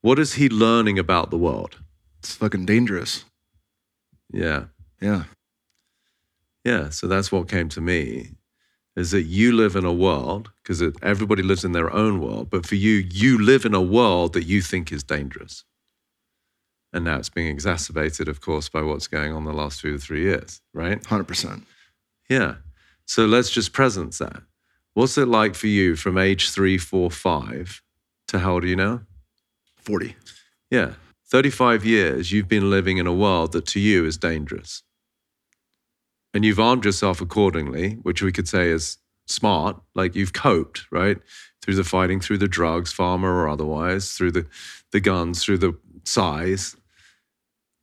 What 0.00 0.18
is 0.18 0.34
he 0.34 0.48
learning 0.48 0.98
about 0.98 1.30
the 1.30 1.38
world? 1.38 1.78
It's 2.20 2.34
fucking 2.34 2.66
dangerous. 2.66 3.24
Yeah. 4.32 4.66
Yeah. 5.00 5.24
Yeah. 6.64 6.90
So 6.90 7.06
that's 7.06 7.32
what 7.32 7.48
came 7.48 7.68
to 7.70 7.80
me 7.80 8.30
is 8.94 9.10
that 9.10 9.22
you 9.22 9.52
live 9.52 9.76
in 9.76 9.84
a 9.84 9.92
world, 9.92 10.50
because 10.62 10.82
everybody 11.02 11.42
lives 11.42 11.64
in 11.64 11.72
their 11.72 11.92
own 11.92 12.18
world, 12.18 12.48
but 12.48 12.64
for 12.64 12.76
you, 12.76 13.06
you 13.12 13.38
live 13.38 13.66
in 13.66 13.74
a 13.74 13.82
world 13.82 14.32
that 14.32 14.44
you 14.44 14.62
think 14.62 14.90
is 14.90 15.02
dangerous. 15.02 15.64
And 16.94 17.04
now 17.04 17.18
it's 17.18 17.28
being 17.28 17.48
exacerbated, 17.48 18.26
of 18.26 18.40
course, 18.40 18.70
by 18.70 18.80
what's 18.80 19.06
going 19.06 19.34
on 19.34 19.44
the 19.44 19.52
last 19.52 19.80
two 19.80 19.92
to 19.92 19.98
three 19.98 20.22
years, 20.22 20.62
right? 20.72 21.02
100%. 21.02 21.64
Yeah. 22.30 22.54
So 23.04 23.26
let's 23.26 23.50
just 23.50 23.74
presence 23.74 24.16
that. 24.18 24.42
What's 24.96 25.18
it 25.18 25.28
like 25.28 25.54
for 25.54 25.66
you 25.66 25.94
from 25.94 26.16
age 26.16 26.48
three, 26.48 26.78
four, 26.78 27.10
five 27.10 27.82
to 28.28 28.38
how 28.38 28.54
old 28.54 28.64
are 28.64 28.66
you 28.66 28.76
now? 28.76 29.02
40. 29.76 30.16
Yeah. 30.70 30.94
35 31.26 31.84
years 31.84 32.32
you've 32.32 32.48
been 32.48 32.70
living 32.70 32.96
in 32.96 33.06
a 33.06 33.12
world 33.12 33.52
that 33.52 33.66
to 33.66 33.78
you 33.78 34.06
is 34.06 34.16
dangerous. 34.16 34.84
And 36.32 36.46
you've 36.46 36.58
armed 36.58 36.86
yourself 36.86 37.20
accordingly, 37.20 37.98
which 38.04 38.22
we 38.22 38.32
could 38.32 38.48
say 38.48 38.70
is 38.70 38.96
smart. 39.26 39.78
Like 39.94 40.14
you've 40.14 40.32
coped, 40.32 40.86
right? 40.90 41.18
Through 41.60 41.74
the 41.74 41.84
fighting, 41.84 42.18
through 42.18 42.38
the 42.38 42.48
drugs, 42.48 42.90
pharma 42.90 43.24
or 43.24 43.50
otherwise, 43.50 44.14
through 44.14 44.30
the, 44.30 44.46
the 44.92 45.00
guns, 45.00 45.44
through 45.44 45.58
the 45.58 45.76
size. 46.04 46.74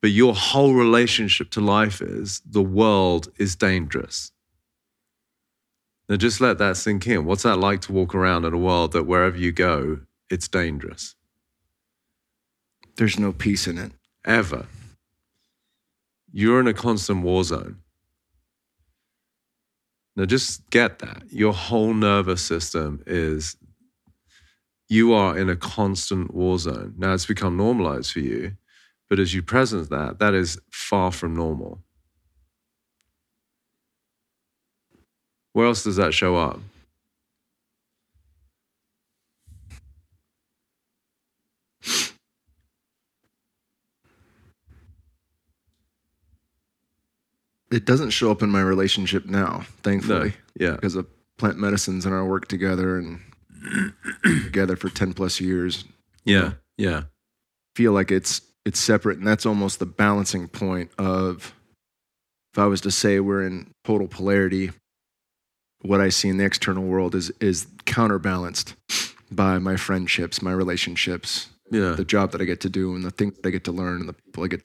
But 0.01 0.09
your 0.09 0.33
whole 0.33 0.73
relationship 0.73 1.51
to 1.51 1.61
life 1.61 2.01
is 2.01 2.41
the 2.43 2.63
world 2.63 3.27
is 3.37 3.55
dangerous. 3.55 4.32
Now 6.09 6.17
just 6.17 6.41
let 6.41 6.57
that 6.57 6.77
sink 6.77 7.07
in. 7.07 7.25
What's 7.25 7.43
that 7.43 7.57
like 7.57 7.81
to 7.81 7.93
walk 7.93 8.13
around 8.13 8.45
in 8.45 8.53
a 8.53 8.57
world 8.57 8.91
that 8.91 9.03
wherever 9.03 9.37
you 9.37 9.51
go, 9.51 10.01
it's 10.29 10.47
dangerous? 10.47 11.15
There's 12.97 13.17
no 13.17 13.31
peace 13.31 13.67
in 13.67 13.77
it. 13.77 13.91
Ever. 14.25 14.67
You're 16.31 16.59
in 16.59 16.67
a 16.67 16.73
constant 16.73 17.23
war 17.23 17.43
zone. 17.43 17.77
Now 20.15 20.25
just 20.25 20.69
get 20.69 20.99
that. 20.99 21.23
Your 21.29 21.53
whole 21.53 21.93
nervous 21.93 22.41
system 22.41 23.01
is 23.07 23.55
you 24.89 25.13
are 25.13 25.37
in 25.37 25.49
a 25.49 25.55
constant 25.55 26.33
war 26.33 26.59
zone. 26.59 26.93
Now 26.97 27.13
it's 27.13 27.25
become 27.25 27.57
normalized 27.57 28.11
for 28.11 28.19
you, 28.19 28.53
but 29.09 29.19
as 29.19 29.33
you 29.33 29.41
present 29.41 29.89
that, 29.89 30.19
that 30.19 30.33
is 30.33 30.59
far 30.71 31.11
from 31.11 31.35
normal. 31.35 31.79
Where 35.53 35.67
else 35.67 35.83
does 35.83 35.95
that 35.95 36.13
show 36.13 36.35
up? 36.35 36.59
It 47.71 47.85
doesn't 47.85 48.11
show 48.11 48.29
up 48.29 48.43
in 48.43 48.51
my 48.51 48.61
relationship 48.61 49.25
now, 49.25 49.65
thankfully. 49.81 50.29
No. 50.59 50.67
Yeah. 50.67 50.71
Because 50.73 50.95
of 50.95 51.07
plant 51.37 51.57
medicines 51.57 52.05
and 52.05 52.13
our 52.13 52.25
work 52.25 52.47
together 52.47 52.97
and 52.99 53.19
together 54.43 54.75
for 54.75 54.89
10 54.89 55.13
plus 55.13 55.39
years. 55.41 55.83
Yeah. 56.23 56.53
Yeah. 56.77 57.03
Feel 57.75 57.91
like 57.93 58.11
it's 58.11 58.41
it's 58.65 58.79
separate 58.79 59.17
and 59.17 59.27
that's 59.27 59.45
almost 59.45 59.79
the 59.79 59.85
balancing 59.85 60.47
point 60.47 60.91
of 60.97 61.53
if 62.53 62.59
I 62.59 62.65
was 62.67 62.81
to 62.81 62.91
say 62.91 63.19
we're 63.19 63.41
in 63.43 63.73
total 63.83 64.07
polarity, 64.07 64.71
what 65.83 66.01
I 66.01 66.09
see 66.09 66.29
in 66.29 66.37
the 66.37 66.45
external 66.45 66.83
world 66.83 67.13
is 67.15 67.31
is 67.39 67.67
counterbalanced 67.85 68.75
by 69.31 69.59
my 69.59 69.75
friendships, 69.77 70.41
my 70.41 70.51
relationships, 70.51 71.49
Yeah. 71.71 71.93
the 71.93 72.05
job 72.05 72.31
that 72.31 72.41
I 72.41 72.45
get 72.45 72.59
to 72.61 72.69
do 72.69 72.95
and 72.95 73.03
the 73.03 73.11
things 73.11 73.35
that 73.35 73.45
I 73.47 73.51
get 73.51 73.63
to 73.65 73.71
learn 73.71 73.99
and 74.01 74.09
the 74.09 74.13
people 74.13 74.43
I 74.43 74.47
get 74.47 74.61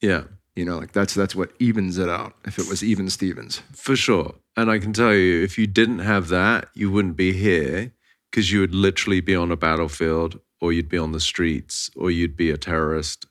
Yeah. 0.00 0.24
you 0.56 0.64
know, 0.64 0.78
like 0.78 0.92
that's 0.92 1.14
that's 1.14 1.34
what 1.34 1.50
evens 1.58 1.98
it 1.98 2.08
out. 2.08 2.34
If 2.44 2.58
it 2.58 2.68
was 2.68 2.82
even 2.82 3.08
Stevens. 3.10 3.62
For 3.74 3.96
sure. 3.96 4.34
And 4.56 4.70
I 4.70 4.78
can 4.78 4.92
tell 4.92 5.14
you, 5.14 5.42
if 5.42 5.58
you 5.58 5.66
didn't 5.66 6.00
have 6.00 6.28
that, 6.28 6.68
you 6.74 6.90
wouldn't 6.90 7.16
be 7.16 7.32
here 7.32 7.92
because 8.30 8.50
you 8.52 8.60
would 8.60 8.74
literally 8.74 9.20
be 9.20 9.34
on 9.36 9.50
a 9.50 9.56
battlefield 9.56 10.40
or 10.60 10.72
you'd 10.72 10.88
be 10.88 10.98
on 10.98 11.12
the 11.12 11.20
streets 11.20 11.90
or 11.96 12.10
you'd 12.10 12.36
be 12.36 12.50
a 12.50 12.56
terrorist, 12.58 13.26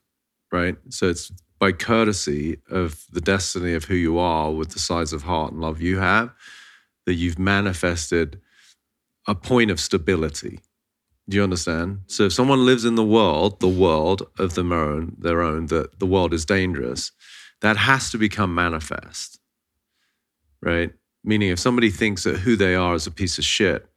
right? 0.51 0.77
So 0.89 1.09
it's 1.09 1.31
by 1.59 1.71
courtesy 1.73 2.57
of 2.69 3.05
the 3.11 3.21
destiny 3.21 3.73
of 3.75 3.85
who 3.85 3.95
you 3.95 4.17
are 4.17 4.51
with 4.51 4.69
the 4.71 4.79
size 4.79 5.13
of 5.13 5.23
heart 5.23 5.51
and 5.53 5.61
love 5.61 5.79
you 5.81 5.99
have 5.99 6.31
that 7.05 7.15
you've 7.15 7.39
manifested 7.39 8.39
a 9.27 9.35
point 9.35 9.71
of 9.71 9.79
stability. 9.79 10.59
Do 11.29 11.37
you 11.37 11.43
understand? 11.43 12.01
So 12.07 12.23
if 12.23 12.33
someone 12.33 12.65
lives 12.65 12.85
in 12.85 12.95
the 12.95 13.03
world, 13.05 13.59
the 13.59 13.67
world 13.67 14.27
of 14.39 14.55
their 14.55 14.73
own, 14.73 15.15
their 15.19 15.41
own, 15.41 15.67
that 15.67 15.99
the 15.99 16.05
world 16.05 16.33
is 16.33 16.45
dangerous, 16.45 17.11
that 17.61 17.77
has 17.77 18.11
to 18.11 18.17
become 18.17 18.53
manifest 18.53 19.39
right? 20.61 20.91
Meaning, 21.23 21.49
if 21.49 21.59
somebody 21.59 21.89
thinks 21.89 22.23
that 22.23 22.39
who 22.39 22.55
they 22.55 22.75
are 22.75 22.95
is 22.95 23.07
a 23.07 23.11
piece 23.11 23.37
of 23.37 23.43
shit, 23.43 23.87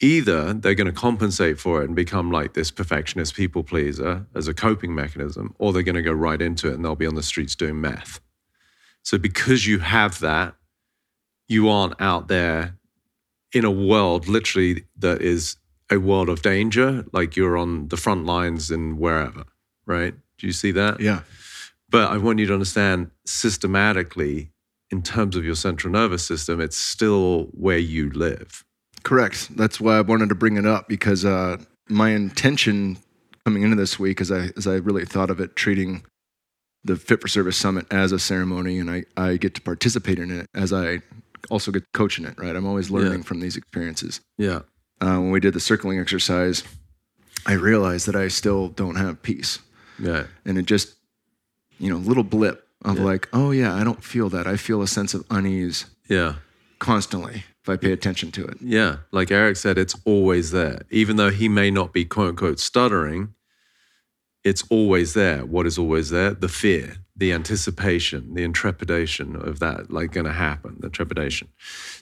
either 0.00 0.54
they're 0.54 0.74
going 0.74 0.86
to 0.86 0.92
compensate 0.92 1.58
for 1.58 1.82
it 1.82 1.86
and 1.86 1.94
become 1.94 2.30
like 2.30 2.54
this 2.54 2.70
perfectionist 2.70 3.34
people 3.34 3.62
pleaser 3.62 4.26
as 4.34 4.48
a 4.48 4.54
coping 4.54 4.94
mechanism, 4.94 5.54
or 5.58 5.72
they're 5.72 5.82
going 5.82 5.94
to 5.94 6.02
go 6.02 6.12
right 6.12 6.42
into 6.42 6.68
it 6.68 6.74
and 6.74 6.84
they'll 6.84 6.96
be 6.96 7.06
on 7.06 7.14
the 7.14 7.22
streets 7.22 7.54
doing 7.54 7.80
meth. 7.80 8.20
So, 9.02 9.18
because 9.18 9.66
you 9.66 9.80
have 9.80 10.20
that, 10.20 10.54
you 11.48 11.68
aren't 11.68 12.00
out 12.00 12.28
there 12.28 12.76
in 13.52 13.64
a 13.64 13.70
world 13.70 14.26
literally 14.26 14.84
that 14.98 15.22
is 15.22 15.56
a 15.90 15.98
world 15.98 16.28
of 16.28 16.42
danger, 16.42 17.04
like 17.12 17.36
you're 17.36 17.56
on 17.56 17.88
the 17.88 17.96
front 17.96 18.26
lines 18.26 18.70
in 18.70 18.96
wherever, 18.96 19.44
right? 19.86 20.14
Do 20.38 20.46
you 20.46 20.52
see 20.52 20.72
that? 20.72 21.00
Yeah. 21.00 21.20
But 21.90 22.10
I 22.10 22.16
want 22.16 22.38
you 22.38 22.46
to 22.46 22.52
understand 22.52 23.10
systematically, 23.24 24.50
in 24.90 25.02
terms 25.02 25.36
of 25.36 25.44
your 25.44 25.54
central 25.54 25.92
nervous 25.92 26.26
system, 26.26 26.60
it's 26.60 26.76
still 26.76 27.48
where 27.52 27.78
you 27.78 28.10
live. 28.10 28.64
Correct. 29.02 29.54
That's 29.56 29.80
why 29.80 29.98
I 29.98 30.00
wanted 30.00 30.28
to 30.30 30.34
bring 30.34 30.56
it 30.56 30.66
up 30.66 30.88
because 30.88 31.24
uh, 31.24 31.58
my 31.88 32.10
intention 32.10 32.98
coming 33.44 33.62
into 33.62 33.76
this 33.76 33.98
week, 33.98 34.20
as 34.20 34.32
I 34.32 34.50
as 34.56 34.66
I 34.66 34.74
really 34.76 35.04
thought 35.04 35.30
of 35.30 35.40
it, 35.40 35.56
treating 35.56 36.04
the 36.82 36.96
Fit 36.96 37.20
for 37.20 37.28
Service 37.28 37.56
Summit 37.56 37.86
as 37.90 38.12
a 38.12 38.18
ceremony, 38.18 38.78
and 38.78 38.90
I 38.90 39.04
I 39.16 39.36
get 39.36 39.54
to 39.54 39.60
participate 39.60 40.18
in 40.18 40.30
it 40.30 40.46
as 40.54 40.72
I 40.72 41.00
also 41.50 41.70
get 41.72 41.80
to 41.84 41.90
coach 41.92 42.18
in 42.18 42.24
it. 42.26 42.34
Right. 42.38 42.54
I'm 42.54 42.66
always 42.66 42.90
learning 42.90 43.20
Yeah. 43.20 43.24
from 43.24 43.40
these 43.40 43.56
experiences. 43.56 44.20
Yeah. 44.38 44.60
Uh, 45.00 45.18
when 45.18 45.30
we 45.30 45.40
did 45.40 45.54
the 45.54 45.60
circling 45.60 45.98
exercise, 45.98 46.62
I 47.46 47.52
realized 47.54 48.06
that 48.06 48.16
I 48.16 48.28
still 48.28 48.68
don't 48.68 48.96
have 48.96 49.22
peace, 49.22 49.58
Yeah. 49.98 50.24
and 50.44 50.56
it 50.58 50.66
just 50.66 50.94
you 51.78 51.90
know 51.90 51.96
little 51.98 52.22
blip 52.24 52.66
of 52.84 52.98
Yeah. 52.98 53.04
like, 53.04 53.28
oh 53.32 53.50
yeah, 53.50 53.74
I 53.74 53.84
don't 53.84 54.02
feel 54.04 54.28
that. 54.30 54.46
I 54.46 54.56
feel 54.56 54.80
a 54.82 54.86
sense 54.88 55.12
of 55.14 55.24
unease 55.30 55.86
Yeah. 56.08 56.36
constantly 56.78 57.44
if 57.62 57.68
I 57.68 57.76
pay 57.76 57.92
attention 57.92 58.30
to 58.32 58.44
it. 58.46 58.58
Yeah. 58.60 58.98
Like 59.10 59.30
Eric 59.30 59.56
said, 59.56 59.78
it's 59.78 59.96
always 60.04 60.50
there. 60.50 60.82
Even 60.90 61.16
though 61.16 61.30
he 61.30 61.48
may 61.48 61.70
not 61.70 61.92
be 61.92 62.04
quote 62.04 62.28
unquote 62.30 62.60
stuttering, 62.60 63.34
it's 64.44 64.62
always 64.70 65.14
there. 65.14 65.44
What 65.46 65.66
is 65.66 65.78
always 65.78 66.10
there? 66.10 66.32
The 66.34 66.48
fear, 66.48 66.96
the 67.16 67.32
anticipation, 67.32 68.34
the 68.34 68.42
intrepidation 68.42 69.36
of 69.36 69.60
that, 69.60 69.90
like 69.90 70.12
going 70.12 70.26
to 70.26 70.32
happen, 70.32 70.76
the 70.80 70.90
trepidation. 70.90 71.48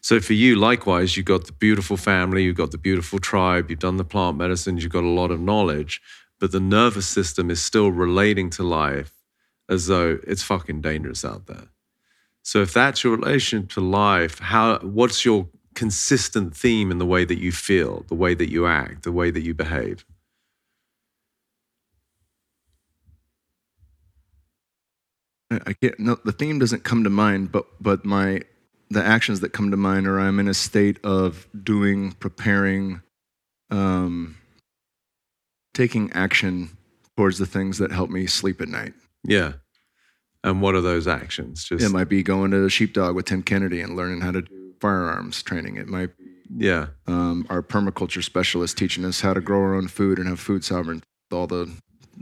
So 0.01 0.21
for 0.21 0.33
you, 0.33 0.57
likewise, 0.57 1.17
you've 1.17 1.27
got 1.27 1.47
the 1.47 1.53
beautiful 1.53 1.99
family, 1.99 2.45
you've 2.45 2.57
got 2.57 2.71
the 2.71 2.79
beautiful 2.79 3.19
tribe, 3.19 3.69
you've 3.69 3.79
done 3.79 3.99
the 3.99 4.05
plant 4.05 4.39
medicines, 4.39 4.83
you've 4.83 4.93
got 4.93 5.05
a 5.05 5.09
lot 5.09 5.31
of 5.31 5.41
knowledge, 5.41 6.01
but 6.41 6.51
the 6.51 6.61
nervous 6.61 7.07
system 7.07 7.51
is 7.51 7.63
still 7.63 7.91
relating 7.91 8.49
to 8.51 8.63
life 8.63 9.13
as 9.69 9.87
though 9.87 10.19
it's 10.27 10.43
fucking 10.43 10.81
dangerous 10.81 11.25
out 11.25 11.47
there. 11.47 11.69
So 12.43 12.63
if 12.63 12.73
that's 12.73 13.05
your 13.05 13.17
relation 13.17 13.67
to 13.69 13.81
life, 13.81 14.39
how 14.39 14.79
what's 14.79 15.25
your 15.25 15.49
consistent 15.75 16.57
theme 16.57 16.91
in 16.91 16.99
the 16.99 17.07
way 17.07 17.25
that 17.25 17.39
you 17.39 17.53
feel, 17.53 18.05
the 18.09 18.15
way 18.15 18.35
that 18.35 18.51
you 18.51 18.67
act, 18.67 19.05
the 19.05 19.13
way 19.13 19.31
that 19.31 19.43
you 19.43 19.55
behave? 19.55 20.05
I 25.67 25.73
can't. 25.75 25.99
No, 25.99 26.19
the 26.25 26.33
theme 26.33 26.59
doesn't 26.59 26.85
come 26.85 27.05
to 27.05 27.11
mind, 27.11 27.53
but 27.53 27.67
but 27.81 28.05
my 28.05 28.43
the 28.91 29.05
actions 29.05 29.41
that 29.41 29.51
come 29.51 29.71
to 29.71 29.77
mind 29.77 30.07
are 30.07 30.21
I'm 30.21 30.39
in 30.39 30.49
a 30.49 30.55
state 30.55 30.99
of 31.05 31.47
doing, 31.63 32.13
preparing, 32.13 33.03
um, 33.71 34.37
taking 35.75 36.13
action 36.13 36.71
towards 37.17 37.39
the 37.39 37.47
things 37.47 37.79
that 37.79 37.91
help 37.91 38.11
me 38.11 38.27
sleep 38.27 38.61
at 38.61 38.69
night. 38.69 38.93
Yeah. 39.25 39.55
And 40.45 40.61
what 40.61 40.75
are 40.75 40.81
those 40.81 41.07
actions? 41.07 41.65
Just 41.65 41.85
It 41.85 41.91
might 41.91 42.09
be 42.09 42.23
going 42.23 42.51
to 42.51 42.59
the 42.59 42.69
sheepdog 42.69 43.15
with 43.15 43.27
Tim 43.27 43.43
Kennedy 43.43 43.81
and 43.81 43.97
learning 43.97 44.21
how 44.21 44.33
to 44.33 44.43
do 44.43 44.75
firearms 44.81 45.43
training. 45.43 45.77
It 45.77 45.89
might 45.89 46.17
be 46.19 46.25
yeah, 46.55 46.89
um, 47.07 47.47
our 47.49 47.63
permaculture 47.63 48.23
specialist 48.23 48.77
teaching 48.77 49.05
us 49.05 49.21
how 49.21 49.33
to 49.33 49.41
grow 49.41 49.61
our 49.61 49.75
own 49.75 49.89
food 49.89 50.19
and 50.19 50.29
have 50.29 50.41
food 50.41 50.65
sovereignty. 50.65 51.05
All 51.31 51.47
the 51.47 51.73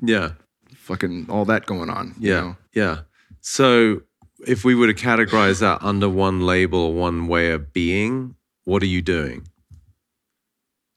yeah, 0.00 0.32
fucking 0.74 1.26
all 1.28 1.44
that 1.46 1.66
going 1.66 1.90
on. 1.90 2.14
you 2.18 2.30
yeah, 2.30 2.40
know? 2.40 2.56
yeah. 2.72 2.98
So 3.40 4.02
if 4.46 4.64
we 4.64 4.74
were 4.74 4.86
to 4.86 4.94
categorize 4.94 5.60
that 5.60 5.82
under 5.82 6.08
one 6.08 6.46
label, 6.46 6.94
one 6.94 7.26
way 7.26 7.50
of 7.52 7.72
being, 7.72 8.36
what 8.64 8.82
are 8.82 8.86
you 8.86 9.02
doing? 9.02 9.46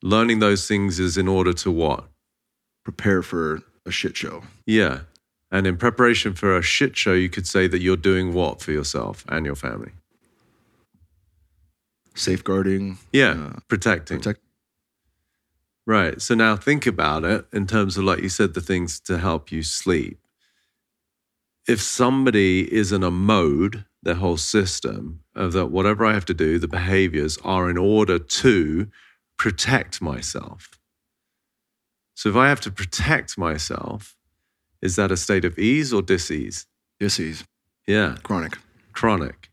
Learning 0.01 0.39
those 0.39 0.67
things 0.67 0.99
is 0.99 1.17
in 1.17 1.27
order 1.27 1.53
to 1.53 1.71
what? 1.71 2.05
Prepare 2.83 3.21
for 3.21 3.61
a 3.85 3.91
shit 3.91 4.17
show. 4.17 4.43
Yeah. 4.65 5.01
And 5.51 5.67
in 5.67 5.77
preparation 5.77 6.33
for 6.33 6.57
a 6.57 6.61
shit 6.61 6.97
show, 6.97 7.13
you 7.13 7.29
could 7.29 7.47
say 7.47 7.67
that 7.67 7.81
you're 7.81 7.95
doing 7.95 8.33
what 8.33 8.61
for 8.61 8.71
yourself 8.71 9.23
and 9.29 9.45
your 9.45 9.55
family? 9.55 9.91
Safeguarding. 12.15 12.97
Yeah, 13.11 13.31
uh, 13.31 13.59
protecting. 13.67 14.17
protect. 14.17 14.41
Right. 15.85 16.21
So 16.21 16.33
now 16.35 16.55
think 16.55 16.85
about 16.85 17.23
it 17.23 17.45
in 17.51 17.67
terms 17.67 17.97
of, 17.97 18.03
like 18.03 18.19
you 18.19 18.29
said, 18.29 18.53
the 18.53 18.61
things 18.61 18.99
to 19.01 19.17
help 19.17 19.51
you 19.51 19.63
sleep. 19.63 20.19
If 21.67 21.81
somebody 21.81 22.71
is 22.73 22.91
in 22.91 23.03
a 23.03 23.11
mode, 23.11 23.85
their 24.01 24.15
whole 24.15 24.37
system 24.37 25.21
of 25.33 25.53
that, 25.53 25.67
whatever 25.67 26.05
I 26.05 26.13
have 26.13 26.25
to 26.25 26.33
do, 26.33 26.59
the 26.59 26.67
behaviors 26.67 27.37
are 27.43 27.69
in 27.69 27.77
order 27.77 28.19
to 28.19 28.87
protect 29.37 30.01
myself. 30.01 30.77
So 32.15 32.29
if 32.29 32.35
I 32.35 32.49
have 32.49 32.61
to 32.61 32.71
protect 32.71 33.37
myself, 33.37 34.15
is 34.81 34.97
that 34.97 35.11
a 35.11 35.17
state 35.17 35.45
of 35.45 35.57
ease 35.57 35.93
or 35.93 36.01
disease? 36.01 36.67
Disease. 36.99 37.45
Yeah 37.87 38.17
Chronic. 38.23 38.57
chronic, 38.93 39.49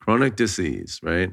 chronic 0.00 0.36
disease, 0.36 1.00
right? 1.02 1.32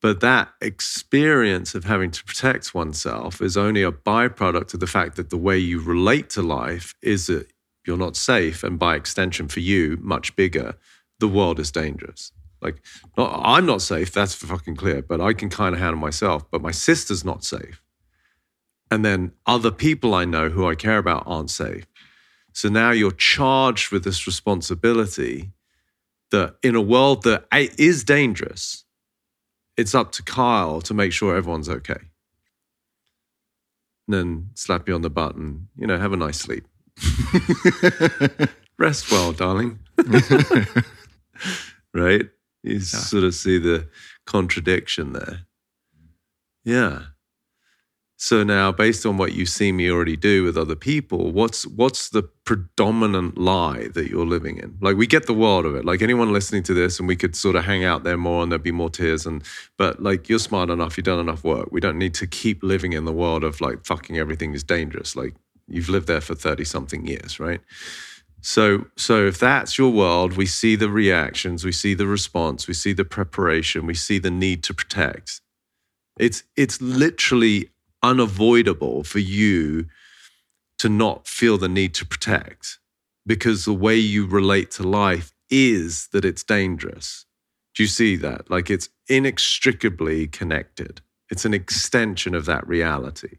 But 0.00 0.20
that 0.20 0.52
experience 0.60 1.74
of 1.74 1.84
having 1.84 2.10
to 2.10 2.24
protect 2.24 2.74
oneself 2.74 3.40
is 3.40 3.56
only 3.56 3.82
a 3.82 3.92
byproduct 3.92 4.74
of 4.74 4.80
the 4.80 4.86
fact 4.86 5.16
that 5.16 5.30
the 5.30 5.36
way 5.36 5.58
you 5.58 5.80
relate 5.80 6.28
to 6.30 6.42
life 6.42 6.94
is 7.02 7.28
that 7.28 7.51
you're 7.86 7.96
not 7.96 8.16
safe, 8.16 8.62
and 8.62 8.78
by 8.78 8.94
extension, 8.96 9.48
for 9.48 9.60
you, 9.60 9.98
much 10.00 10.36
bigger. 10.36 10.76
The 11.18 11.28
world 11.28 11.58
is 11.60 11.70
dangerous. 11.70 12.32
Like, 12.60 12.82
not, 13.16 13.40
I'm 13.44 13.66
not 13.66 13.82
safe. 13.82 14.12
That's 14.12 14.34
fucking 14.34 14.76
clear. 14.76 15.02
But 15.02 15.20
I 15.20 15.32
can 15.32 15.50
kind 15.50 15.74
of 15.74 15.80
handle 15.80 16.00
myself. 16.00 16.48
But 16.50 16.62
my 16.62 16.70
sister's 16.70 17.24
not 17.24 17.44
safe, 17.44 17.82
and 18.90 19.04
then 19.04 19.32
other 19.46 19.70
people 19.70 20.14
I 20.14 20.24
know 20.24 20.48
who 20.48 20.66
I 20.66 20.74
care 20.74 20.98
about 20.98 21.24
aren't 21.26 21.50
safe. 21.50 21.86
So 22.52 22.68
now 22.68 22.90
you're 22.90 23.10
charged 23.10 23.90
with 23.90 24.04
this 24.04 24.26
responsibility 24.26 25.52
that 26.30 26.56
in 26.62 26.74
a 26.74 26.80
world 26.80 27.22
that 27.24 27.46
is 27.78 28.04
dangerous, 28.04 28.84
it's 29.76 29.94
up 29.94 30.12
to 30.12 30.22
Kyle 30.22 30.80
to 30.82 30.94
make 30.94 31.12
sure 31.12 31.36
everyone's 31.36 31.68
okay. 31.68 32.00
And 34.06 34.14
then 34.14 34.50
slap 34.54 34.88
you 34.88 34.94
on 34.94 35.02
the 35.02 35.10
butt 35.10 35.36
and, 35.36 35.68
you 35.76 35.86
know, 35.86 35.98
have 35.98 36.12
a 36.12 36.16
nice 36.16 36.38
sleep. 36.38 36.66
Rest 38.78 39.10
well, 39.10 39.32
darling. 39.32 39.78
right? 41.94 42.28
You 42.62 42.80
sort 42.80 43.24
of 43.24 43.34
see 43.34 43.58
the 43.58 43.88
contradiction 44.26 45.12
there. 45.12 45.46
Yeah. 46.64 47.02
So 48.22 48.44
now, 48.44 48.70
based 48.70 49.04
on 49.04 49.16
what 49.16 49.32
you 49.32 49.46
see 49.46 49.72
me 49.72 49.90
already 49.90 50.16
do 50.16 50.44
with 50.44 50.56
other 50.56 50.76
people, 50.76 51.32
what's 51.32 51.66
what's 51.66 52.10
the 52.10 52.22
predominant 52.44 53.36
lie 53.36 53.88
that 53.94 54.08
you're 54.08 54.24
living 54.24 54.58
in? 54.58 54.78
Like 54.80 54.96
we 54.96 55.08
get 55.08 55.26
the 55.26 55.34
world 55.34 55.66
of 55.66 55.74
it. 55.74 55.84
Like 55.84 56.02
anyone 56.02 56.32
listening 56.32 56.62
to 56.64 56.72
this, 56.72 57.00
and 57.00 57.08
we 57.08 57.16
could 57.16 57.34
sort 57.34 57.56
of 57.56 57.64
hang 57.64 57.84
out 57.84 58.04
there 58.04 58.16
more, 58.16 58.44
and 58.44 58.52
there'd 58.52 58.62
be 58.62 58.70
more 58.70 58.90
tears. 58.90 59.26
And 59.26 59.42
but 59.76 60.00
like 60.00 60.28
you're 60.28 60.38
smart 60.38 60.70
enough, 60.70 60.96
you've 60.96 61.04
done 61.04 61.18
enough 61.18 61.42
work. 61.42 61.72
We 61.72 61.80
don't 61.80 61.98
need 61.98 62.14
to 62.14 62.28
keep 62.28 62.62
living 62.62 62.92
in 62.92 63.06
the 63.06 63.12
world 63.12 63.42
of 63.42 63.60
like 63.60 63.84
fucking 63.84 64.16
everything 64.16 64.54
is 64.54 64.62
dangerous. 64.62 65.16
Like 65.16 65.34
you've 65.68 65.88
lived 65.88 66.06
there 66.06 66.20
for 66.20 66.34
thirty 66.34 66.64
something 66.64 67.06
years, 67.06 67.40
right? 67.40 67.60
So, 68.44 68.86
so 68.96 69.26
if 69.26 69.38
that's 69.38 69.78
your 69.78 69.90
world, 69.90 70.36
we 70.36 70.46
see 70.46 70.74
the 70.74 70.90
reactions, 70.90 71.64
we 71.64 71.70
see 71.70 71.94
the 71.94 72.08
response, 72.08 72.66
we 72.66 72.74
see 72.74 72.92
the 72.92 73.04
preparation, 73.04 73.86
we 73.86 73.94
see 73.94 74.18
the 74.18 74.32
need 74.32 74.64
to 74.64 74.74
protect. 74.74 75.40
It's 76.18 76.42
it's 76.56 76.80
literally 76.82 77.70
unavoidable 78.02 79.04
for 79.04 79.20
you 79.20 79.86
to 80.78 80.88
not 80.88 81.28
feel 81.28 81.56
the 81.56 81.68
need 81.68 81.94
to 81.94 82.04
protect 82.04 82.78
because 83.24 83.64
the 83.64 83.72
way 83.72 83.96
you 83.96 84.26
relate 84.26 84.72
to 84.72 84.82
life 84.82 85.32
is 85.48 86.08
that 86.08 86.24
it's 86.24 86.42
dangerous. 86.42 87.24
Do 87.76 87.84
you 87.84 87.88
see 87.88 88.16
that? 88.16 88.50
Like 88.50 88.68
it's 88.68 88.88
inextricably 89.08 90.26
connected. 90.26 91.00
It's 91.30 91.44
an 91.44 91.54
extension 91.54 92.34
of 92.34 92.46
that 92.46 92.66
reality. 92.66 93.38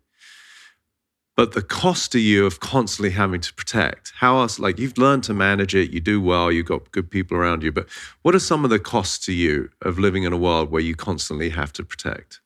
But 1.35 1.53
the 1.53 1.63
cost 1.63 2.11
to 2.11 2.19
you 2.19 2.45
of 2.45 2.59
constantly 2.59 3.09
having 3.09 3.41
to 3.41 3.53
protect, 3.55 4.13
how 4.17 4.37
else, 4.37 4.59
like 4.59 4.77
you've 4.77 4.99
learned 4.99 5.23
to 5.23 5.33
manage 5.33 5.73
it, 5.73 5.89
you 5.89 5.99
do 5.99 6.21
well, 6.21 6.51
you've 6.51 6.67
got 6.67 6.91
good 6.91 7.09
people 7.09 7.35
around 7.35 7.63
you, 7.63 7.71
but 7.71 7.87
what 8.21 8.35
are 8.35 8.39
some 8.39 8.63
of 8.63 8.69
the 8.69 8.77
costs 8.77 9.25
to 9.25 9.33
you 9.33 9.69
of 9.81 9.97
living 9.97 10.23
in 10.23 10.33
a 10.33 10.37
world 10.37 10.69
where 10.69 10.81
you 10.81 10.93
constantly 10.95 11.49
have 11.49 11.73
to 11.73 11.83
protect? 11.83 12.39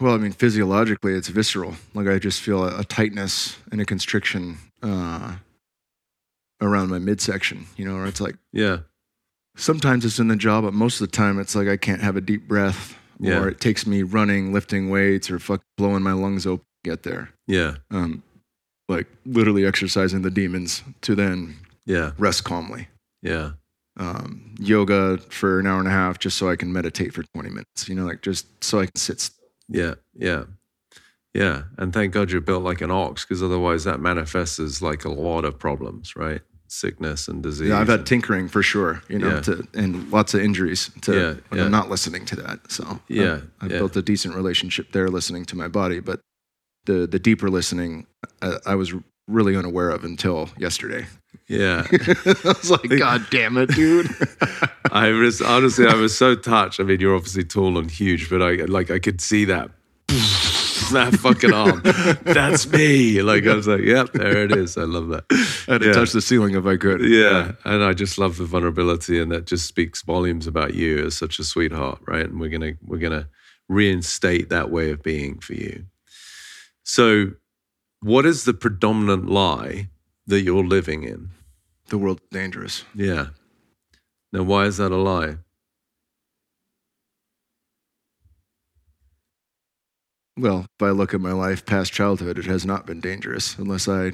Well, 0.00 0.14
I 0.14 0.18
mean, 0.18 0.32
physiologically, 0.32 1.14
it's 1.14 1.28
visceral. 1.28 1.76
Like 1.94 2.08
I 2.08 2.18
just 2.18 2.40
feel 2.40 2.64
a, 2.64 2.80
a 2.80 2.84
tightness 2.84 3.56
and 3.70 3.80
a 3.80 3.84
constriction 3.84 4.58
uh, 4.82 5.36
around 6.60 6.90
my 6.90 6.98
midsection. 6.98 7.66
You 7.76 7.84
know, 7.84 7.94
where 7.94 8.06
it's 8.06 8.20
like 8.20 8.34
Yeah. 8.52 8.78
sometimes 9.56 10.04
it's 10.04 10.18
in 10.18 10.26
the 10.26 10.34
jaw, 10.34 10.60
but 10.60 10.74
most 10.74 11.00
of 11.00 11.08
the 11.08 11.16
time 11.16 11.38
it's 11.38 11.54
like 11.54 11.68
I 11.68 11.76
can't 11.76 12.00
have 12.00 12.16
a 12.16 12.20
deep 12.20 12.48
breath, 12.48 12.96
Yeah. 13.22 13.40
or 13.40 13.48
it 13.48 13.60
takes 13.60 13.86
me 13.86 14.02
running, 14.02 14.52
lifting 14.52 14.90
weights, 14.90 15.30
or 15.30 15.38
fuck 15.38 15.62
blowing 15.76 16.02
my 16.02 16.12
lungs 16.12 16.46
open 16.46 16.64
to 16.84 16.90
get 16.90 17.02
there. 17.04 17.30
Yeah. 17.46 17.76
Um, 17.90 18.22
like 18.88 19.06
literally 19.24 19.64
exercising 19.64 20.22
the 20.22 20.30
demons 20.30 20.82
to 21.02 21.14
then 21.14 21.56
Yeah. 21.86 22.12
rest 22.18 22.44
calmly. 22.44 22.88
Yeah. 23.22 23.52
Um, 23.98 24.54
yoga 24.58 25.18
for 25.18 25.60
an 25.60 25.66
hour 25.66 25.78
and 25.78 25.88
a 25.88 25.92
half 25.92 26.18
just 26.18 26.36
so 26.38 26.48
I 26.48 26.56
can 26.56 26.72
meditate 26.72 27.12
for 27.14 27.22
20 27.22 27.48
minutes. 27.50 27.88
You 27.88 27.94
know, 27.94 28.04
like 28.06 28.22
just 28.22 28.46
so 28.64 28.80
I 28.80 28.86
can 28.86 28.96
sit. 28.96 29.20
St- 29.20 29.38
Yeah. 29.68 29.94
Yeah. 30.14 30.44
Yeah. 31.34 31.62
And 31.78 31.92
thank 31.92 32.12
God 32.12 32.30
you're 32.30 32.40
built 32.40 32.62
like 32.64 32.80
an 32.80 32.90
ox 32.90 33.24
because 33.24 33.42
otherwise 33.42 33.84
that 33.84 34.00
manifests 34.00 34.58
as 34.58 34.82
like 34.82 35.04
a 35.04 35.08
lot 35.10 35.44
of 35.44 35.58
problems, 35.58 36.14
right? 36.16 36.42
Sickness 36.72 37.28
and 37.28 37.42
disease. 37.42 37.68
yeah, 37.68 37.78
I've 37.78 37.88
had 37.88 38.06
tinkering 38.06 38.48
for 38.48 38.62
sure. 38.62 39.02
You 39.08 39.18
know, 39.18 39.28
Yeah. 39.34 39.40
to, 39.42 39.68
and 39.74 40.10
lots 40.10 40.32
of 40.32 40.40
injuries. 40.40 40.90
To 41.02 41.12
Yeah, 41.14 41.34
when 41.50 41.58
yeah. 41.58 41.64
I'm 41.66 41.70
not 41.70 41.90
listening 41.90 42.24
to 42.26 42.36
that. 42.36 42.60
So 42.72 43.00
Yeah, 43.08 43.32
I've, 43.34 43.50
I've 43.60 43.70
yeah. 43.72 43.78
built 43.78 43.96
a 43.96 44.02
decent 44.02 44.34
relationship 44.34 44.92
there, 44.92 45.08
listening 45.08 45.44
to 45.46 45.56
my 45.56 45.68
body. 45.68 46.00
But 46.00 46.20
the 46.86 47.06
the 47.06 47.18
deeper 47.18 47.50
listening, 47.50 48.06
uh, 48.40 48.58
I 48.64 48.74
was 48.74 48.94
really 49.28 49.54
unaware 49.54 49.90
of 49.90 50.02
until 50.02 50.48
yesterday. 50.58 51.06
yeah. 51.46 51.86
I 51.92 52.54
was 52.58 52.70
like, 52.70 52.88
God 52.98 53.26
damn 53.30 53.56
it, 53.58 53.68
dude. 53.74 54.08
I 54.90 55.10
was 55.10 55.42
honestly, 55.42 55.86
I 55.86 55.94
was 55.94 56.16
so 56.16 56.34
touched. 56.34 56.80
I 56.80 56.84
mean, 56.84 57.00
you're 57.00 57.14
obviously 57.14 57.44
tall 57.44 57.76
and 57.78 57.90
huge, 57.90 58.30
but 58.30 58.40
I 58.42 58.52
like 58.64 58.90
I 58.90 58.98
could 58.98 59.20
see 59.20 59.44
that 59.44 59.70
that 60.92 61.14
fucking 61.14 61.52
arm. 61.52 61.80
That's 62.24 62.66
me. 62.70 63.20
Like 63.22 63.46
I 63.46 63.54
was 63.54 63.66
like, 63.66 63.80
yep, 63.82 64.12
there 64.12 64.44
it 64.44 64.52
is. 64.52 64.76
I 64.78 64.84
love 64.84 65.08
that. 65.08 65.24
I 65.68 65.72
had 65.72 65.80
to 65.82 65.86
Yeah. 65.88 65.92
touch 65.92 66.12
the 66.12 66.20
ceiling 66.20 66.54
if 66.54 66.64
I 66.66 66.76
could. 66.76 67.00
Yeah, 67.04 67.52
and 67.64 67.82
I 67.82 67.92
just 67.92 68.18
love 68.18 68.36
the 68.36 68.44
vulnerability, 68.44 69.20
and 69.20 69.30
that 69.32 69.46
just 69.46 69.66
speaks 69.66 70.02
volumes 70.02 70.46
about 70.46 70.74
you 70.74 71.04
as 71.06 71.16
such 71.16 71.38
a 71.38 71.44
sweetheart, 71.44 72.00
right? 72.06 72.24
And 72.26 72.38
we're 72.40 72.50
gonna 72.50 72.72
we're 72.82 72.98
gonna 72.98 73.28
reinstate 73.68 74.48
that 74.50 74.70
way 74.70 74.90
of 74.90 75.02
being 75.02 75.38
for 75.38 75.54
you. 75.54 75.84
So, 76.84 77.32
what 78.00 78.26
is 78.26 78.44
the 78.44 78.54
predominant 78.54 79.28
lie 79.28 79.88
that 80.26 80.42
you're 80.42 80.64
living 80.64 81.04
in? 81.04 81.30
The 81.88 81.98
world's 81.98 82.22
dangerous. 82.30 82.84
Yeah. 82.94 83.28
Now, 84.32 84.42
why 84.44 84.64
is 84.64 84.78
that 84.78 84.92
a 84.92 84.96
lie? 84.96 85.36
Well, 90.36 90.66
if 90.80 90.82
I 90.86 90.90
look 90.90 91.12
at 91.14 91.20
my 91.20 91.32
life 91.32 91.66
past 91.66 91.92
childhood, 91.92 92.38
it 92.38 92.46
has 92.46 92.64
not 92.64 92.86
been 92.86 93.00
dangerous 93.00 93.56
unless 93.58 93.86
I 93.88 94.12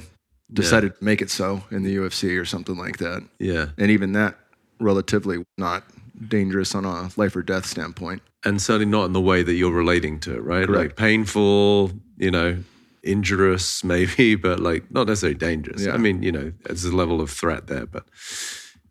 decided 0.53 0.99
to 0.99 1.05
make 1.05 1.21
it 1.23 1.31
so 1.31 1.63
in 1.71 1.83
the 1.83 1.95
UFC 1.97 2.41
or 2.41 2.45
something 2.45 2.77
like 2.77 2.99
that. 2.99 3.23
Yeah. 3.39 3.67
And 3.77 3.91
even 3.91 4.13
that, 4.13 4.37
relatively 4.81 5.45
not 5.59 5.85
dangerous 6.27 6.75
on 6.75 6.85
a 6.85 7.11
life 7.17 7.37
or 7.37 7.43
death 7.43 7.67
standpoint. 7.67 8.23
and 8.45 8.61
certainly 8.63 8.87
not 8.87 9.05
in 9.05 9.13
the 9.13 9.21
way 9.21 9.43
that 9.43 9.55
you're 9.55 9.73
relating 9.73 10.19
to 10.21 10.35
it, 10.35 10.43
right? 10.43 10.69
Like 10.69 10.97
painful, 10.97 11.93
you 12.17 12.31
know, 12.31 12.59
injurious 13.03 13.85
maybe, 13.93 14.35
but 14.35 14.61
like 14.61 14.91
not 14.91 15.07
necessarily 15.07 15.39
dangerous. 15.39 15.85
Yeah. 15.85 15.93
I 15.93 15.97
mean, 15.99 16.23
you 16.23 16.33
know, 16.33 16.53
there's 16.65 16.85
a 16.85 16.95
level 16.97 17.21
of 17.21 17.31
threat 17.31 17.67
there, 17.69 17.87
but 17.87 18.05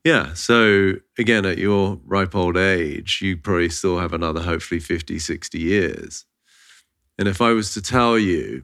yeah. 0.03 0.33
So 0.33 0.93
again, 1.17 1.45
at 1.45 1.57
your 1.57 1.99
ripe 2.05 2.35
old 2.35 2.55
age, 2.57 3.19
you 3.21 3.35
probably 3.37 3.69
still 3.69 3.99
have 3.99 4.13
another 4.13 4.41
hopefully 4.41 4.79
50, 4.79 5.19
60 5.19 5.59
years. 5.59 6.25
And 7.17 7.27
if 7.27 7.41
I 7.41 7.51
was 7.51 7.73
to 7.73 7.81
tell 7.81 8.17
you 8.17 8.63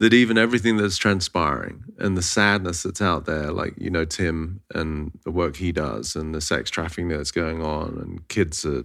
that 0.00 0.12
even 0.12 0.36
everything 0.36 0.76
that's 0.76 0.98
transpiring 0.98 1.84
and 1.98 2.16
the 2.16 2.22
sadness 2.22 2.82
that's 2.82 3.00
out 3.00 3.24
there, 3.24 3.50
like, 3.52 3.74
you 3.78 3.90
know, 3.90 4.04
Tim 4.04 4.60
and 4.74 5.12
the 5.24 5.30
work 5.30 5.56
he 5.56 5.72
does 5.72 6.16
and 6.16 6.34
the 6.34 6.40
sex 6.40 6.70
trafficking 6.70 7.08
that's 7.08 7.30
going 7.30 7.62
on 7.62 7.98
and 7.98 8.28
kids 8.28 8.64
are 8.66 8.84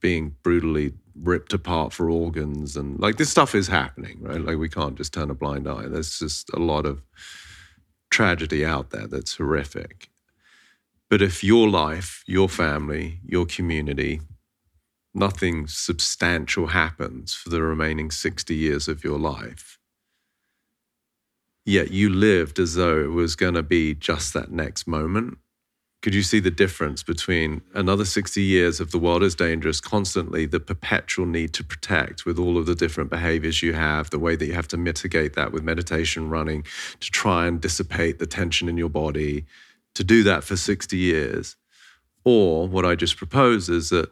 being 0.00 0.36
brutally 0.42 0.94
ripped 1.14 1.52
apart 1.52 1.92
for 1.92 2.08
organs 2.08 2.76
and 2.76 2.98
like 2.98 3.16
this 3.16 3.30
stuff 3.30 3.54
is 3.54 3.68
happening, 3.68 4.18
right? 4.22 4.40
Like 4.40 4.56
we 4.56 4.68
can't 4.68 4.96
just 4.96 5.12
turn 5.12 5.30
a 5.30 5.34
blind 5.34 5.68
eye. 5.68 5.86
There's 5.86 6.18
just 6.18 6.48
a 6.54 6.58
lot 6.58 6.86
of 6.86 7.02
tragedy 8.10 8.64
out 8.64 8.90
there 8.90 9.06
that's 9.06 9.36
horrific. 9.36 10.08
But 11.10 11.20
if 11.20 11.42
your 11.42 11.68
life, 11.68 12.22
your 12.26 12.48
family, 12.48 13.20
your 13.24 13.44
community, 13.44 14.20
nothing 15.14 15.66
substantial 15.66 16.68
happens 16.68 17.34
for 17.34 17.48
the 17.48 17.62
remaining 17.62 18.10
60 18.10 18.54
years 18.54 18.88
of 18.88 19.02
your 19.02 19.18
life. 19.18 19.78
Yet 21.64 21.90
you 21.90 22.08
lived 22.08 22.58
as 22.58 22.74
though 22.74 23.00
it 23.00 23.10
was 23.10 23.36
going 23.36 23.54
to 23.54 23.62
be 23.62 23.94
just 23.94 24.32
that 24.34 24.50
next 24.50 24.86
moment. 24.86 25.38
Could 26.02 26.14
you 26.14 26.22
see 26.22 26.40
the 26.40 26.50
difference 26.50 27.02
between 27.02 27.60
another 27.74 28.06
60 28.06 28.40
years 28.40 28.80
of 28.80 28.90
the 28.90 28.98
world 28.98 29.22
is 29.22 29.34
dangerous, 29.34 29.82
constantly 29.82 30.46
the 30.46 30.58
perpetual 30.58 31.26
need 31.26 31.52
to 31.52 31.62
protect 31.62 32.24
with 32.24 32.38
all 32.38 32.56
of 32.56 32.64
the 32.64 32.74
different 32.74 33.10
behaviors 33.10 33.62
you 33.62 33.74
have, 33.74 34.08
the 34.08 34.18
way 34.18 34.34
that 34.34 34.46
you 34.46 34.54
have 34.54 34.68
to 34.68 34.78
mitigate 34.78 35.34
that 35.34 35.52
with 35.52 35.62
meditation, 35.62 36.30
running, 36.30 36.64
to 37.00 37.10
try 37.10 37.46
and 37.46 37.60
dissipate 37.60 38.18
the 38.18 38.26
tension 38.26 38.66
in 38.66 38.78
your 38.78 38.88
body, 38.88 39.44
to 39.94 40.02
do 40.02 40.22
that 40.22 40.42
for 40.42 40.56
60 40.56 40.96
years? 40.96 41.56
Or 42.24 42.66
what 42.66 42.86
I 42.86 42.94
just 42.94 43.18
propose 43.18 43.68
is 43.68 43.90
that 43.90 44.10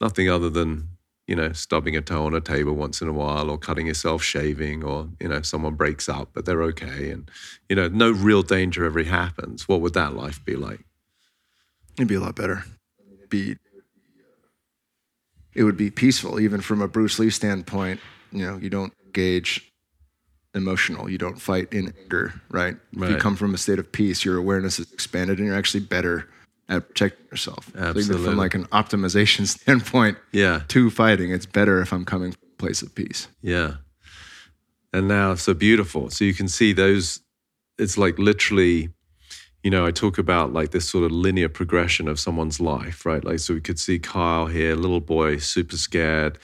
nothing 0.00 0.28
other 0.28 0.50
than 0.50 0.88
you 1.26 1.36
know 1.36 1.52
stubbing 1.52 1.96
a 1.96 2.00
toe 2.00 2.26
on 2.26 2.34
a 2.34 2.40
table 2.40 2.72
once 2.72 3.00
in 3.00 3.08
a 3.08 3.12
while 3.12 3.50
or 3.50 3.58
cutting 3.58 3.86
yourself 3.86 4.22
shaving 4.22 4.82
or 4.82 5.08
you 5.20 5.28
know 5.28 5.42
someone 5.42 5.74
breaks 5.74 6.08
up 6.08 6.30
but 6.34 6.44
they're 6.44 6.62
okay 6.62 7.10
and 7.10 7.30
you 7.68 7.76
know 7.76 7.88
no 7.88 8.10
real 8.10 8.42
danger 8.42 8.84
ever 8.84 9.02
happens. 9.04 9.68
What 9.68 9.80
would 9.80 9.94
that 9.94 10.14
life 10.14 10.44
be 10.44 10.56
like? 10.56 10.80
It'd 11.96 12.08
be 12.08 12.16
a 12.16 12.20
lot 12.20 12.34
better. 12.34 12.64
Be 13.28 13.56
it 15.54 15.64
would 15.64 15.76
be 15.76 15.90
peaceful 15.90 16.40
even 16.40 16.60
from 16.60 16.80
a 16.80 16.88
bruce 16.88 17.18
lee 17.18 17.30
standpoint. 17.30 18.00
You 18.32 18.46
know 18.46 18.56
you 18.56 18.70
don't 18.70 18.92
engage 19.04 19.70
emotional 20.54 21.08
you 21.08 21.18
don't 21.18 21.40
fight 21.40 21.72
in 21.72 21.94
anger 22.02 22.34
right? 22.50 22.74
right 22.94 23.10
if 23.10 23.16
you 23.16 23.20
come 23.20 23.36
from 23.36 23.54
a 23.54 23.58
state 23.58 23.78
of 23.78 23.92
peace 23.92 24.24
your 24.24 24.36
awareness 24.36 24.80
is 24.80 24.92
expanded 24.92 25.38
and 25.38 25.46
you're 25.46 25.56
actually 25.56 25.78
better 25.78 26.28
at 26.70 26.88
protecting 26.88 27.26
yourself. 27.30 27.70
Absolutely. 27.74 28.02
So 28.02 28.12
even 28.12 28.24
from 28.24 28.36
like 28.36 28.54
an 28.54 28.64
optimization 28.66 29.46
standpoint, 29.60 30.16
yeah, 30.32 30.62
to 30.68 30.88
fighting, 30.88 31.32
it's 31.32 31.46
better 31.46 31.82
if 31.82 31.92
I'm 31.92 32.04
coming 32.04 32.32
from 32.32 32.48
a 32.52 32.56
place 32.56 32.80
of 32.80 32.94
peace. 32.94 33.28
Yeah. 33.42 33.74
And 34.92 35.06
now 35.06 35.34
so 35.34 35.54
beautiful. 35.54 36.10
So 36.10 36.24
you 36.24 36.34
can 36.34 36.48
see 36.48 36.72
those 36.72 37.20
it's 37.78 37.98
like 37.98 38.18
literally 38.18 38.90
you 39.62 39.70
know, 39.70 39.84
I 39.84 39.90
talk 39.90 40.16
about 40.16 40.52
like 40.52 40.70
this 40.70 40.88
sort 40.88 41.04
of 41.04 41.12
linear 41.12 41.48
progression 41.48 42.08
of 42.08 42.18
someone's 42.18 42.60
life, 42.60 43.04
right? 43.04 43.22
Like, 43.22 43.40
so 43.40 43.54
we 43.54 43.60
could 43.60 43.78
see 43.78 43.98
Kyle 43.98 44.46
here, 44.46 44.74
little 44.74 45.00
boy, 45.00 45.36
super 45.36 45.76
scared, 45.76 46.38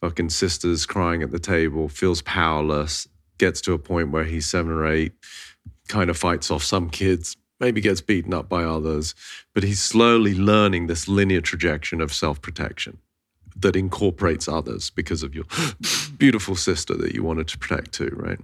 fucking 0.00 0.30
sisters 0.30 0.86
crying 0.86 1.22
at 1.22 1.32
the 1.32 1.40
table, 1.40 1.88
feels 1.88 2.22
powerless, 2.22 3.08
gets 3.38 3.60
to 3.62 3.72
a 3.72 3.78
point 3.78 4.12
where 4.12 4.24
he's 4.24 4.48
seven 4.48 4.70
or 4.70 4.86
eight, 4.86 5.12
kind 5.88 6.10
of 6.10 6.16
fights 6.16 6.50
off 6.50 6.62
some 6.62 6.90
kids, 6.90 7.36
maybe 7.60 7.80
gets 7.80 8.00
beaten 8.00 8.34
up 8.34 8.48
by 8.48 8.64
others, 8.64 9.14
but 9.54 9.62
he's 9.62 9.80
slowly 9.80 10.34
learning 10.34 10.86
this 10.86 11.06
linear 11.06 11.40
trajectory 11.40 12.02
of 12.02 12.12
self 12.12 12.40
protection 12.40 12.98
that 13.56 13.76
incorporates 13.76 14.48
others 14.48 14.90
because 14.90 15.22
of 15.22 15.34
your 15.34 15.44
beautiful 16.16 16.56
sister 16.56 16.94
that 16.94 17.14
you 17.14 17.22
wanted 17.22 17.48
to 17.48 17.58
protect 17.58 17.92
too, 17.92 18.12
right? 18.14 18.38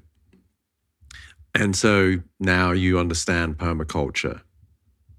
And 1.54 1.74
so 1.74 2.16
now 2.38 2.72
you 2.72 2.98
understand 2.98 3.56
permaculture 3.56 4.42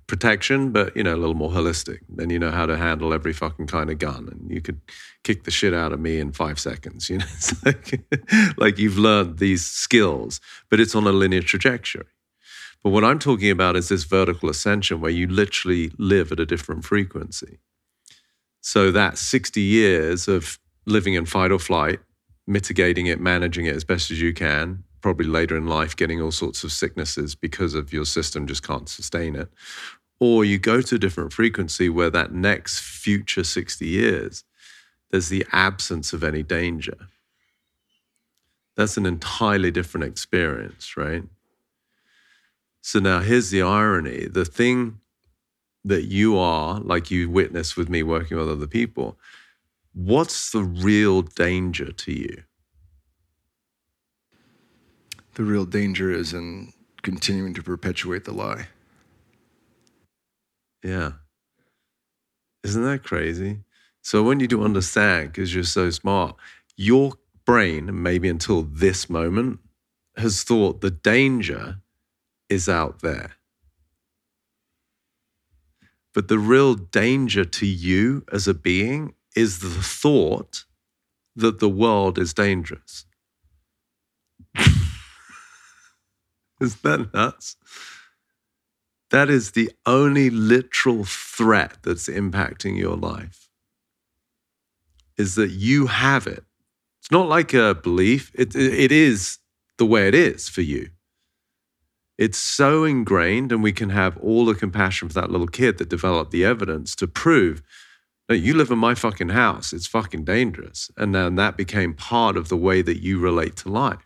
protection, 0.08 0.72
but 0.72 0.96
you 0.96 1.04
know, 1.04 1.14
a 1.14 1.18
little 1.18 1.36
more 1.36 1.52
holistic. 1.52 2.00
Then 2.10 2.30
you 2.30 2.40
know 2.40 2.52
how 2.52 2.66
to 2.66 2.78
handle 2.78 3.14
every 3.14 3.34
fucking 3.34 3.68
kind 3.68 3.90
of 3.90 4.00
gun, 4.00 4.30
and 4.32 4.50
you 4.50 4.62
could 4.62 4.80
kick 5.24 5.44
the 5.44 5.52
shit 5.52 5.74
out 5.74 5.92
of 5.92 6.00
me 6.00 6.20
in 6.20 6.32
five 6.32 6.60
seconds. 6.60 7.10
You 7.10 7.20
know, 7.20 7.26
like, 7.66 8.02
like 8.58 8.78
you've 8.80 8.98
learned 8.98 9.38
these 9.38 9.66
skills, 9.66 10.40
but 10.70 10.80
it's 10.80 10.96
on 10.96 11.06
a 11.06 11.12
linear 11.12 11.42
trajectory. 11.42 12.06
But 12.84 12.92
what 12.92 13.04
I'm 13.04 13.20
talking 13.20 13.52
about 13.52 13.76
is 13.76 13.90
this 13.90 14.04
vertical 14.04 14.50
ascension 14.50 15.02
where 15.02 15.12
you 15.12 15.28
literally 15.28 15.92
live 15.98 16.32
at 16.32 16.40
a 16.40 16.46
different 16.46 16.86
frequency. 16.86 17.60
So 18.62 18.92
that 18.92 19.18
60 19.18 19.62
years 19.62 20.28
of 20.28 20.60
living 20.86 21.14
in 21.14 21.26
fight 21.26 21.52
or 21.52 21.60
flight, 21.60 22.00
mitigating 22.46 23.08
it, 23.08 23.20
managing 23.20 23.66
it 23.66 23.76
as 23.76 23.84
best 23.84 24.10
as 24.12 24.22
you 24.22 24.34
can, 24.34 24.84
probably 25.02 25.26
later 25.26 25.56
in 25.56 25.68
life 25.68 25.96
getting 25.96 26.22
all 26.22 26.32
sorts 26.32 26.64
of 26.64 26.72
sicknesses 26.72 27.36
because 27.36 27.74
of 27.74 27.94
your 27.94 28.06
system 28.06 28.48
just 28.48 28.66
can't 28.66 28.90
sustain 28.90 29.36
it. 29.36 29.50
Or 30.20 30.44
you 30.44 30.58
go 30.58 30.82
to 30.82 30.96
a 30.96 31.00
different 31.00 31.34
frequency 31.34 31.90
where 31.90 32.10
that 32.10 32.34
next 32.34 32.80
future 32.80 33.44
60 33.44 33.86
years, 33.86 34.44
there's 35.12 35.30
the 35.30 35.46
absence 35.52 36.14
of 36.14 36.24
any 36.24 36.44
danger. 36.44 36.98
That's 38.76 38.98
an 38.98 39.06
entirely 39.06 39.72
different 39.72 40.06
experience, 40.06 40.98
right? 40.98 41.24
So 42.82 43.00
now 43.00 43.20
here's 43.20 43.50
the 43.50 43.62
irony 43.62 44.28
the 44.28 44.46
thing 44.46 45.00
that 45.84 46.04
you 46.06 46.38
are, 46.38 46.80
like 46.80 47.10
you 47.12 47.30
witnessed 47.30 47.78
with 47.78 47.90
me 47.90 48.04
working 48.04 48.38
with 48.38 48.50
other 48.50 48.68
people, 48.68 49.18
what's 49.94 50.52
the 50.52 50.64
real 50.64 51.22
danger 51.22 51.92
to 51.92 52.12
you? 52.12 52.44
The 55.36 55.44
real 55.44 55.66
danger 55.66 56.12
is 56.12 56.34
in 56.34 56.74
continuing 57.04 57.54
to 57.54 57.64
perpetuate 57.64 58.26
the 58.26 58.34
lie. 58.34 58.68
Yeah. 60.84 61.14
Isn't 62.64 62.84
that 62.84 63.04
crazy? 63.04 63.60
So 64.02 64.24
when 64.24 64.40
you 64.40 64.48
do 64.48 64.64
understand, 64.64 65.32
because 65.32 65.54
you're 65.54 65.64
so 65.64 65.90
smart, 65.90 66.36
your 66.76 67.14
brain, 67.46 68.02
maybe 68.02 68.30
until 68.30 68.64
this 68.64 69.10
moment, 69.10 69.60
has 70.18 70.44
thought 70.44 70.82
the 70.82 70.92
danger 70.92 71.78
is 72.50 72.70
out 72.70 73.02
there. 73.02 73.34
But 76.14 76.28
the 76.30 76.40
real 76.40 76.74
danger 76.74 77.46
to 77.46 77.66
you 77.66 78.26
as 78.32 78.48
a 78.48 78.54
being 78.54 79.14
is 79.36 79.60
the 79.60 79.70
thought 79.70 80.66
that 81.36 81.60
the 81.60 81.70
world 81.70 82.18
is 82.18 82.34
dangerous. 82.34 83.06
is 86.60 86.78
that 86.78 87.14
nuts? 87.14 87.56
That 89.12 89.30
is 89.30 89.52
the 89.52 89.72
only 89.86 90.30
literal 90.30 91.06
threat 91.06 91.78
that's 91.84 92.10
impacting 92.10 92.78
your 92.78 92.98
life. 92.98 93.50
Is 95.18 95.36
that 95.36 95.52
you 95.52 95.88
have 95.88 96.28
it. 96.28 96.44
It's 97.00 97.12
not 97.12 97.30
like 97.30 97.54
a 97.54 97.76
belief, 97.76 98.32
it, 98.34 98.56
it 98.56 98.92
is 98.92 99.38
the 99.78 99.86
way 99.86 100.08
it 100.08 100.16
is 100.16 100.50
for 100.50 100.62
you. 100.62 100.90
It's 102.18 102.38
so 102.38 102.84
ingrained, 102.84 103.52
and 103.52 103.62
we 103.62 103.72
can 103.72 103.90
have 103.92 104.18
all 104.18 104.46
the 104.46 104.56
compassion 104.56 105.08
for 105.08 105.14
that 105.16 105.32
little 105.32 105.48
kid 105.48 105.78
that 105.78 105.90
developed 105.90 106.32
the 106.32 106.44
evidence 106.44 106.96
to 106.96 107.08
prove 107.08 107.62
that 108.28 108.40
you 108.40 108.54
live 108.54 108.72
in 108.72 108.80
my 108.80 108.96
fucking 108.96 109.30
house. 109.30 109.72
It's 109.72 109.88
fucking 109.88 110.26
dangerous. 110.26 110.90
And 110.98 111.14
then 111.14 111.36
that 111.36 111.58
became 111.58 111.94
part 111.94 112.36
of 112.36 112.50
the 112.50 112.58
way 112.58 112.82
that 112.82 113.02
you 113.02 113.20
relate 113.20 113.56
to 113.58 113.70
life. 113.70 114.06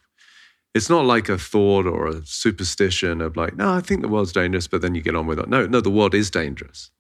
It's 0.74 0.90
not 0.90 1.06
like 1.06 1.28
a 1.28 1.38
thought 1.38 1.86
or 1.86 2.08
a 2.08 2.26
superstition 2.26 3.22
of 3.22 3.36
like, 3.36 3.56
no, 3.56 3.74
I 3.74 3.82
think 3.82 4.02
the 4.02 4.08
world's 4.08 4.32
dangerous, 4.32 4.68
but 4.68 4.82
then 4.82 4.96
you 4.96 5.02
get 5.02 5.16
on 5.16 5.28
with 5.28 5.40
it. 5.40 5.50
No, 5.50 5.66
no, 5.66 5.82
the 5.82 5.90
world 5.90 6.14
is 6.14 6.30
dangerous. 6.30 6.92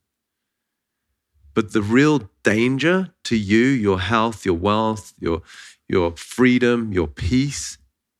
But 1.53 1.74
the 1.74 1.82
real 1.82 2.30
danger 2.43 3.14
to 3.26 3.38
you, 3.38 3.66
your 3.66 3.99
health, 3.99 4.45
your 4.45 4.57
wealth, 4.57 5.14
your, 5.20 5.41
your 5.88 6.12
freedom, 6.16 6.91
your 6.91 7.07
peace, 7.07 7.78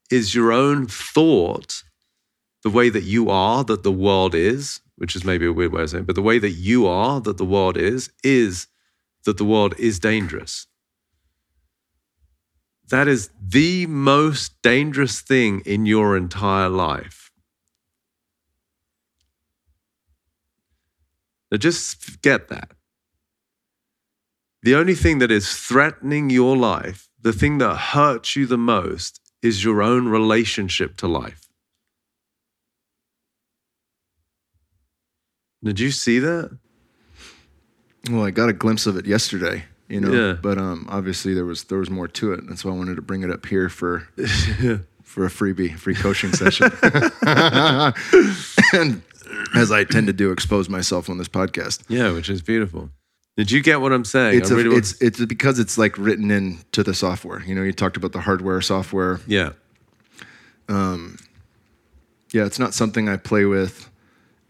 is 0.10 0.36
your 0.36 0.52
own 0.52 0.88
thought 0.88 1.84
the 2.64 2.70
way 2.70 2.90
that 2.90 3.04
you 3.04 3.30
are, 3.30 3.64
that 3.64 3.84
the 3.84 3.92
world 3.92 4.36
is, 4.36 4.82
which 4.96 5.16
is 5.16 5.24
maybe 5.24 5.46
a 5.46 5.54
weird 5.54 5.74
way 5.74 5.84
of 5.84 5.90
saying, 5.90 6.06
but 6.06 6.16
the 6.16 6.22
way 6.22 6.40
that 6.40 6.52
you 6.52 6.88
are, 6.88 7.20
that 7.22 7.38
the 7.38 7.46
world 7.46 7.78
is, 7.78 8.12
is 8.24 8.68
that 9.26 9.38
the 9.38 9.46
world 9.46 9.74
is 9.80 10.00
dangerous. 10.00 10.68
That 12.90 13.08
is 13.08 13.30
the 13.42 13.86
most 13.88 14.62
dangerous 14.62 15.22
thing 15.22 15.62
in 15.66 15.86
your 15.86 16.18
entire 16.18 16.70
life. 16.70 17.32
Now, 21.52 21.58
just 21.58 22.22
get 22.22 22.50
that. 22.50 22.72
The 24.64 24.76
only 24.76 24.94
thing 24.94 25.20
that 25.20 25.32
is 25.32 25.56
threatening 25.56 26.30
your 26.30 26.56
life, 26.56 27.10
the 27.20 27.34
thing 27.34 27.58
that 27.58 27.76
hurts 27.76 28.36
you 28.36 28.46
the 28.46 28.58
most, 28.58 29.20
is 29.42 29.64
your 29.64 29.82
own 29.82 30.08
relationship 30.08 30.98
to 30.98 31.08
life. 31.08 31.51
Did 35.64 35.80
you 35.80 35.92
see 35.92 36.20
that? 36.20 36.58
Well, 38.10 38.26
I 38.26 38.32
got 38.32 38.50
a 38.50 38.54
glimpse 38.54 38.88
of 38.88 38.98
it 38.98 39.06
yesterday, 39.06 39.66
you 39.88 40.02
know. 40.02 40.12
Yeah. 40.12 40.34
But 40.34 40.58
um, 40.58 40.88
obviously 40.90 41.34
there 41.34 41.46
was 41.46 41.66
there 41.66 41.78
was 41.78 41.90
more 41.90 42.08
to 42.08 42.34
it, 42.34 42.44
and 42.44 42.58
so 42.58 42.70
I 42.70 42.74
wanted 42.74 42.96
to 42.96 43.02
bring 43.02 43.22
it 43.22 43.30
up 43.30 43.46
here 43.46 43.70
for 43.70 44.00
for 45.04 45.26
a 45.26 45.30
freebie, 45.30 45.78
free 45.78 45.94
coaching 45.94 46.34
session. 46.34 46.72
and 48.74 49.04
as 49.56 49.72
I 49.72 49.84
tend 49.84 50.08
to 50.08 50.14
do, 50.14 50.32
expose 50.32 50.68
myself 50.68 51.10
on 51.10 51.20
this 51.20 51.28
podcast. 51.28 51.84
Yeah, 51.90 52.12
which 52.12 52.30
is 52.30 52.42
beautiful. 52.42 52.90
Did 53.38 53.52
you 53.52 53.62
get 53.62 53.82
what 53.82 53.94
I'm 53.94 54.04
saying? 54.04 54.40
It's, 54.40 54.50
a, 54.50 54.56
really 54.56 54.76
it's 54.76 55.00
it's 55.00 55.24
because 55.26 55.60
it's 55.60 55.78
like 55.78 55.98
written 55.98 56.32
into 56.32 56.82
the 56.82 56.96
software. 56.96 57.44
You 57.44 57.54
know, 57.54 57.62
you 57.62 57.72
talked 57.72 57.98
about 57.98 58.14
the 58.14 58.22
hardware, 58.22 58.62
software. 58.62 59.20
Yeah. 59.28 59.52
Um. 60.68 61.18
Yeah, 62.34 62.46
it's 62.46 62.60
not 62.60 62.74
something 62.74 63.10
I 63.10 63.18
play 63.18 63.46
with 63.46 63.91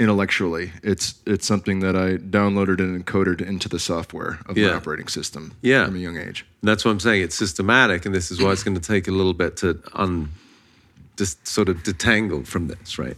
intellectually. 0.02 0.72
It's 0.84 1.16
it's 1.26 1.46
something 1.46 1.80
that 1.82 1.96
I 1.96 2.18
downloaded 2.18 2.80
and 2.80 2.92
encoded 3.06 3.40
into 3.42 3.70
the 3.70 3.80
software 3.80 4.40
of 4.48 4.58
Yeah. 4.58 4.70
my 4.70 4.74
operating 4.76 5.08
system 5.08 5.54
Yeah. 5.62 5.86
from 5.86 5.96
a 5.96 6.00
young 6.00 6.18
age. 6.18 6.46
And 6.62 6.68
that's 6.70 6.84
what 6.84 6.92
I'm 6.92 7.00
saying. 7.00 7.22
It's 7.24 7.36
systematic, 7.36 8.06
and 8.06 8.14
this 8.16 8.32
is 8.32 8.42
why 8.42 8.52
it's 8.52 8.64
going 8.64 8.80
to 8.80 8.88
take 8.94 9.08
a 9.08 9.12
little 9.12 9.34
bit 9.44 9.58
to 9.58 9.80
un, 9.94 10.30
just 11.18 11.48
sort 11.48 11.70
of 11.70 11.84
detangle 11.84 12.46
from 12.48 12.68
this, 12.68 12.98
right? 12.98 13.18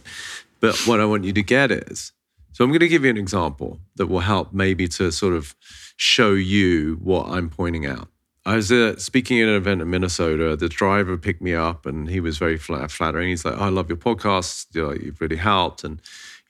But 0.60 0.76
what 0.86 1.00
I 1.00 1.06
want 1.06 1.24
you 1.24 1.32
to 1.32 1.42
get 1.42 1.70
is, 1.70 2.12
so 2.52 2.64
I'm 2.64 2.70
going 2.70 2.80
to 2.88 2.88
give 2.88 3.04
you 3.04 3.10
an 3.10 3.16
example 3.26 3.80
that 3.96 4.06
will 4.06 4.20
help 4.34 4.52
maybe 4.52 4.86
to 4.88 5.10
sort 5.10 5.34
of 5.34 5.54
show 5.96 6.32
you 6.32 6.98
what 7.02 7.28
I'm 7.28 7.48
pointing 7.48 7.86
out. 7.86 8.08
I 8.46 8.56
was 8.56 8.70
uh, 8.70 8.96
speaking 8.98 9.40
at 9.40 9.48
an 9.48 9.54
event 9.54 9.80
in 9.80 9.88
Minnesota. 9.88 10.54
The 10.54 10.68
driver 10.68 11.16
picked 11.16 11.40
me 11.40 11.54
up, 11.54 11.86
and 11.86 12.10
he 12.10 12.20
was 12.20 12.36
very 12.36 12.58
flattering. 12.58 13.30
He's 13.30 13.42
like, 13.46 13.54
oh, 13.56 13.64
"I 13.64 13.70
love 13.70 13.88
your 13.88 13.96
podcast. 13.96 14.66
You 14.74 14.82
know, 14.82 14.92
you've 14.92 15.18
really 15.22 15.36
helped." 15.52 15.82
And 15.82 15.98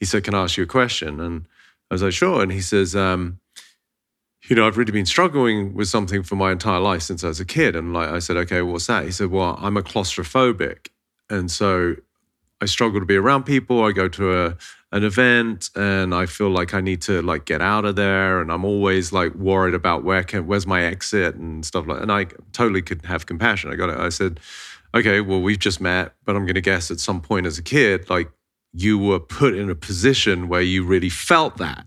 he 0.04 0.06
said, 0.06 0.24
"Can 0.24 0.34
I 0.34 0.42
ask 0.42 0.56
you 0.56 0.64
a 0.64 0.66
question?" 0.66 1.20
And 1.20 1.46
I 1.90 1.94
was 1.94 2.02
like, 2.02 2.12
"Sure." 2.12 2.42
And 2.42 2.52
he 2.52 2.60
says, 2.60 2.94
um, 2.94 3.40
you 4.48 4.54
know, 4.54 4.66
I've 4.66 4.76
really 4.76 4.92
been 4.92 5.06
struggling 5.06 5.74
with 5.74 5.88
something 5.88 6.22
for 6.22 6.36
my 6.36 6.52
entire 6.52 6.80
life 6.80 7.02
since 7.02 7.24
I 7.24 7.28
was 7.28 7.40
a 7.40 7.44
kid. 7.46 7.74
And 7.74 7.94
like 7.94 8.10
I 8.10 8.18
said, 8.18 8.36
okay, 8.36 8.60
what's 8.60 8.86
that? 8.86 9.04
He 9.04 9.10
said, 9.10 9.30
well, 9.30 9.58
I'm 9.60 9.76
a 9.76 9.82
claustrophobic. 9.82 10.88
And 11.30 11.50
so 11.50 11.96
I 12.60 12.66
struggle 12.66 13.00
to 13.00 13.06
be 13.06 13.16
around 13.16 13.44
people. 13.44 13.82
I 13.84 13.92
go 13.92 14.08
to 14.08 14.44
a 14.44 14.56
an 14.92 15.02
event 15.02 15.70
and 15.74 16.14
I 16.14 16.26
feel 16.26 16.50
like 16.50 16.72
I 16.72 16.80
need 16.80 17.02
to 17.02 17.20
like 17.20 17.46
get 17.46 17.60
out 17.60 17.84
of 17.84 17.96
there. 17.96 18.40
And 18.40 18.52
I'm 18.52 18.64
always 18.64 19.12
like 19.12 19.34
worried 19.34 19.74
about 19.74 20.04
where 20.04 20.22
can 20.22 20.46
where's 20.46 20.66
my 20.66 20.84
exit 20.84 21.34
and 21.34 21.64
stuff 21.64 21.86
like 21.86 22.00
and 22.00 22.12
I 22.12 22.26
totally 22.52 22.82
could 22.82 23.04
have 23.06 23.26
compassion. 23.26 23.72
I 23.72 23.76
got 23.76 23.90
it. 23.90 23.98
I 23.98 24.10
said, 24.10 24.38
okay, 24.94 25.20
well, 25.20 25.40
we've 25.40 25.58
just 25.58 25.80
met, 25.80 26.12
but 26.24 26.36
I'm 26.36 26.46
gonna 26.46 26.60
guess 26.60 26.90
at 26.90 27.00
some 27.00 27.20
point 27.20 27.46
as 27.46 27.58
a 27.58 27.62
kid, 27.62 28.08
like 28.08 28.30
you 28.74 28.98
were 28.98 29.20
put 29.20 29.54
in 29.54 29.70
a 29.70 29.74
position 29.74 30.48
where 30.48 30.60
you 30.60 30.84
really 30.84 31.08
felt 31.08 31.56
that. 31.58 31.86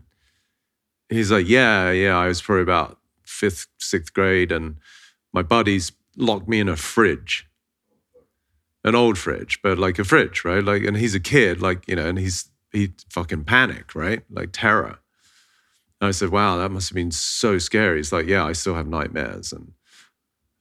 He's 1.10 1.32
like, 1.32 1.48
yeah, 1.48 1.92
yeah. 1.92 2.18
I 2.18 2.28
was 2.28 2.42
probably 2.42 2.64
about 2.64 2.98
fifth, 3.24 3.68
sixth 3.78 4.14
grade, 4.14 4.52
and 4.52 4.78
my 5.34 5.42
buddies 5.42 5.92
locked 6.16 6.48
me 6.48 6.60
in 6.60 6.70
a 6.70 6.78
fridge, 6.78 7.48
an 8.84 8.96
old 8.96 9.18
fridge, 9.18 9.62
but 9.62 9.78
like 9.78 10.00
a 10.00 10.06
fridge, 10.06 10.46
right? 10.46 10.64
Like, 10.64 10.84
and 10.84 10.98
he's 10.98 11.14
a 11.14 11.20
kid, 11.20 11.62
like 11.62 11.88
you 11.88 11.96
know, 11.96 12.08
and 12.08 12.18
he's 12.18 12.50
he 12.72 12.94
fucking 13.10 13.44
panicked, 13.44 13.94
right? 13.94 14.24
Like 14.30 14.50
terror. 14.54 15.00
And 16.00 16.08
I 16.08 16.12
said, 16.12 16.30
wow, 16.30 16.58
that 16.58 16.70
must 16.70 16.90
have 16.90 16.96
been 16.96 17.12
so 17.12 17.58
scary. 17.58 17.98
He's 17.98 18.14
like, 18.14 18.28
yeah, 18.28 18.46
I 18.46 18.54
still 18.54 18.76
have 18.76 18.88
nightmares, 18.88 19.52
and 19.52 19.74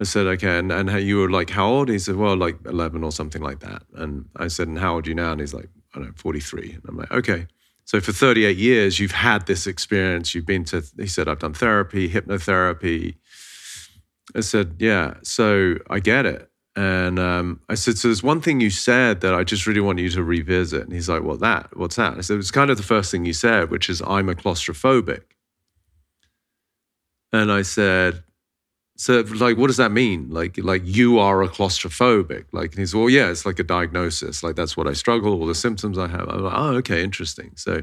I 0.01 0.05
said, 0.05 0.27
okay, 0.27 0.59
and, 0.59 0.71
and 0.73 0.91
you 1.03 1.19
were 1.19 1.31
like, 1.31 1.51
how 1.51 1.69
old? 1.69 1.89
He 1.89 1.99
said, 1.99 2.17
well, 2.17 2.37
like 2.37 2.59
11 2.67 3.03
or 3.03 3.13
something 3.13 3.43
like 3.43 3.61
that. 3.61 3.83
And 3.95 4.29
I 4.37 4.49
said, 4.49 4.69
and 4.69 4.79
how 4.79 4.97
old 4.97 5.07
are 5.07 5.11
you 5.11 5.15
now? 5.15 5.33
And 5.33 5.41
he's 5.41 5.55
like, 5.55 5.71
I 5.97 6.01
don't 6.01 6.09
know, 6.09 6.15
43. 6.17 6.73
And 6.73 6.83
I'm 6.87 6.97
like, 6.97 7.11
okay. 7.11 7.47
So 7.85 8.01
for 8.01 8.13
38 8.13 8.57
years, 8.57 9.01
you've 9.01 9.13
had 9.13 9.47
this 9.47 9.67
experience. 9.67 10.35
You've 10.35 10.47
been 10.47 10.65
to, 10.67 10.85
he 10.99 11.07
said, 11.07 11.29
I've 11.29 11.39
done 11.39 11.55
therapy, 11.55 12.09
hypnotherapy. 12.09 13.15
I 14.35 14.41
said, 14.41 14.77
yeah, 14.79 15.15
so 15.23 15.77
I 15.89 16.01
get 16.01 16.27
it. 16.27 16.51
And 16.75 17.19
um, 17.19 17.61
I 17.71 17.75
said, 17.75 17.97
so 17.97 18.09
there's 18.09 18.23
one 18.23 18.43
thing 18.43 18.61
you 18.61 18.69
said 18.69 19.23
that 19.23 19.35
I 19.35 19.45
just 19.45 19.67
really 19.67 19.81
want 19.81 19.99
you 19.99 20.11
to 20.11 20.23
revisit. 20.23 20.83
And 20.83 20.93
he's 20.93 21.09
like, 21.09 21.23
what 21.23 21.41
that? 21.41 21.75
What's 21.77 21.97
that? 21.97 22.19
I 22.19 22.21
said, 22.21 22.39
it's 22.39 22.51
kind 22.51 22.71
of 22.71 22.77
the 22.77 22.83
first 22.83 23.11
thing 23.11 23.25
you 23.25 23.33
said, 23.33 23.71
which 23.71 23.89
is 23.89 24.03
I'm 24.07 24.29
a 24.29 24.35
claustrophobic. 24.35 25.23
And 27.33 27.51
I 27.51 27.63
said, 27.63 28.25
so 28.97 29.21
like 29.21 29.59
what 29.59 29.67
does 29.67 29.77
that 29.77 29.93
mean? 29.93 30.31
Like 30.31 30.57
like 30.59 30.83
you 30.85 31.19
are 31.19 31.43
a 31.43 31.49
claustrophobic. 31.49 32.47
Like 32.53 32.71
and 32.73 32.79
he's 32.79 32.95
well 32.95 33.11
yeah 33.11 33.31
it's 33.31 33.45
like 33.45 33.59
a 33.59 33.65
diagnosis. 33.65 34.43
Like 34.43 34.57
that's 34.57 34.77
what 34.77 34.89
i 34.89 34.95
struggle 34.95 35.39
all 35.39 35.47
the 35.47 35.55
symptoms 35.55 35.99
i 35.99 36.09
have. 36.09 36.29
I'm 36.29 36.43
like 36.43 36.55
oh 36.57 36.75
okay 36.77 37.05
interesting. 37.05 37.53
So 37.57 37.83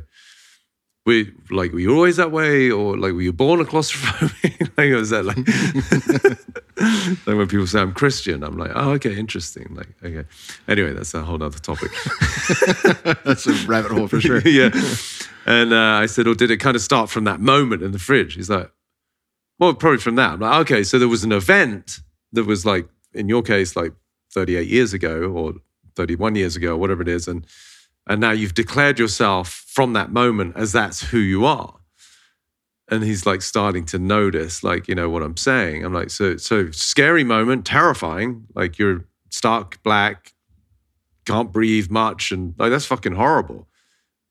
we 1.05 1.31
like 1.51 1.71
were 1.71 1.79
you 1.79 1.93
always 1.93 2.17
that 2.17 2.31
way? 2.31 2.71
Or 2.71 2.97
like 2.97 3.13
were 3.13 3.21
you 3.21 3.31
born 3.31 3.61
a 3.61 3.65
claustrophobic? 3.65 4.71
Like 4.77 4.91
was 4.91 5.11
that 5.11 5.23
like 5.23 5.37
like 7.27 7.37
when 7.37 7.47
people 7.47 7.67
say 7.67 7.79
i'm 7.79 7.93
christian 7.93 8.43
i'm 8.43 8.57
like 8.57 8.71
oh 8.73 8.93
okay 8.93 9.15
interesting. 9.15 9.67
Like 9.75 9.89
okay. 10.03 10.27
Anyway 10.67 10.93
that's 10.93 11.13
a 11.13 11.21
whole 11.21 11.37
nother 11.37 11.59
topic. 11.59 11.91
That's 13.23 13.45
a 13.45 13.53
rabbit 13.67 13.91
hole 13.91 14.07
for 14.07 14.19
sure. 14.19 14.39
yeah. 14.47 14.71
And 15.45 15.73
uh, 15.73 16.01
I 16.01 16.07
said, 16.07 16.27
or 16.27 16.35
did 16.35 16.51
it 16.51 16.57
kind 16.57 16.75
of 16.75 16.81
start 16.81 17.09
from 17.09 17.25
that 17.25 17.39
moment 17.39 17.83
in 17.83 17.91
the 17.91 17.99
fridge? 17.99 18.35
He's 18.35 18.49
like, 18.49 18.71
well, 19.59 19.73
probably 19.73 19.99
from 19.99 20.15
that. 20.15 20.33
I'm 20.33 20.39
like, 20.39 20.61
okay, 20.61 20.83
so 20.83 20.99
there 20.99 21.07
was 21.07 21.23
an 21.23 21.31
event 21.31 21.99
that 22.31 22.45
was 22.45 22.65
like, 22.65 22.87
in 23.13 23.29
your 23.29 23.41
case, 23.41 23.75
like 23.75 23.93
38 24.31 24.67
years 24.67 24.93
ago 24.93 25.31
or 25.31 25.53
31 25.95 26.35
years 26.35 26.55
ago, 26.55 26.73
or 26.73 26.77
whatever 26.77 27.01
it 27.01 27.07
is. 27.07 27.27
And, 27.27 27.45
and 28.07 28.19
now 28.19 28.31
you've 28.31 28.55
declared 28.55 28.97
yourself 28.97 29.49
from 29.49 29.93
that 29.93 30.11
moment 30.11 30.55
as 30.55 30.71
that's 30.71 31.01
who 31.01 31.19
you 31.19 31.45
are. 31.45 31.75
And 32.89 33.03
he's 33.03 33.25
like 33.25 33.41
starting 33.41 33.85
to 33.85 33.99
notice, 33.99 34.63
like, 34.63 34.87
you 34.87 34.95
know, 34.95 35.09
what 35.09 35.23
I'm 35.23 35.37
saying. 35.37 35.85
I'm 35.85 35.93
like, 35.93 36.09
so, 36.09 36.37
so 36.37 36.71
scary 36.71 37.23
moment, 37.23 37.65
terrifying. 37.65 38.47
Like 38.55 38.77
you're 38.77 39.05
stark 39.29 39.81
black, 39.83 40.33
can't 41.25 41.51
breathe 41.51 41.89
much. 41.89 42.31
And 42.31 42.55
like, 42.57 42.71
that's 42.71 42.85
fucking 42.85 43.15
horrible 43.15 43.67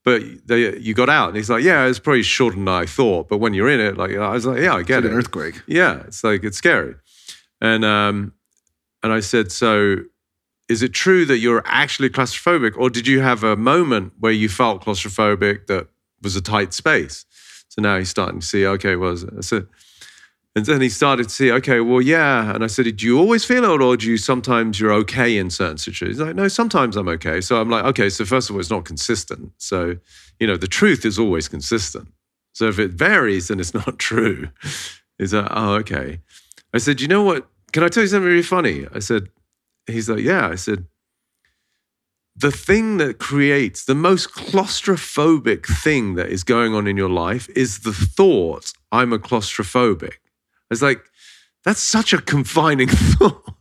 but 0.05 0.23
they, 0.47 0.77
you 0.79 0.95
got 0.95 1.09
out. 1.09 1.29
And 1.29 1.37
he's 1.37 1.51
like 1.51 1.63
yeah 1.65 1.87
it's 1.87 1.99
probably 1.99 2.23
shorter 2.23 2.57
than 2.57 2.69
i 2.69 2.87
thought 2.87 3.29
but 3.29 3.39
when 3.39 3.55
you're 3.55 3.69
in 3.71 3.81
it 3.81 3.97
like 3.97 4.13
i 4.17 4.31
was 4.33 4.47
like 4.47 4.61
yeah 4.61 4.75
i 4.75 4.81
It's 4.81 4.89
get 4.89 4.97
like 4.97 5.05
it. 5.05 5.11
an 5.13 5.17
earthquake. 5.19 5.63
yeah 5.67 6.03
it's 6.07 6.23
like 6.25 6.43
it's 6.45 6.59
scary. 6.59 6.95
And 7.61 7.85
um 7.85 8.33
and 9.03 9.13
i 9.13 9.21
said 9.21 9.53
so 9.53 9.97
is 10.69 10.83
it 10.83 10.93
true 10.93 11.25
that 11.27 11.39
you're 11.39 11.63
actually 11.67 12.09
claustrophobic 12.09 12.77
or 12.77 12.89
did 12.89 13.07
you 13.07 13.21
have 13.21 13.45
a 13.45 13.57
moment 13.57 14.13
where 14.19 14.33
you 14.33 14.49
felt 14.49 14.83
claustrophobic 14.85 15.67
that 15.67 15.89
was 16.23 16.35
a 16.37 16.41
tight 16.41 16.73
space? 16.73 17.27
So 17.69 17.83
now 17.83 17.99
he's 17.99 18.09
starting 18.11 18.41
to 18.41 18.47
see 18.47 18.67
okay 18.67 18.97
well 18.97 19.17
so 19.41 19.67
and 20.55 20.67
then 20.67 20.83
he 20.83 20.91
started 20.91 21.25
to 21.25 21.35
see, 21.35 21.51
okay, 21.51 21.81
well, 21.81 22.03
yeah. 22.03 22.55
And 22.55 22.63
I 22.63 22.67
said, 22.67 22.97
do 22.97 23.07
you 23.07 23.19
always 23.19 23.43
feel 23.43 23.65
it 23.65 23.81
or 23.81 23.97
do 23.97 24.11
you 24.11 24.19
sometimes 24.19 24.79
you're 24.79 24.93
okay 24.93 25.39
in 25.39 25.49
certain 25.49 25.79
situations? 25.79 26.19
He's 26.19 26.27
like, 26.27 26.37
no, 26.37 26.47
sometimes 26.49 26.97
I'm 26.97 27.09
okay. 27.09 27.41
So 27.41 27.59
I'm 27.59 27.71
like, 27.71 27.85
okay, 27.87 28.11
so 28.11 28.27
first 28.27 28.51
of 28.51 28.57
all, 28.57 28.61
it's 28.61 28.71
not 28.71 28.85
consistent. 28.85 29.53
So, 29.57 29.97
you 30.39 30.47
know, 30.47 30.59
the 30.59 30.69
truth 30.69 31.07
is 31.07 31.19
always 31.19 31.49
consistent. 31.49 32.09
So 32.53 32.69
if 32.69 32.79
it 32.79 32.91
varies, 32.91 33.49
then 33.49 33.61
it's 33.61 33.73
not 33.87 33.99
true. 33.99 34.51
He's 35.19 35.33
like, 35.33 35.49
oh, 35.51 35.75
okay. 35.77 36.21
I 36.75 36.79
said, 36.79 37.01
you 37.01 37.09
know 37.09 37.23
what? 37.23 37.47
Can 37.73 37.83
I 37.83 37.89
tell 37.89 38.03
you 38.03 38.09
something 38.09 38.29
really 38.29 38.43
funny? 38.43 38.87
I 38.95 38.99
said, 38.99 39.29
he's 39.87 40.11
like, 40.11 40.23
yeah. 40.23 40.49
I 40.49 40.57
said, 40.57 40.85
the 42.37 42.51
thing 42.51 42.99
that 42.99 43.19
creates 43.19 43.85
the 43.85 43.95
most 43.95 44.33
claustrophobic 44.33 45.65
thing 45.67 46.15
that 46.17 46.29
is 46.29 46.45
going 46.45 46.75
on 46.75 46.87
in 46.87 46.97
your 46.99 47.11
life 47.11 47.49
is 47.57 47.81
the 47.81 47.93
thought, 47.93 48.73
I'm 48.91 49.15
a 49.15 49.19
claustrophobic. 49.19 50.15
It's 50.73 50.83
like, 50.83 51.05
that's 51.65 51.83
such 51.83 52.13
a 52.13 52.21
confining 52.21 52.89
thought. 52.91 53.55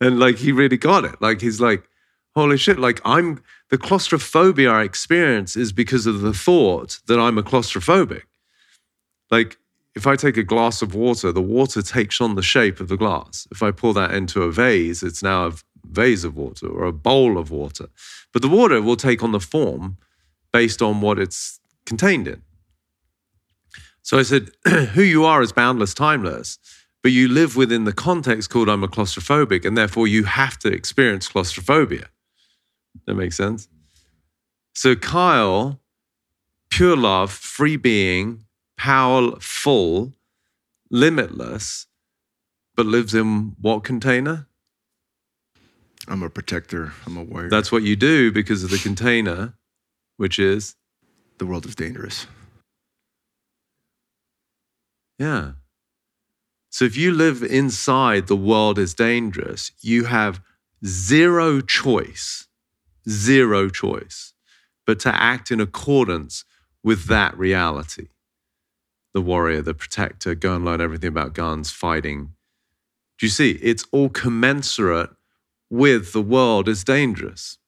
and 0.00 0.20
like, 0.20 0.36
he 0.36 0.52
really 0.52 0.76
got 0.76 1.04
it. 1.04 1.20
Like, 1.20 1.40
he's 1.40 1.60
like, 1.60 1.88
holy 2.34 2.56
shit, 2.56 2.78
like, 2.78 3.00
I'm 3.04 3.42
the 3.70 3.78
claustrophobia 3.78 4.70
I 4.70 4.82
experience 4.82 5.56
is 5.56 5.72
because 5.72 6.06
of 6.06 6.20
the 6.20 6.34
thought 6.34 7.00
that 7.06 7.18
I'm 7.18 7.38
a 7.38 7.42
claustrophobic. 7.42 8.22
Like, 9.30 9.56
if 9.94 10.06
I 10.06 10.16
take 10.16 10.36
a 10.36 10.42
glass 10.42 10.82
of 10.82 10.94
water, 10.94 11.32
the 11.32 11.42
water 11.42 11.80
takes 11.80 12.20
on 12.20 12.34
the 12.34 12.42
shape 12.42 12.80
of 12.80 12.88
the 12.88 12.96
glass. 12.96 13.46
If 13.50 13.62
I 13.62 13.70
pour 13.70 13.94
that 13.94 14.12
into 14.12 14.42
a 14.42 14.52
vase, 14.52 15.02
it's 15.02 15.22
now 15.22 15.46
a 15.46 15.52
vase 15.84 16.24
of 16.24 16.36
water 16.36 16.66
or 16.66 16.84
a 16.84 16.92
bowl 16.92 17.38
of 17.38 17.50
water. 17.50 17.86
But 18.32 18.42
the 18.42 18.48
water 18.48 18.82
will 18.82 18.96
take 18.96 19.22
on 19.22 19.32
the 19.32 19.40
form 19.40 19.96
based 20.52 20.82
on 20.82 21.00
what 21.00 21.18
it's 21.18 21.60
contained 21.86 22.26
in. 22.28 22.42
So 24.04 24.18
I 24.18 24.22
said, 24.22 24.50
who 24.92 25.02
you 25.02 25.24
are 25.24 25.42
is 25.42 25.50
boundless, 25.50 25.94
timeless, 25.94 26.58
but 27.02 27.10
you 27.10 27.26
live 27.26 27.56
within 27.56 27.84
the 27.84 27.92
context 27.92 28.50
called 28.50 28.68
I'm 28.68 28.84
a 28.84 28.88
claustrophobic, 28.88 29.64
and 29.64 29.76
therefore 29.76 30.06
you 30.06 30.24
have 30.24 30.58
to 30.60 30.68
experience 30.68 31.28
claustrophobia. 31.28 32.10
That 33.06 33.14
makes 33.14 33.36
sense? 33.36 33.66
So 34.74 34.94
Kyle, 34.94 35.80
pure 36.70 36.96
love, 36.96 37.32
free 37.32 37.76
being, 37.76 38.44
powerful, 38.76 40.12
limitless, 40.90 41.86
but 42.76 42.84
lives 42.84 43.14
in 43.14 43.56
what 43.58 43.84
container? 43.84 44.48
I'm 46.08 46.22
a 46.22 46.28
protector. 46.28 46.92
I'm 47.06 47.16
a 47.16 47.22
warrior. 47.22 47.48
That's 47.48 47.72
what 47.72 47.82
you 47.82 47.96
do 47.96 48.30
because 48.30 48.62
of 48.64 48.70
the 48.70 48.78
container, 48.78 49.54
which 50.18 50.38
is, 50.38 50.76
the 51.38 51.46
world 51.46 51.64
is 51.64 51.74
dangerous. 51.74 52.26
Yeah. 55.18 55.52
So 56.70 56.84
if 56.84 56.96
you 56.96 57.12
live 57.12 57.42
inside 57.42 58.26
the 58.26 58.36
world 58.36 58.78
is 58.78 58.94
dangerous, 58.94 59.70
you 59.80 60.04
have 60.04 60.40
zero 60.84 61.60
choice, 61.60 62.48
zero 63.08 63.68
choice, 63.68 64.32
but 64.86 64.98
to 65.00 65.14
act 65.14 65.50
in 65.50 65.60
accordance 65.60 66.44
with 66.82 67.06
that 67.06 67.36
reality. 67.38 68.08
The 69.12 69.20
warrior, 69.20 69.62
the 69.62 69.74
protector, 69.74 70.34
go 70.34 70.56
and 70.56 70.64
learn 70.64 70.80
everything 70.80 71.08
about 71.08 71.34
guns, 71.34 71.70
fighting. 71.70 72.32
Do 73.18 73.26
you 73.26 73.30
see? 73.30 73.52
It's 73.62 73.84
all 73.92 74.08
commensurate 74.08 75.10
with 75.70 76.12
the 76.12 76.22
world 76.22 76.68
is 76.68 76.82
dangerous. 76.82 77.58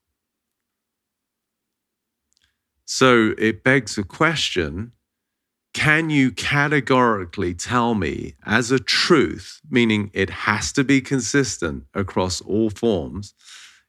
So 2.85 3.35
it 3.39 3.63
begs 3.63 3.97
a 3.99 4.03
question 4.03 4.93
can 5.77 6.09
you 6.09 6.31
categorically 6.31 7.53
tell 7.53 7.95
me 7.95 8.35
as 8.47 8.71
a 8.71 8.79
truth, 8.79 9.61
meaning 9.71 10.11
it 10.15 10.31
has 10.31 10.73
to 10.73 10.83
be 10.83 11.03
consistent 11.03 11.85
across 11.93 12.41
all 12.41 12.71
forms, 12.71 13.35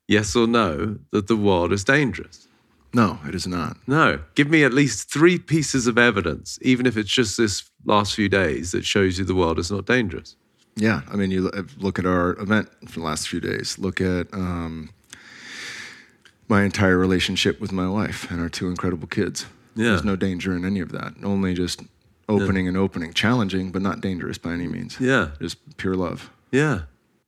yes 0.06 0.36
or 0.36 0.48
no, 0.48 1.00
that 1.12 1.28
the 1.28 1.38
world 1.38 1.72
is 1.72 1.86
dangerous? 1.86 2.50
No, 2.94 3.20
it 3.26 3.34
is 3.34 3.48
not. 3.48 3.78
No. 3.88 4.20
Give 4.36 4.50
me 4.50 4.66
at 4.66 4.74
least 4.74 5.10
three 5.10 5.40
pieces 5.40 5.88
of 5.88 5.98
evidence, 5.98 6.60
even 6.62 6.86
if 6.86 6.98
it's 6.98 7.10
just 7.10 7.38
this 7.38 7.64
last 7.86 8.16
few 8.16 8.28
days, 8.28 8.74
that 8.74 8.86
shows 8.86 9.18
you 9.18 9.24
the 9.24 9.34
world 9.34 9.58
is 9.58 9.72
not 9.72 9.86
dangerous. 9.86 10.36
Yeah, 10.76 11.04
I 11.10 11.16
mean, 11.16 11.32
you 11.32 11.50
look 11.78 12.00
at 12.00 12.06
our 12.06 12.32
event 12.32 12.68
for 12.90 13.00
the 13.00 13.06
last 13.06 13.30
few 13.30 13.40
days. 13.40 13.80
Look 13.80 14.02
at 14.02 14.28
um, 14.34 14.90
my 16.50 16.64
entire 16.64 16.98
relationship 16.98 17.62
with 17.62 17.72
my 17.72 17.88
wife 17.88 18.30
and 18.30 18.42
our 18.42 18.50
two 18.50 18.68
incredible 18.68 19.08
kids. 19.08 19.46
Yeah. 19.78 19.90
There's 19.90 20.04
no 20.04 20.16
danger 20.16 20.56
in 20.56 20.66
any 20.66 20.80
of 20.80 20.92
that. 20.92 21.14
Only 21.24 21.54
just 21.54 21.82
opening 22.28 22.68
and 22.68 22.76
opening, 22.76 23.14
challenging, 23.14 23.72
but 23.72 23.82
not 23.82 24.02
dangerous 24.02 24.38
by 24.38 24.52
any 24.52 24.68
means. 24.68 25.00
Yeah. 25.00 25.30
Just 25.40 25.78
pure 25.78 25.96
love. 25.96 26.30
Yeah. 26.52 26.82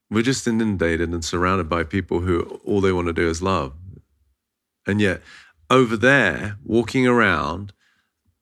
We're 0.10 0.24
just 0.24 0.48
inundated 0.48 1.10
and 1.10 1.24
surrounded 1.24 1.70
by 1.70 1.84
people 1.84 2.22
who 2.22 2.60
all 2.66 2.82
they 2.82 2.92
want 2.92 3.08
to 3.08 3.14
do 3.14 3.30
is 3.30 3.42
love. 3.42 3.74
And 4.88 5.00
yet, 5.00 5.22
over 5.70 5.96
there, 5.96 6.58
walking 6.66 7.06
around 7.06 7.74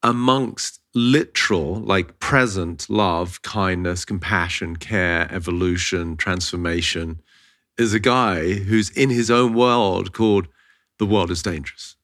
amongst 0.01 0.79
literal, 0.95 1.75
like 1.75 2.19
present 2.19 2.89
love, 2.89 3.41
kindness, 3.41 4.05
compassion, 4.05 4.77
care, 4.77 5.27
evolution, 5.29 6.15
transformation, 6.15 7.21
is 7.77 7.93
a 7.93 7.99
guy 7.99 8.53
who's 8.53 8.89
in 8.91 9.09
his 9.09 9.29
own 9.29 9.53
world 9.53 10.13
called 10.13 10.47
The 10.99 11.05
World 11.05 11.29
is 11.29 11.43
Dangerous. 11.43 11.96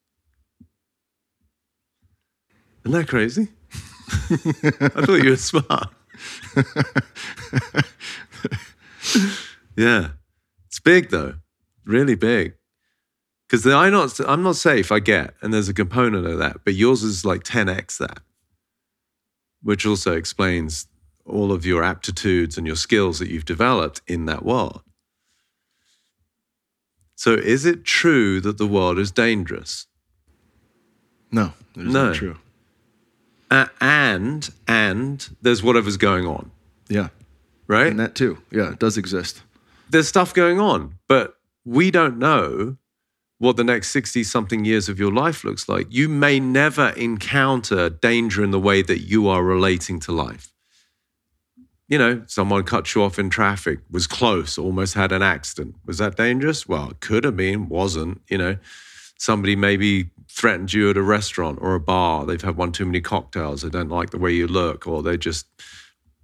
Isn't 2.86 3.00
that 3.00 3.08
crazy? 3.08 3.48
I 4.10 5.06
thought 5.06 5.24
you 5.24 5.30
were 5.32 5.38
smart. 5.38 5.90
yeah. 9.76 10.10
It's 10.68 10.80
big 10.80 11.10
though. 11.10 11.36
Really 11.86 12.16
big. 12.16 12.56
Because 13.48 13.66
I 13.68 13.90
not 13.90 14.20
I'm 14.28 14.44
not 14.44 14.56
safe, 14.56 14.92
I 14.92 15.00
get, 15.00 15.34
and 15.42 15.54
there's 15.54 15.70
a 15.70 15.74
component 15.74 16.26
of 16.26 16.38
that, 16.40 16.58
but 16.64 16.74
yours 16.74 17.04
is 17.04 17.24
like 17.26 17.44
10x 17.44 17.98
that. 18.00 18.20
Which 19.62 19.86
also 19.86 20.14
explains 20.14 20.88
all 21.26 21.52
of 21.52 21.66
your 21.66 21.84
aptitudes 21.84 22.58
and 22.58 22.68
your 22.68 22.76
skills 22.76 23.20
that 23.20 23.30
you've 23.30 23.46
developed 23.46 24.02
in 24.08 24.26
that 24.26 24.44
world. 24.44 24.82
So 27.16 27.34
is 27.34 27.66
it 27.66 27.86
true 27.86 28.42
that 28.42 28.58
the 28.58 28.68
world 28.68 28.98
is 29.00 29.12
dangerous? 29.12 29.88
No, 31.32 31.54
it 31.76 31.82
is 31.88 31.94
No. 31.94 32.06
not 32.08 32.16
true. 32.16 32.38
Uh, 33.54 33.68
and 33.80 34.50
and 34.68 35.30
there's 35.44 35.62
whatever's 35.62 35.98
going 35.98 36.26
on, 36.26 36.50
Yeah. 36.90 37.10
right? 37.68 37.88
And 37.88 38.00
that 38.00 38.16
too. 38.16 38.40
Yeah, 38.52 38.72
it 38.74 38.80
does 38.80 38.98
exist. 38.98 39.44
there's 39.90 40.08
stuff 40.08 40.34
going 40.34 40.60
on, 40.60 40.96
but 41.08 41.38
we 41.66 41.92
don't 41.92 42.18
know 42.18 42.78
what 43.38 43.58
the 43.58 43.64
next 43.64 43.90
60 43.90 44.24
something 44.24 44.66
years 44.66 44.90
of 44.90 44.98
your 45.00 45.12
life 45.12 45.44
looks 45.44 45.70
like. 45.70 45.86
You 45.92 46.10
may 46.10 46.40
never 46.40 46.90
encounter 46.98 47.90
danger 47.92 48.44
in 48.44 48.50
the 48.52 48.60
way 48.60 48.82
that 48.82 49.02
you 49.02 49.28
are 49.28 49.44
relating 49.44 50.00
to 50.02 50.12
life. 50.12 50.52
You 51.88 51.98
know, 52.00 52.24
someone 52.26 52.64
cut 52.64 52.96
you 52.96 53.04
off 53.04 53.20
in 53.20 53.30
traffic, 53.30 53.80
was 53.92 54.08
close, 54.08 54.58
almost 54.58 54.96
had 54.96 55.12
an 55.12 55.22
accident. 55.22 55.76
Was 55.86 56.00
that 56.00 56.16
dangerous? 56.16 56.68
Well, 56.68 56.90
it 56.92 57.02
could 57.02 57.24
have 57.24 57.36
been, 57.38 57.70
wasn't. 57.70 58.22
You 58.30 58.38
know, 58.40 58.58
somebody 59.24 59.56
maybe 59.56 60.10
threatened 60.30 60.74
you 60.74 60.90
at 60.90 60.98
a 60.98 61.02
restaurant 61.02 61.58
or 61.62 61.76
a 61.76 61.80
bar. 61.80 62.26
They've 62.26 62.42
had 62.42 62.58
one 62.58 62.74
too 62.74 62.86
many 62.86 63.00
cocktails. 63.00 63.62
They 63.62 63.70
don't 63.70 63.88
like 63.88 64.10
the 64.10 64.18
way 64.18 64.34
you 64.34 64.48
look, 64.48 64.86
or 64.86 65.02
they 65.02 65.16
just 65.16 65.48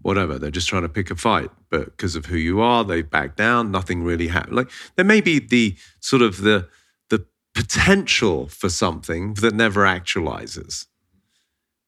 whatever. 0.01 0.37
They're 0.37 0.51
just 0.51 0.67
trying 0.67 0.81
to 0.81 0.89
pick 0.89 1.09
a 1.09 1.15
fight, 1.15 1.49
but 1.69 1.85
because 1.85 2.17
of 2.17 2.25
who 2.25 2.35
you 2.35 2.59
are, 2.59 2.83
they 2.83 3.01
back 3.01 3.37
down. 3.37 3.71
Nothing 3.71 4.03
really 4.03 4.27
happened. 4.27 4.57
Like 4.57 4.71
there 4.97 5.05
may 5.05 5.21
be 5.21 5.39
the 5.39 5.77
sort 6.01 6.21
of 6.21 6.41
the 6.41 6.67
the 7.09 7.25
potential 7.55 8.47
for 8.47 8.69
something 8.69 9.35
that 9.35 9.55
never 9.55 9.83
actualizes. 9.83 10.87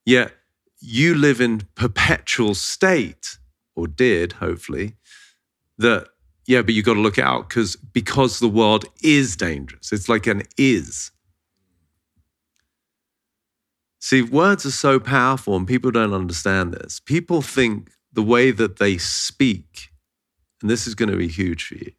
Yet 0.05 0.31
you 0.79 1.13
live 1.13 1.41
in 1.41 1.67
perpetual 1.75 2.55
state, 2.55 3.37
or 3.75 3.85
did 3.85 4.33
hopefully, 4.33 4.95
that 5.77 6.07
yeah, 6.47 6.61
but 6.61 6.73
you 6.73 6.83
got 6.83 6.95
to 6.95 7.01
look 7.01 7.19
out 7.19 7.49
because 7.49 7.75
because 7.75 8.39
the 8.39 8.47
world 8.47 8.85
is 9.03 9.35
dangerous. 9.35 9.91
It's 9.91 10.09
like 10.09 10.27
an 10.27 10.43
is. 10.57 11.11
See, 13.99 14.23
words 14.23 14.65
are 14.65 14.71
so 14.71 14.99
powerful 14.99 15.55
and 15.55 15.67
people 15.67 15.91
don't 15.91 16.13
understand 16.13 16.73
this. 16.73 16.99
People 16.99 17.41
think 17.43 17.91
the 18.11 18.23
way 18.23 18.49
that 18.51 18.77
they 18.77 18.97
speak, 18.97 19.91
and 20.61 20.69
this 20.69 20.87
is 20.87 20.95
going 20.95 21.11
to 21.11 21.17
be 21.17 21.27
huge 21.27 21.65
for 21.67 21.75
you, 21.75 21.91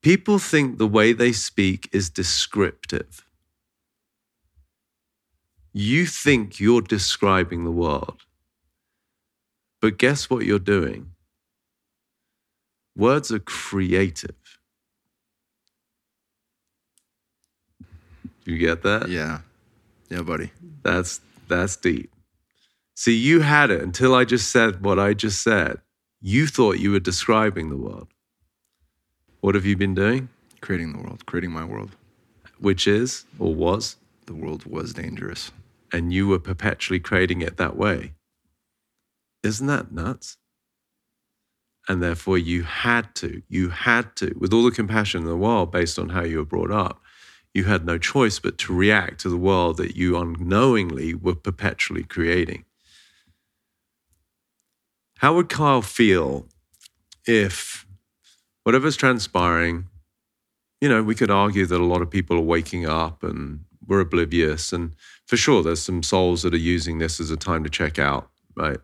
people 0.00 0.38
think 0.38 0.78
the 0.78 0.86
way 0.86 1.12
they 1.12 1.32
speak 1.32 1.88
is 1.92 2.08
descriptive. 2.08 3.26
You 5.72 6.06
think 6.06 6.60
you're 6.60 6.82
describing 6.82 7.64
the 7.64 7.72
world. 7.72 8.22
But 9.82 9.98
guess 9.98 10.30
what 10.30 10.46
you're 10.46 10.60
doing? 10.60 11.13
Words 12.96 13.32
are 13.32 13.40
creative. 13.40 14.34
You 18.44 18.58
get 18.58 18.82
that? 18.82 19.08
Yeah. 19.08 19.40
Yeah, 20.10 20.22
buddy. 20.22 20.50
That's 20.82 21.20
that's 21.48 21.76
deep. 21.76 22.10
See, 22.94 23.16
you 23.16 23.40
had 23.40 23.70
it 23.70 23.80
until 23.82 24.14
I 24.14 24.24
just 24.24 24.50
said 24.50 24.84
what 24.84 24.98
I 24.98 25.14
just 25.14 25.42
said. 25.42 25.80
You 26.20 26.46
thought 26.46 26.78
you 26.78 26.92
were 26.92 27.00
describing 27.00 27.68
the 27.70 27.76
world. 27.76 28.08
What 29.40 29.54
have 29.54 29.66
you 29.66 29.76
been 29.76 29.94
doing? 29.94 30.28
Creating 30.60 30.92
the 30.92 30.98
world, 31.02 31.26
creating 31.26 31.50
my 31.50 31.64
world. 31.64 31.96
Which 32.58 32.86
is 32.86 33.24
or 33.38 33.54
was, 33.54 33.96
The 34.26 34.34
world 34.34 34.64
was 34.66 34.94
dangerous. 34.94 35.50
and 35.92 36.12
you 36.12 36.26
were 36.26 36.38
perpetually 36.38 36.98
creating 37.00 37.40
it 37.42 37.56
that 37.56 37.76
way. 37.76 38.14
Isn't 39.42 39.66
that 39.68 39.92
nuts? 39.92 40.38
And 41.88 42.02
therefore, 42.02 42.38
you 42.38 42.62
had 42.62 43.14
to, 43.16 43.42
you 43.48 43.68
had 43.68 44.16
to, 44.16 44.34
with 44.38 44.52
all 44.52 44.64
the 44.64 44.70
compassion 44.70 45.22
in 45.22 45.26
the 45.26 45.36
world 45.36 45.70
based 45.70 45.98
on 45.98 46.10
how 46.10 46.22
you 46.22 46.38
were 46.38 46.44
brought 46.44 46.70
up, 46.70 47.00
you 47.52 47.64
had 47.64 47.84
no 47.84 47.98
choice 47.98 48.38
but 48.38 48.58
to 48.58 48.74
react 48.74 49.20
to 49.20 49.28
the 49.28 49.36
world 49.36 49.76
that 49.76 49.96
you 49.96 50.16
unknowingly 50.16 51.14
were 51.14 51.34
perpetually 51.34 52.02
creating. 52.02 52.64
How 55.18 55.34
would 55.34 55.48
Kyle 55.48 55.82
feel 55.82 56.48
if 57.26 57.86
whatever's 58.64 58.96
transpiring, 58.96 59.86
you 60.80 60.88
know, 60.88 61.02
we 61.02 61.14
could 61.14 61.30
argue 61.30 61.66
that 61.66 61.80
a 61.80 61.84
lot 61.84 62.02
of 62.02 62.10
people 62.10 62.36
are 62.36 62.40
waking 62.42 62.86
up 62.86 63.22
and 63.22 63.60
we're 63.86 64.00
oblivious. 64.00 64.72
And 64.72 64.94
for 65.26 65.36
sure, 65.36 65.62
there's 65.62 65.82
some 65.82 66.02
souls 66.02 66.42
that 66.42 66.54
are 66.54 66.58
using 66.58 66.98
this 66.98 67.20
as 67.20 67.30
a 67.30 67.36
time 67.36 67.62
to 67.64 67.70
check 67.70 67.98
out, 67.98 68.30
right? 68.56 68.78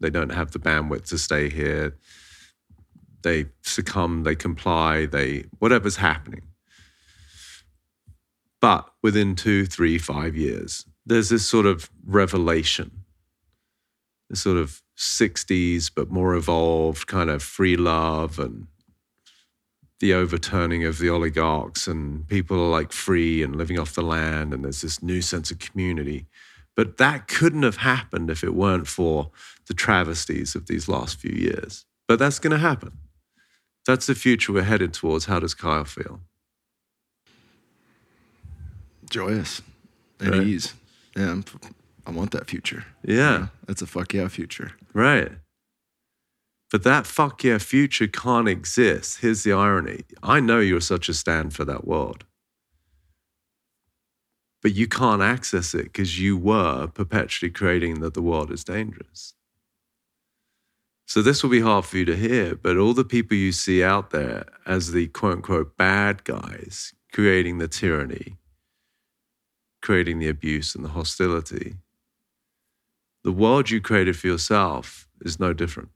They 0.00 0.10
don't 0.10 0.30
have 0.32 0.52
the 0.52 0.58
bandwidth 0.58 1.08
to 1.08 1.18
stay 1.18 1.48
here. 1.48 1.96
They 3.26 3.46
succumb, 3.62 4.22
they 4.22 4.36
comply, 4.36 5.06
they 5.06 5.46
whatever's 5.58 5.96
happening. 5.96 6.42
But 8.60 8.88
within 9.02 9.34
two, 9.34 9.66
three, 9.66 9.98
five 9.98 10.36
years, 10.36 10.86
there's 11.04 11.28
this 11.28 11.44
sort 11.44 11.66
of 11.66 11.90
revelation, 12.06 13.04
this 14.30 14.42
sort 14.42 14.58
of 14.58 14.80
60s, 14.96 15.90
but 15.92 16.08
more 16.08 16.36
evolved 16.36 17.08
kind 17.08 17.28
of 17.28 17.42
free 17.42 17.76
love 17.76 18.38
and 18.38 18.68
the 19.98 20.14
overturning 20.14 20.84
of 20.84 20.98
the 20.98 21.10
oligarchs, 21.10 21.88
and 21.88 22.28
people 22.28 22.60
are 22.60 22.70
like 22.70 22.92
free 22.92 23.42
and 23.42 23.56
living 23.56 23.76
off 23.76 23.96
the 23.96 24.02
land, 24.02 24.54
and 24.54 24.62
there's 24.62 24.82
this 24.82 25.02
new 25.02 25.20
sense 25.20 25.50
of 25.50 25.58
community. 25.58 26.26
But 26.76 26.98
that 26.98 27.26
couldn't 27.26 27.64
have 27.64 27.78
happened 27.78 28.30
if 28.30 28.44
it 28.44 28.54
weren't 28.54 28.86
for 28.86 29.32
the 29.66 29.74
travesties 29.74 30.54
of 30.54 30.68
these 30.68 30.86
last 30.86 31.18
few 31.18 31.34
years. 31.34 31.86
But 32.06 32.20
that's 32.20 32.38
going 32.38 32.52
to 32.52 32.58
happen. 32.58 32.92
That's 33.86 34.06
the 34.06 34.14
future 34.14 34.52
we're 34.52 34.62
headed 34.64 34.92
towards. 34.92 35.26
How 35.26 35.38
does 35.38 35.54
Kyle 35.54 35.84
feel? 35.84 36.20
Joyous 39.10 39.62
and 40.18 40.30
Right. 40.30 40.46
ease. 40.46 40.74
Yeah, 41.16 41.30
I'm, 41.30 41.44
I 42.06 42.10
want 42.10 42.32
that 42.32 42.48
future. 42.50 42.84
Yeah. 43.04 43.48
That's 43.66 43.82
a 43.82 43.86
fuck 43.86 44.12
yeah 44.12 44.28
future. 44.28 44.72
Right. 44.92 45.32
But 46.72 46.82
that 46.82 47.06
fuck 47.06 47.44
yeah 47.44 47.58
future 47.58 48.08
can't 48.08 48.48
exist. 48.48 49.20
Here's 49.20 49.44
the 49.44 49.52
irony 49.52 50.00
I 50.22 50.40
know 50.40 50.58
you're 50.58 50.80
such 50.80 51.08
a 51.08 51.14
stand 51.14 51.54
for 51.54 51.64
that 51.64 51.86
world. 51.86 52.24
But 54.62 54.74
you 54.74 54.88
can't 54.88 55.22
access 55.22 55.74
it 55.74 55.84
because 55.84 56.18
you 56.18 56.36
were 56.36 56.88
perpetually 56.88 57.50
creating 57.50 58.00
that 58.00 58.14
the 58.14 58.22
world 58.22 58.50
is 58.50 58.64
dangerous. 58.64 59.34
So 61.06 61.22
this 61.22 61.42
will 61.42 61.50
be 61.50 61.60
hard 61.60 61.84
for 61.84 61.98
you 61.98 62.04
to 62.04 62.16
hear, 62.16 62.56
but 62.56 62.76
all 62.76 62.92
the 62.92 63.04
people 63.04 63.36
you 63.36 63.52
see 63.52 63.82
out 63.82 64.10
there 64.10 64.44
as 64.66 64.90
the 64.90 65.06
quote 65.06 65.36
unquote 65.36 65.76
bad 65.76 66.24
guys 66.24 66.92
creating 67.12 67.58
the 67.58 67.68
tyranny, 67.68 68.36
creating 69.80 70.18
the 70.18 70.28
abuse 70.28 70.74
and 70.74 70.84
the 70.84 70.90
hostility, 70.90 71.76
the 73.22 73.32
world 73.32 73.70
you 73.70 73.80
created 73.80 74.16
for 74.16 74.26
yourself 74.26 75.08
is 75.20 75.38
no 75.38 75.52
different. 75.52 75.90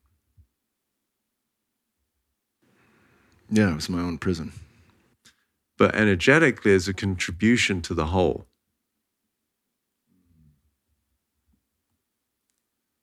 Yeah, 3.51 3.73
it 3.73 3.75
was 3.75 3.89
my 3.89 4.01
own 4.01 4.17
prison. 4.17 4.53
But 5.77 5.97
energetically, 5.97 6.73
as 6.73 6.87
a 6.87 6.95
contribution 6.95 7.83
to 7.83 7.95
the 7.95 8.07
whole. 8.07 8.47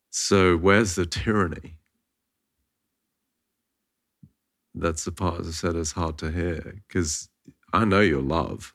So, 0.09 0.55
where's 0.55 0.95
the 0.95 1.05
tyranny? 1.05 1.76
That's 4.79 5.05
the 5.05 5.11
part, 5.11 5.39
as 5.39 5.47
I 5.47 5.51
said, 5.51 5.75
is 5.75 5.91
hard 5.91 6.17
to 6.19 6.31
hear 6.31 6.81
because 6.87 7.29
I 7.73 7.85
know 7.85 8.01
your 8.01 8.21
love, 8.21 8.73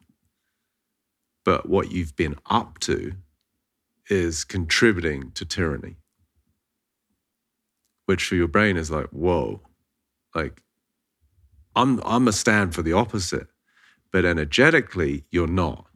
but 1.45 1.69
what 1.69 1.91
you've 1.93 2.17
been 2.17 2.37
up 2.47 2.79
to 2.81 3.13
is 4.11 4.45
contributing 4.45 5.33
to 5.33 5.45
tyranny, 5.45 5.97
which 8.07 8.25
for 8.25 8.35
your 8.35 8.49
brain 8.49 8.77
is 8.77 8.91
like, 8.91 9.07
whoa, 9.07 9.61
like 10.35 10.63
I'm 11.75 12.01
I'm 12.05 12.29
a 12.29 12.33
stand 12.33 12.75
for 12.75 12.83
the 12.83 12.93
opposite, 12.93 13.49
but 14.13 14.25
energetically 14.25 15.25
you're 15.31 15.47
not. 15.47 15.87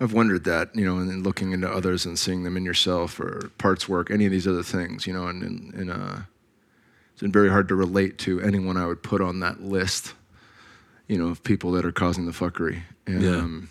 I've 0.00 0.12
wondered 0.12 0.44
that, 0.44 0.74
you 0.74 0.84
know, 0.84 0.98
and 0.98 1.24
looking 1.24 1.52
into 1.52 1.68
others 1.68 2.04
and 2.04 2.18
seeing 2.18 2.42
them 2.42 2.56
in 2.56 2.64
yourself 2.64 3.18
or 3.18 3.50
parts 3.58 3.88
work, 3.88 4.10
any 4.10 4.26
of 4.26 4.32
these 4.32 4.46
other 4.46 4.62
things, 4.62 5.06
you 5.06 5.12
know, 5.12 5.26
and 5.26 5.42
in, 5.42 5.80
in 5.80 5.90
uh, 5.90 6.22
it's 7.20 7.22
been 7.22 7.32
very 7.32 7.50
hard 7.50 7.68
to 7.68 7.74
relate 7.74 8.16
to 8.16 8.40
anyone 8.40 8.78
I 8.78 8.86
would 8.86 9.02
put 9.02 9.20
on 9.20 9.40
that 9.40 9.60
list, 9.62 10.14
you 11.06 11.18
know, 11.18 11.26
of 11.26 11.42
people 11.42 11.70
that 11.72 11.84
are 11.84 11.92
causing 11.92 12.24
the 12.24 12.32
fuckery. 12.32 12.80
And, 13.06 13.20
Yeah. 13.20 13.36
um, 13.36 13.68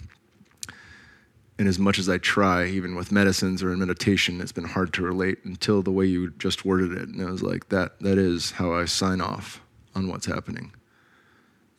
and 1.58 1.68
as 1.68 1.80
much 1.80 1.98
as 1.98 2.08
I 2.08 2.20
try, 2.20 2.68
even 2.68 2.94
with 2.94 3.12
medicines 3.12 3.64
or 3.64 3.74
in 3.74 3.80
meditation, 3.80 4.40
it's 4.40 4.52
been 4.52 4.66
hard 4.66 4.94
to 4.94 5.02
relate 5.02 5.40
until 5.46 5.82
the 5.82 5.90
way 5.90 6.06
you 6.06 6.30
just 6.38 6.64
worded 6.64 6.92
it. 6.92 7.10
And 7.10 7.20
it 7.20 7.26
was 7.26 7.42
like, 7.42 7.70
that, 7.70 8.00
that 8.02 8.20
is 8.20 8.52
how 8.52 8.72
I 8.72 8.86
sign 8.86 9.20
off 9.20 9.60
on 9.96 10.10
what's 10.10 10.28
happening. 10.28 10.72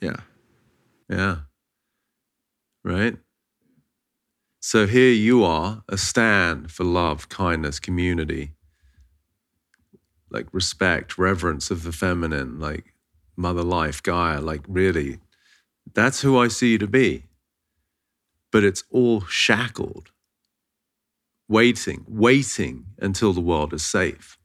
Yeah. 0.00 0.16
Yeah. 1.08 1.36
Right? 2.82 3.16
So 4.60 4.88
here 4.88 5.12
you 5.12 5.44
are, 5.44 5.84
a 5.88 5.96
stand 5.96 6.72
for 6.72 6.82
love, 6.82 7.28
kindness, 7.28 7.78
community, 7.78 8.54
like 10.30 10.46
respect, 10.52 11.18
reverence 11.18 11.70
of 11.70 11.82
the 11.82 11.92
feminine, 11.92 12.58
like 12.58 12.94
mother 13.36 13.62
life, 13.62 14.02
Gaia, 14.02 14.40
like 14.40 14.62
really, 14.68 15.18
that's 15.92 16.22
who 16.22 16.38
I 16.38 16.48
see 16.48 16.72
you 16.72 16.78
to 16.78 16.86
be. 16.86 17.24
But 18.52 18.64
it's 18.64 18.84
all 18.90 19.22
shackled, 19.22 20.10
waiting, 21.48 22.04
waiting 22.08 22.86
until 22.98 23.32
the 23.32 23.40
world 23.40 23.72
is 23.72 23.84
safe. 23.84 24.38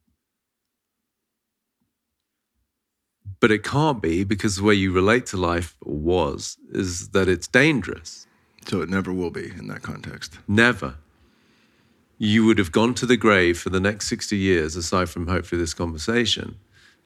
But 3.39 3.51
it 3.51 3.63
can't 3.63 4.01
be 4.01 4.23
because 4.23 4.55
the 4.55 4.63
way 4.63 4.73
you 4.75 4.91
relate 4.91 5.25
to 5.27 5.37
life 5.37 5.75
was 5.83 6.57
is 6.71 7.09
that 7.09 7.27
it's 7.27 7.47
dangerous. 7.47 8.27
So 8.67 8.81
it 8.81 8.89
never 8.89 9.13
will 9.13 9.29
be 9.29 9.51
in 9.57 9.67
that 9.67 9.83
context. 9.83 10.39
Never. 10.47 10.95
You 12.17 12.45
would 12.45 12.57
have 12.57 12.71
gone 12.71 12.93
to 12.95 13.05
the 13.05 13.17
grave 13.17 13.59
for 13.59 13.69
the 13.69 13.79
next 13.79 14.07
60 14.07 14.37
years, 14.37 14.75
aside 14.75 15.09
from 15.09 15.27
hopefully 15.27 15.59
this 15.59 15.73
conversation, 15.73 16.57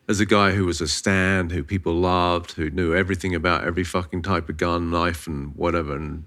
as 0.07 0.20
a 0.20 0.26
guy 0.26 0.51
who 0.51 0.66
was 0.66 0.82
a 0.82 0.88
stand, 0.88 1.51
who 1.51 1.64
people 1.64 1.93
loved, 1.93 2.53
who 2.53 2.70
knew 2.70 2.93
everything 2.93 3.34
about 3.34 3.64
every 3.64 3.84
fucking 3.84 4.22
type 4.22 4.49
of 4.49 4.57
gun, 4.57 4.91
knife, 4.91 5.26
and 5.26 5.55
whatever, 5.55 5.95
and 5.95 6.26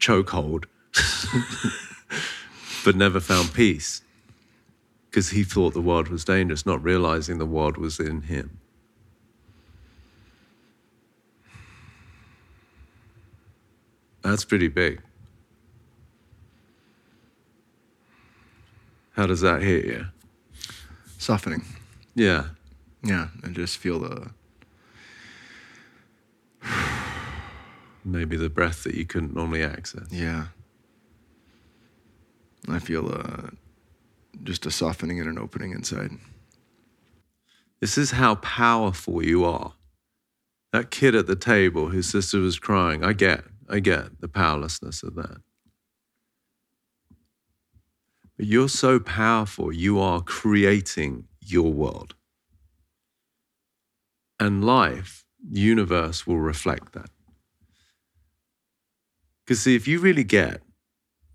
chokehold, 0.00 0.64
but 2.84 2.96
never 2.96 3.20
found 3.20 3.54
peace 3.54 4.02
because 5.14 5.30
he 5.30 5.44
thought 5.44 5.74
the 5.74 5.80
world 5.80 6.08
was 6.08 6.24
dangerous, 6.24 6.66
not 6.66 6.82
realizing 6.82 7.38
the 7.38 7.46
world 7.46 7.76
was 7.76 8.00
in 8.00 8.22
him. 8.22 8.58
That's 14.22 14.44
pretty 14.44 14.66
big. 14.66 15.02
How 19.14 19.26
does 19.26 19.40
that 19.40 19.62
hit 19.62 19.84
you? 19.86 20.06
Softening. 21.18 21.64
Yeah. 22.14 22.46
Yeah. 23.02 23.28
And 23.42 23.54
just 23.54 23.78
feel 23.78 23.98
the, 24.00 24.30
Maybe 28.04 28.36
the 28.36 28.50
breath 28.50 28.84
that 28.84 28.94
you 28.94 29.06
couldn't 29.06 29.34
normally 29.34 29.62
access. 29.62 30.06
yeah. 30.10 30.46
I 32.66 32.78
feel 32.78 33.12
uh, 33.12 33.50
just 34.42 34.64
a 34.64 34.70
softening 34.70 35.20
and 35.20 35.28
an 35.28 35.38
opening 35.38 35.72
inside. 35.72 36.12
This 37.80 37.98
is 37.98 38.12
how 38.12 38.36
powerful 38.36 39.22
you 39.22 39.44
are. 39.44 39.74
That 40.72 40.90
kid 40.90 41.14
at 41.14 41.26
the 41.26 41.36
table 41.36 41.88
whose 41.90 42.08
sister 42.08 42.38
was 42.38 42.58
crying, 42.58 43.04
I 43.04 43.12
get, 43.12 43.44
I 43.68 43.80
get 43.80 44.20
the 44.22 44.28
powerlessness 44.28 45.02
of 45.02 45.14
that. 45.16 45.42
But 48.36 48.46
you're 48.46 48.68
so 48.68 48.98
powerful, 48.98 49.72
you 49.72 50.00
are 50.00 50.20
creating 50.20 51.24
your 51.40 51.72
world. 51.72 52.14
And 54.40 54.64
life, 54.64 55.24
universe 55.50 56.26
will 56.26 56.40
reflect 56.40 56.92
that. 56.92 57.10
Because 59.44 59.60
see, 59.60 59.76
if 59.76 59.86
you 59.86 60.00
really 60.00 60.24
get 60.24 60.62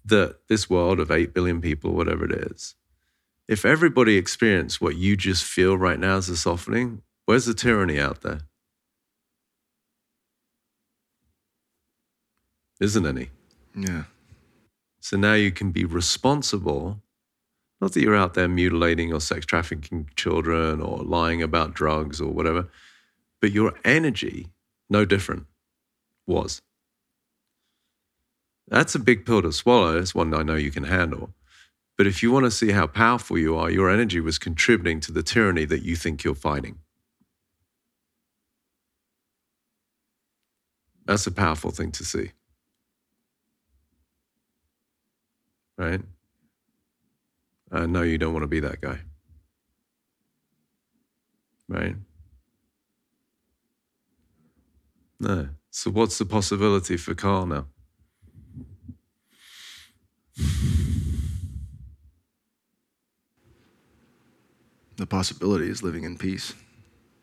that 0.05 0.47
this 0.47 0.69
world 0.69 0.99
of 0.99 1.11
8 1.11 1.33
billion 1.33 1.61
people, 1.61 1.93
whatever 1.93 2.25
it 2.25 2.31
is, 2.51 2.75
if 3.47 3.65
everybody 3.65 4.17
experienced 4.17 4.81
what 4.81 4.95
you 4.95 5.15
just 5.15 5.43
feel 5.43 5.77
right 5.77 5.99
now 5.99 6.17
as 6.17 6.29
a 6.29 6.37
softening, 6.37 7.01
where's 7.25 7.45
the 7.45 7.53
tyranny 7.53 7.99
out 7.99 8.21
there? 8.21 8.41
Isn't 12.79 13.05
any. 13.05 13.29
Yeah. 13.75 14.03
So 14.99 15.17
now 15.17 15.33
you 15.33 15.51
can 15.51 15.71
be 15.71 15.85
responsible. 15.85 17.01
Not 17.81 17.93
that 17.93 18.01
you're 18.01 18.15
out 18.15 18.33
there 18.33 18.47
mutilating 18.47 19.13
or 19.13 19.21
sex 19.21 19.45
trafficking 19.45 20.09
children 20.15 20.81
or 20.81 20.99
lying 20.99 21.41
about 21.41 21.73
drugs 21.73 22.19
or 22.19 22.31
whatever, 22.31 22.67
but 23.41 23.51
your 23.51 23.73
energy, 23.85 24.47
no 24.89 25.05
different, 25.05 25.45
was. 26.27 26.61
That's 28.67 28.95
a 28.95 28.99
big 28.99 29.25
pill 29.25 29.41
to 29.41 29.51
swallow. 29.51 29.97
It's 29.97 30.13
one 30.13 30.33
I 30.33 30.43
know 30.43 30.55
you 30.55 30.71
can 30.71 30.83
handle. 30.83 31.33
But 31.97 32.07
if 32.07 32.23
you 32.23 32.31
want 32.31 32.45
to 32.45 32.51
see 32.51 32.71
how 32.71 32.87
powerful 32.87 33.37
you 33.37 33.57
are, 33.57 33.69
your 33.69 33.89
energy 33.89 34.19
was 34.19 34.37
contributing 34.39 34.99
to 35.01 35.11
the 35.11 35.23
tyranny 35.23 35.65
that 35.65 35.83
you 35.83 35.95
think 35.95 36.23
you're 36.23 36.35
fighting. 36.35 36.79
That's 41.05 41.27
a 41.27 41.31
powerful 41.31 41.71
thing 41.71 41.91
to 41.93 42.05
see. 42.05 42.31
Right? 45.79 46.01
Uh, 47.71 47.77
I 47.79 47.85
know 47.85 48.01
you 48.01 48.17
don't 48.17 48.33
want 48.33 48.43
to 48.43 48.47
be 48.47 48.59
that 48.59 48.81
guy. 48.81 48.99
Right? 51.69 51.95
No. 55.21 55.49
So, 55.71 55.89
what's 55.91 56.17
the 56.17 56.25
possibility 56.25 56.97
for 56.97 57.15
Carl 57.15 57.45
now? 57.45 57.67
The 64.97 65.05
possibility 65.05 65.69
is 65.69 65.81
living 65.81 66.03
in 66.03 66.17
peace 66.17 66.53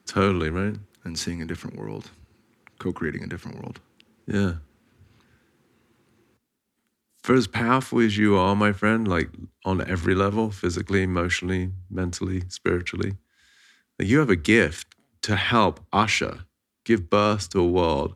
Totally, 0.06 0.48
right? 0.48 0.76
and 1.04 1.18
seeing 1.18 1.42
a 1.42 1.44
different 1.44 1.76
world, 1.76 2.10
co 2.78 2.90
creating 2.92 3.22
a 3.22 3.26
different 3.26 3.58
world. 3.58 3.80
Yeah. 4.26 4.54
For 7.26 7.34
as 7.34 7.48
powerful 7.48 7.98
as 7.98 8.16
you 8.16 8.36
are, 8.36 8.54
my 8.54 8.72
friend, 8.72 9.08
like 9.08 9.30
on 9.64 9.80
every 9.80 10.14
level 10.14 10.52
physically, 10.52 11.02
emotionally, 11.02 11.72
mentally, 11.90 12.44
spiritually 12.46 13.16
like 13.98 14.06
you 14.06 14.20
have 14.20 14.30
a 14.30 14.36
gift 14.36 14.94
to 15.22 15.34
help 15.34 15.80
usher, 15.92 16.44
give 16.84 17.10
birth 17.10 17.48
to 17.50 17.58
a 17.58 17.66
world 17.66 18.14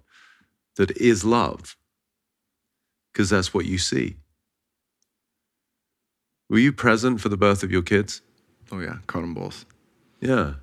that 0.77 0.97
is 0.97 1.25
love, 1.25 1.77
because 3.13 3.31
that's 3.31 3.53
what 3.53 3.67
you 3.67 3.79
see. 3.79 4.15
Were 6.49 6.61
you 6.61 6.73
present 6.73 7.21
for 7.21 7.31
the 7.31 7.37
birth 7.37 7.65
of 7.65 7.73
your 7.73 7.83
kids? 7.83 8.23
Oh, 8.71 8.79
yeah. 8.79 8.99
Caught 9.09 9.23
them 9.23 9.35
both. 9.35 9.65
Yeah. 10.21 10.55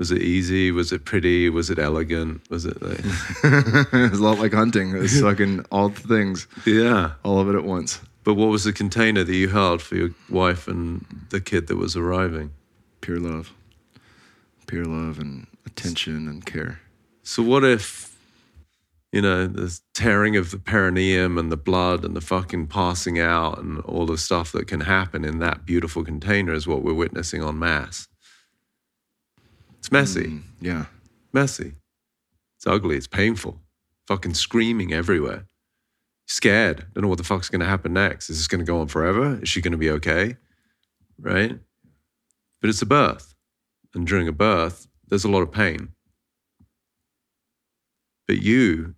Was 0.00 0.10
it 0.10 0.22
easy? 0.22 0.70
Was 0.72 0.92
it 0.92 1.04
pretty? 1.04 1.50
Was 1.50 1.68
it 1.70 1.78
elegant? 1.78 2.40
Was 2.50 2.64
it 2.64 2.80
like, 2.82 3.00
it's 3.44 4.18
a 4.18 4.22
lot 4.22 4.38
like 4.38 4.54
hunting. 4.54 4.96
It's 4.96 5.20
fucking 5.20 5.66
all 5.70 5.90
the 5.90 6.00
things, 6.00 6.48
yeah. 6.66 7.12
all 7.22 7.38
of 7.38 7.48
it 7.50 7.54
at 7.54 7.64
once. 7.64 8.00
But 8.24 8.34
what 8.34 8.48
was 8.48 8.64
the 8.64 8.72
container 8.72 9.24
that 9.24 9.34
you 9.34 9.48
held 9.48 9.82
for 9.82 9.96
your 9.96 10.10
wife 10.30 10.66
and 10.68 11.04
the 11.30 11.40
kid 11.40 11.66
that 11.68 11.76
was 11.76 11.96
arriving? 11.96 12.50
Pure 13.02 13.20
love. 13.20 13.52
Pure 14.66 14.86
love 14.86 15.18
and 15.18 15.46
attention 15.66 16.28
and 16.28 16.44
care. 16.46 16.80
So 17.22 17.42
what 17.42 17.62
if 17.64 18.08
You 19.12 19.22
know, 19.22 19.46
the 19.48 19.76
tearing 19.92 20.36
of 20.36 20.52
the 20.52 20.58
perineum 20.58 21.36
and 21.36 21.50
the 21.50 21.56
blood 21.56 22.04
and 22.04 22.14
the 22.14 22.20
fucking 22.20 22.68
passing 22.68 23.18
out 23.18 23.58
and 23.58 23.80
all 23.80 24.06
the 24.06 24.16
stuff 24.16 24.52
that 24.52 24.68
can 24.68 24.82
happen 24.82 25.24
in 25.24 25.40
that 25.40 25.66
beautiful 25.66 26.04
container 26.04 26.52
is 26.54 26.66
what 26.68 26.82
we're 26.82 26.94
witnessing 26.94 27.42
on 27.42 27.58
mass. 27.58 28.06
It's 29.90 29.92
messy, 29.92 30.26
Mm, 30.26 30.42
yeah. 30.60 30.86
messy. 31.32 31.74
It's 32.56 32.66
ugly. 32.66 32.96
It's 32.96 33.08
painful. 33.08 33.60
Fucking 34.06 34.34
screaming 34.34 34.92
everywhere. 34.92 35.46
Scared. 36.28 36.86
Don't 36.94 37.02
know 37.02 37.08
what 37.08 37.18
the 37.18 37.24
fuck's 37.24 37.48
going 37.48 37.60
to 37.60 37.66
happen 37.66 37.92
next. 37.94 38.30
Is 38.30 38.38
this 38.38 38.46
going 38.46 38.60
to 38.60 38.64
go 38.64 38.80
on 38.80 38.86
forever? 38.86 39.40
Is 39.42 39.48
she 39.48 39.60
going 39.60 39.72
to 39.72 39.78
be 39.78 39.90
okay? 39.90 40.36
Right? 41.18 41.58
But 42.60 42.70
it's 42.70 42.82
a 42.82 42.86
birth. 42.86 43.34
And 43.92 44.06
during 44.06 44.28
a 44.28 44.32
birth, 44.32 44.86
there's 45.08 45.24
a 45.24 45.30
lot 45.30 45.42
of 45.42 45.50
pain. 45.50 45.88
But 48.28 48.42
you 48.42 48.94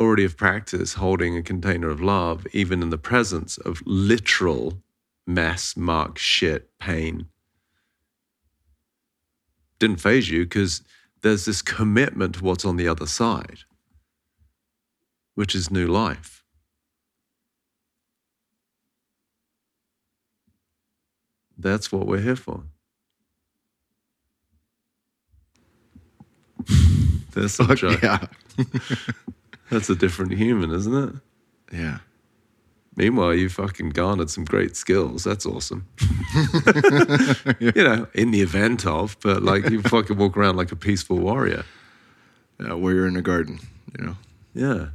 already 0.00 0.22
have 0.22 0.38
practiced 0.38 0.94
holding 0.94 1.36
a 1.36 1.42
container 1.42 1.90
of 1.90 2.00
love, 2.00 2.46
even 2.52 2.82
in 2.82 2.88
the 2.88 2.98
presence 2.98 3.58
of 3.58 3.82
literal 3.84 4.82
mess, 5.26 5.76
muck, 5.76 6.16
shit, 6.16 6.70
pain. 6.80 7.26
Didn't 9.84 10.00
faze 10.00 10.30
you 10.30 10.44
because 10.46 10.80
there's 11.20 11.44
this 11.44 11.60
commitment 11.60 12.36
to 12.36 12.42
what's 12.42 12.64
on 12.64 12.76
the 12.78 12.88
other 12.88 13.06
side, 13.06 13.58
which 15.34 15.54
is 15.54 15.70
new 15.70 15.86
life. 15.86 16.42
That's 21.58 21.92
what 21.92 22.06
we're 22.06 22.22
here 22.22 22.34
for. 22.34 22.62
Fuck 27.30 27.76
joke. 27.76 28.00
yeah. 28.00 28.26
That's 29.70 29.90
a 29.90 29.94
different 29.94 30.32
human, 30.32 30.70
isn't 30.70 30.94
it? 30.94 31.14
Yeah. 31.76 31.98
Meanwhile, 32.96 33.34
you 33.34 33.48
fucking 33.48 33.90
garnered 33.90 34.30
some 34.30 34.44
great 34.44 34.76
skills. 34.76 35.24
That's 35.24 35.46
awesome. 35.46 35.86
You 37.60 37.72
know, 37.72 38.06
in 38.14 38.30
the 38.30 38.40
event 38.40 38.86
of, 38.86 39.16
but 39.20 39.42
like 39.42 39.68
you 39.68 39.82
fucking 39.82 40.16
walk 40.16 40.36
around 40.36 40.56
like 40.56 40.72
a 40.72 40.76
peaceful 40.76 41.18
warrior. 41.18 41.64
Yeah. 42.60 42.74
Warrior 42.74 43.06
in 43.06 43.16
a 43.16 43.22
garden, 43.22 43.58
you 43.98 44.04
know. 44.06 44.16
Yeah. 44.54 44.88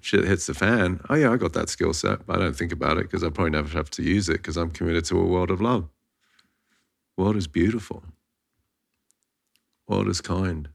Shit 0.00 0.24
hits 0.24 0.46
the 0.46 0.54
fan. 0.54 1.00
Oh, 1.08 1.14
yeah, 1.14 1.32
I 1.32 1.36
got 1.36 1.52
that 1.54 1.68
skill 1.68 1.92
set. 1.92 2.26
But 2.26 2.36
I 2.36 2.44
don't 2.44 2.56
think 2.56 2.72
about 2.72 2.96
it 2.98 3.04
because 3.04 3.24
I 3.24 3.28
probably 3.30 3.50
never 3.50 3.68
have 3.76 3.90
to 3.90 4.02
use 4.02 4.28
it 4.28 4.38
because 4.38 4.56
I'm 4.56 4.70
committed 4.70 5.04
to 5.06 5.18
a 5.20 5.24
world 5.26 5.50
of 5.50 5.60
love. 5.60 5.88
World 7.16 7.36
is 7.36 7.46
beautiful. 7.46 8.04
World 9.88 10.08
is 10.08 10.20
kind. 10.20 10.68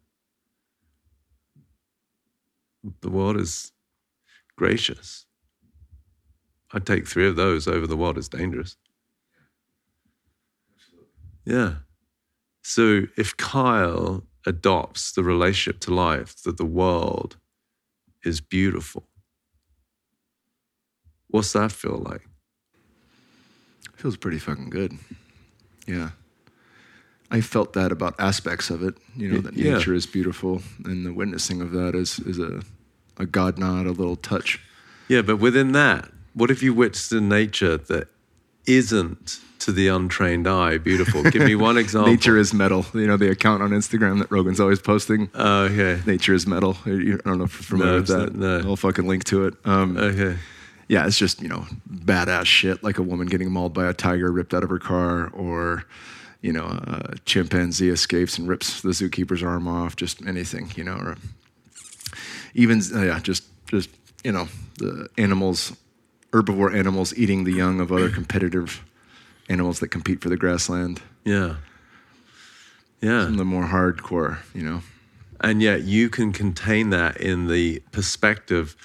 The 3.01 3.09
world 3.09 3.37
is 3.37 3.71
gracious. 4.57 5.25
I'd 6.73 6.85
take 6.85 7.07
three 7.07 7.27
of 7.27 7.35
those 7.35 7.67
over 7.67 7.85
the 7.85 7.97
world 7.97 8.17
is 8.17 8.29
dangerous. 8.29 8.77
Yeah. 11.45 11.75
So 12.63 13.03
if 13.17 13.35
Kyle 13.37 14.23
adopts 14.45 15.11
the 15.11 15.23
relationship 15.23 15.79
to 15.81 15.93
life 15.93 16.41
that 16.43 16.57
the 16.57 16.65
world 16.65 17.37
is 18.23 18.39
beautiful, 18.39 19.07
what's 21.27 21.53
that 21.53 21.71
feel 21.71 21.97
like? 21.97 22.21
Feels 23.95 24.17
pretty 24.17 24.39
fucking 24.39 24.69
good. 24.69 24.97
Yeah. 25.87 26.11
I 27.29 27.41
felt 27.41 27.73
that 27.73 27.91
about 27.91 28.19
aspects 28.19 28.69
of 28.69 28.83
it, 28.83 28.95
you 29.15 29.31
know, 29.31 29.39
that 29.39 29.53
yeah. 29.55 29.77
nature 29.77 29.93
is 29.93 30.05
beautiful 30.05 30.61
and 30.83 31.05
the 31.05 31.13
witnessing 31.13 31.61
of 31.61 31.71
that 31.71 31.95
is 31.95 32.19
is 32.19 32.39
a 32.39 32.61
a 33.17 33.25
God 33.25 33.57
nod, 33.57 33.85
a 33.85 33.91
little 33.91 34.15
touch. 34.15 34.59
Yeah, 35.07 35.21
but 35.21 35.37
within 35.37 35.71
that, 35.73 36.09
what 36.33 36.51
if 36.51 36.61
you 36.63 36.73
witnessed 36.73 37.11
a 37.11 37.21
nature 37.21 37.77
that 37.77 38.07
isn't 38.67 39.39
to 39.59 39.71
the 39.71 39.87
untrained 39.87 40.47
eye 40.47 40.77
beautiful? 40.77 41.23
Give 41.23 41.43
me 41.43 41.55
one 41.55 41.77
example. 41.83 42.11
Nature 42.11 42.37
is 42.37 42.53
metal. 42.53 42.85
You 42.93 43.07
know, 43.07 43.17
the 43.17 43.29
account 43.29 43.61
on 43.63 43.71
Instagram 43.71 44.19
that 44.19 44.31
Rogan's 44.31 44.59
always 44.59 44.79
posting. 44.81 45.29
Oh, 45.33 45.63
okay. 45.63 46.01
Nature 46.05 46.33
is 46.33 46.47
metal. 46.47 46.77
I 46.85 46.89
don't 46.89 47.37
know 47.37 47.43
if 47.45 47.53
you're 47.53 47.63
familiar 47.77 47.91
No, 47.93 47.97
with 47.97 48.07
that. 48.07 48.35
no. 48.35 48.59
I'll 48.69 48.75
fucking 48.75 49.07
link 49.07 49.23
to 49.25 49.45
it. 49.45 49.55
Um, 49.65 49.97
Okay. 49.97 50.37
yeah, 50.87 51.05
it's 51.07 51.17
just, 51.17 51.41
you 51.41 51.47
know, 51.47 51.65
badass 51.91 52.45
shit 52.45 52.83
like 52.83 52.97
a 52.97 53.03
woman 53.03 53.27
getting 53.27 53.51
mauled 53.51 53.73
by 53.73 53.87
a 53.87 53.93
tiger 53.93 54.31
ripped 54.31 54.53
out 54.53 54.63
of 54.63 54.69
her 54.69 54.79
car 54.79 55.27
or, 55.29 55.85
you 56.41 56.51
know, 56.53 56.65
a 56.65 57.15
chimpanzee 57.25 57.89
escapes 57.89 58.37
and 58.37 58.47
rips 58.47 58.81
the 58.81 58.89
zookeeper's 58.89 59.43
arm 59.43 59.67
off, 59.67 59.95
just 59.95 60.25
anything, 60.25 60.71
you 60.75 60.83
know, 60.83 60.95
or 60.95 61.17
even, 62.55 62.81
uh, 62.93 63.01
yeah, 63.03 63.19
just, 63.19 63.43
just, 63.67 63.89
you 64.23 64.31
know, 64.31 64.47
the 64.79 65.07
animals, 65.17 65.75
herbivore 66.31 66.73
animals 66.73 67.13
eating 67.17 67.43
the 67.43 67.51
young 67.53 67.79
of 67.79 67.91
other 67.91 68.09
competitive 68.09 68.83
animals 69.49 69.79
that 69.79 69.89
compete 69.89 70.21
for 70.21 70.29
the 70.29 70.37
grassland. 70.37 71.01
Yeah. 71.25 71.55
Yeah. 73.01 73.25
Some 73.25 73.37
the 73.37 73.45
more 73.45 73.65
hardcore, 73.65 74.39
you 74.53 74.61
know. 74.63 74.81
And 75.41 75.61
yet 75.61 75.83
you 75.83 76.09
can 76.09 76.31
contain 76.31 76.91
that 76.91 77.17
in 77.17 77.47
the 77.47 77.81
perspective, 77.91 78.75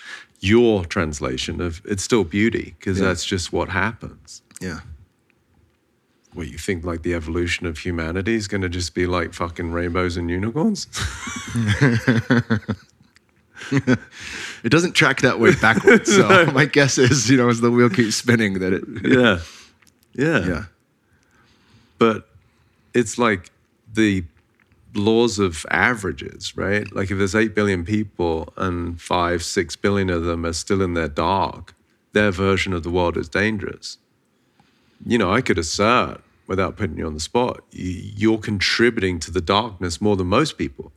your 0.40 0.84
translation 0.84 1.61
of 1.61 1.82
it's 1.84 2.03
still 2.03 2.24
beauty, 2.24 2.74
because 2.78 2.99
Yeah. 2.99 3.07
that's 3.07 3.24
just 3.24 3.53
what 3.53 3.68
happens. 3.68 4.42
Yeah. 4.61 4.80
What 6.32 6.49
you 6.49 6.59
think 6.59 6.84
like 6.84 7.03
the 7.03 7.14
evolution 7.14 7.66
of 7.66 7.78
humanity 7.78 8.34
is 8.34 8.49
going 8.49 8.61
to 8.62 8.68
just 8.68 8.94
be 8.94 9.07
like 9.07 9.32
fucking 9.34 9.70
rainbows 9.72 10.16
and 10.16 10.28
unicorns? 10.30 10.86
It 14.65 14.71
doesn't 14.71 14.95
track 14.95 15.21
that 15.21 15.39
way 15.39 15.55
backwards. 15.55 16.13
So 16.13 16.47
my 16.53 16.65
guess 16.65 16.99
is, 16.99 17.31
you 17.31 17.37
know, 17.37 17.49
as 17.49 17.61
the 17.61 17.71
wheel 17.71 17.89
keeps 17.89 18.17
spinning, 18.17 18.59
that 18.59 18.73
it. 18.73 18.85
yeah. 19.05 19.39
Yeah. 20.15 20.47
Yeah. 20.47 20.65
but 21.99 22.29
it's 22.95 23.17
like 23.19 23.51
the 23.93 24.25
laws 24.95 25.39
of 25.39 25.65
averages, 25.71 26.57
right? 26.57 26.91
Like 26.93 27.11
if 27.11 27.19
there's 27.19 27.35
8 27.35 27.55
billion 27.55 27.85
people 27.85 28.53
and 28.57 29.01
5, 29.01 29.45
6 29.45 29.77
billion 29.77 30.11
of 30.11 30.25
them 30.25 30.45
are 30.47 30.53
still 30.55 30.83
in 30.83 30.95
their 30.95 31.09
dark, 31.09 31.75
their 32.13 32.31
version 32.31 32.73
of 32.73 32.83
the 32.83 32.91
world 32.91 33.17
is 33.17 33.29
dangerous. 33.29 33.99
You 35.05 35.19
know, 35.19 35.31
I 35.31 35.43
could 35.43 35.59
assert, 35.59 36.23
without 36.47 36.77
putting 36.77 36.97
you 36.97 37.07
on 37.07 37.15
the 37.15 37.21
spot, 37.21 37.61
you're 37.71 38.39
contributing 38.39 39.21
to 39.21 39.31
the 39.31 39.43
darkness 39.43 40.01
more 40.01 40.17
than 40.17 40.27
most 40.29 40.57
people 40.57 40.93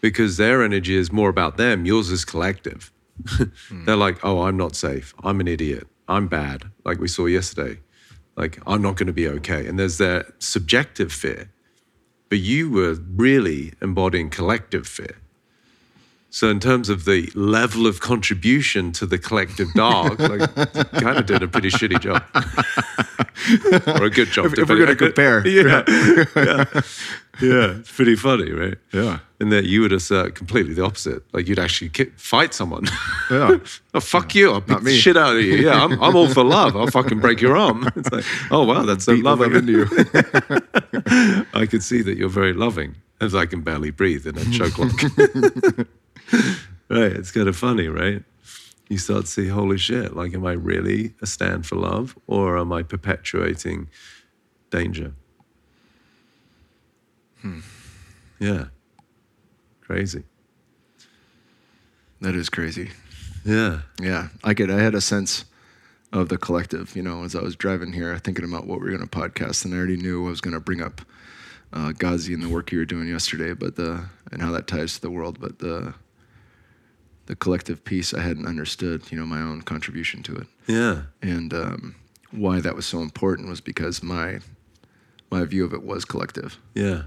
because 0.00 0.36
their 0.36 0.62
energy 0.62 0.96
is 0.96 1.10
more 1.12 1.28
about 1.28 1.56
them, 1.56 1.84
yours 1.86 2.10
is 2.10 2.24
collective. 2.24 2.92
They're 3.70 3.96
like, 3.96 4.18
oh, 4.24 4.42
I'm 4.42 4.56
not 4.56 4.74
safe. 4.76 5.12
I'm 5.22 5.40
an 5.40 5.48
idiot. 5.48 5.86
I'm 6.08 6.26
bad, 6.26 6.64
like 6.84 6.98
we 6.98 7.06
saw 7.08 7.26
yesterday. 7.26 7.80
Like, 8.36 8.58
I'm 8.66 8.80
not 8.82 8.96
going 8.96 9.06
to 9.08 9.12
be 9.12 9.28
okay. 9.28 9.66
And 9.66 9.78
there's 9.78 9.98
that 9.98 10.26
subjective 10.38 11.12
fear. 11.12 11.50
But 12.30 12.38
you 12.38 12.70
were 12.70 12.94
really 13.16 13.74
embodying 13.82 14.30
collective 14.30 14.86
fear. 14.86 15.16
So, 16.32 16.48
in 16.48 16.60
terms 16.60 16.88
of 16.88 17.04
the 17.06 17.28
level 17.34 17.86
of 17.88 17.98
contribution 18.00 18.92
to 18.92 19.04
the 19.04 19.18
collective 19.18 19.66
dark, 19.74 20.18
like, 20.32 20.54
kind 20.92 21.18
of 21.18 21.26
did 21.26 21.42
a 21.42 21.48
pretty 21.48 21.70
shitty 21.70 22.00
job. 22.00 22.22
or 24.00 24.04
a 24.06 24.10
good 24.10 24.28
job. 24.28 24.46
If- 24.46 24.58
if 24.60 24.68
we're 24.68 24.78
gonna 24.86 24.94
depending- 24.94 25.08
compare. 25.08 25.46
Yeah. 25.46 25.82
yeah. 26.36 26.64
Yeah. 26.74 26.80
Yeah, 27.42 27.78
it's 27.78 27.90
pretty 27.90 28.16
funny, 28.16 28.50
right? 28.52 28.76
Yeah. 28.92 29.18
And 29.40 29.50
that 29.52 29.64
you 29.64 29.80
would 29.80 29.92
assert 29.92 30.34
completely 30.34 30.74
the 30.74 30.84
opposite. 30.84 31.22
Like 31.32 31.48
you'd 31.48 31.58
actually 31.58 31.88
ki- 31.90 32.12
fight 32.16 32.52
someone. 32.52 32.84
Yeah. 33.30 33.58
oh, 33.94 34.00
fuck 34.00 34.34
you. 34.34 34.52
I'll 34.52 34.60
beat 34.60 34.82
the 34.82 34.96
shit 34.96 35.16
out 35.16 35.36
of 35.36 35.42
you. 35.42 35.54
Yeah, 35.56 35.82
I'm, 35.84 35.92
I'm 36.02 36.14
all 36.14 36.28
for 36.28 36.44
love. 36.44 36.76
I'll 36.76 36.86
fucking 36.88 37.20
break 37.20 37.40
your 37.40 37.56
arm. 37.56 37.88
It's 37.96 38.12
like, 38.12 38.24
oh, 38.50 38.64
wow, 38.64 38.82
that's 38.82 39.04
so 39.04 39.14
Beat 39.14 39.24
loving. 39.24 39.52
love 39.52 39.62
into 39.62 39.72
you. 39.72 41.44
I 41.54 41.66
can 41.66 41.80
see 41.80 42.02
that 42.02 42.16
you're 42.18 42.28
very 42.28 42.52
loving, 42.52 42.96
as 43.20 43.34
I 43.34 43.46
can 43.46 43.62
barely 43.62 43.90
breathe 43.90 44.26
in 44.26 44.36
a 44.36 44.44
choke 44.50 44.78
lock. 44.78 44.92
right. 46.88 47.12
It's 47.12 47.30
kind 47.32 47.48
of 47.48 47.56
funny, 47.56 47.88
right? 47.88 48.22
You 48.88 48.98
start 48.98 49.26
to 49.26 49.30
see, 49.30 49.48
holy 49.48 49.78
shit, 49.78 50.16
like, 50.16 50.34
am 50.34 50.44
I 50.44 50.52
really 50.52 51.14
a 51.22 51.26
stand 51.26 51.64
for 51.66 51.76
love 51.76 52.18
or 52.26 52.58
am 52.58 52.72
I 52.72 52.82
perpetuating 52.82 53.88
danger? 54.70 55.14
Yeah. 58.38 58.66
Crazy. 59.82 60.24
That 62.20 62.34
is 62.34 62.48
crazy. 62.48 62.90
Yeah. 63.44 63.80
Yeah, 64.00 64.28
I 64.44 64.54
get. 64.54 64.70
I 64.70 64.80
had 64.80 64.94
a 64.94 65.00
sense 65.00 65.44
of 66.12 66.28
the 66.28 66.36
collective, 66.38 66.94
you 66.96 67.02
know, 67.02 67.24
as 67.24 67.34
I 67.34 67.40
was 67.42 67.56
driving 67.56 67.92
here, 67.92 68.18
thinking 68.18 68.44
about 68.44 68.66
what 68.66 68.80
we 68.80 68.88
are 68.88 68.96
going 68.96 69.06
to 69.06 69.18
podcast, 69.18 69.64
and 69.64 69.72
I 69.72 69.78
already 69.78 69.96
knew 69.96 70.26
I 70.26 70.30
was 70.30 70.40
going 70.40 70.54
to 70.54 70.60
bring 70.60 70.82
up 70.82 71.00
uh, 71.72 71.92
Godsey 71.92 72.34
and 72.34 72.42
the 72.42 72.48
work 72.48 72.72
you 72.72 72.78
were 72.78 72.84
doing 72.84 73.08
yesterday, 73.08 73.52
but 73.54 73.76
the 73.76 74.04
and 74.32 74.42
how 74.42 74.50
that 74.52 74.66
ties 74.66 74.94
to 74.94 75.00
the 75.00 75.10
world, 75.10 75.38
but 75.40 75.58
the 75.60 75.94
the 77.26 77.36
collective 77.36 77.84
piece 77.84 78.12
I 78.12 78.20
hadn't 78.20 78.46
understood, 78.46 79.10
you 79.12 79.18
know, 79.18 79.24
my 79.26 79.40
own 79.40 79.62
contribution 79.62 80.22
to 80.24 80.34
it, 80.36 80.46
Yeah. 80.66 81.02
and 81.22 81.54
um, 81.54 81.94
why 82.32 82.60
that 82.60 82.74
was 82.74 82.86
so 82.86 83.00
important 83.00 83.48
was 83.48 83.60
because 83.60 84.02
my 84.02 84.40
my 85.30 85.44
view 85.44 85.64
of 85.64 85.72
it 85.72 85.84
was 85.84 86.04
collective. 86.04 86.58
Yeah. 86.74 87.02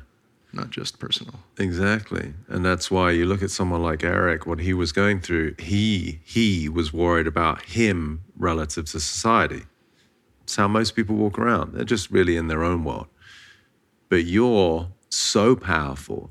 Not 0.54 0.70
just 0.70 0.99
personal. 0.99 1.36
Exactly. 1.58 2.34
And 2.47 2.64
that's 2.64 2.91
why 2.91 3.12
you 3.12 3.26
look 3.26 3.41
at 3.41 3.51
someone 3.51 3.82
like 3.82 4.04
Eric, 4.04 4.45
what 4.45 4.60
he 4.60 4.74
was 4.74 4.91
going 4.91 5.20
through, 5.20 5.56
he 5.58 6.20
he 6.24 6.70
was 6.70 6.93
worried 6.93 7.28
about 7.28 7.64
him 7.64 8.24
relative 8.38 8.86
to 8.86 8.99
society. 8.99 9.64
It's 10.43 10.56
how 10.56 10.68
most 10.68 10.95
people 10.95 11.16
walk 11.16 11.39
around. 11.39 11.74
They're 11.74 11.86
just 11.86 12.12
really 12.12 12.38
in 12.38 12.47
their 12.47 12.64
own 12.64 12.84
world. 12.84 13.08
But 14.10 14.26
you're 14.26 14.89
so 15.10 15.56
powerful. 15.56 16.30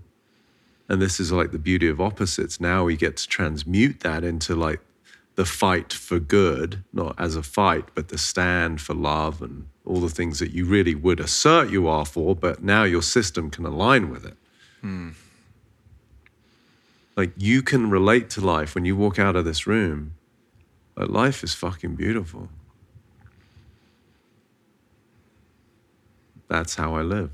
And 0.89 1.01
this 1.01 1.19
is 1.19 1.33
like 1.33 1.51
the 1.51 1.59
beauty 1.59 1.89
of 1.89 2.01
opposites. 2.01 2.61
Now 2.61 2.85
we 2.85 2.97
get 2.97 3.17
to 3.17 3.27
transmute 3.27 4.01
that 4.01 4.23
into 4.23 4.55
like 4.55 4.81
the 5.35 5.45
fight 5.45 5.93
for 5.93 6.19
good, 6.19 6.85
not 6.93 7.15
as 7.19 7.37
a 7.37 7.43
fight, 7.43 7.89
but 7.95 8.09
the 8.09 8.19
stand 8.19 8.81
for 8.81 8.95
love 8.95 9.41
and 9.41 9.67
all 9.85 10.01
the 10.01 10.09
things 10.09 10.39
that 10.39 10.53
you 10.53 10.65
really 10.65 10.95
would 10.95 11.21
assert 11.21 11.71
you 11.71 11.89
are 11.89 12.05
for, 12.05 12.37
but 12.37 12.63
now 12.63 12.85
your 12.85 13.03
system 13.03 13.51
can 13.51 13.65
align 13.65 14.11
with 14.11 14.25
it. 14.25 14.37
Hmm. 14.81 15.11
Like 17.17 17.33
you 17.37 17.63
can 17.63 17.91
relate 17.91 18.31
to 18.31 18.41
life 18.41 18.75
when 18.75 18.85
you 18.85 18.97
walk 18.97 19.19
out 19.19 19.37
of 19.37 19.45
this 19.45 19.67
room. 19.67 20.15
Like 20.97 21.09
life 21.09 21.43
is 21.43 21.55
fucking 21.55 21.97
beautiful. 21.97 22.49
That's 26.49 26.75
how 26.75 26.95
I 26.95 27.03
live. 27.03 27.31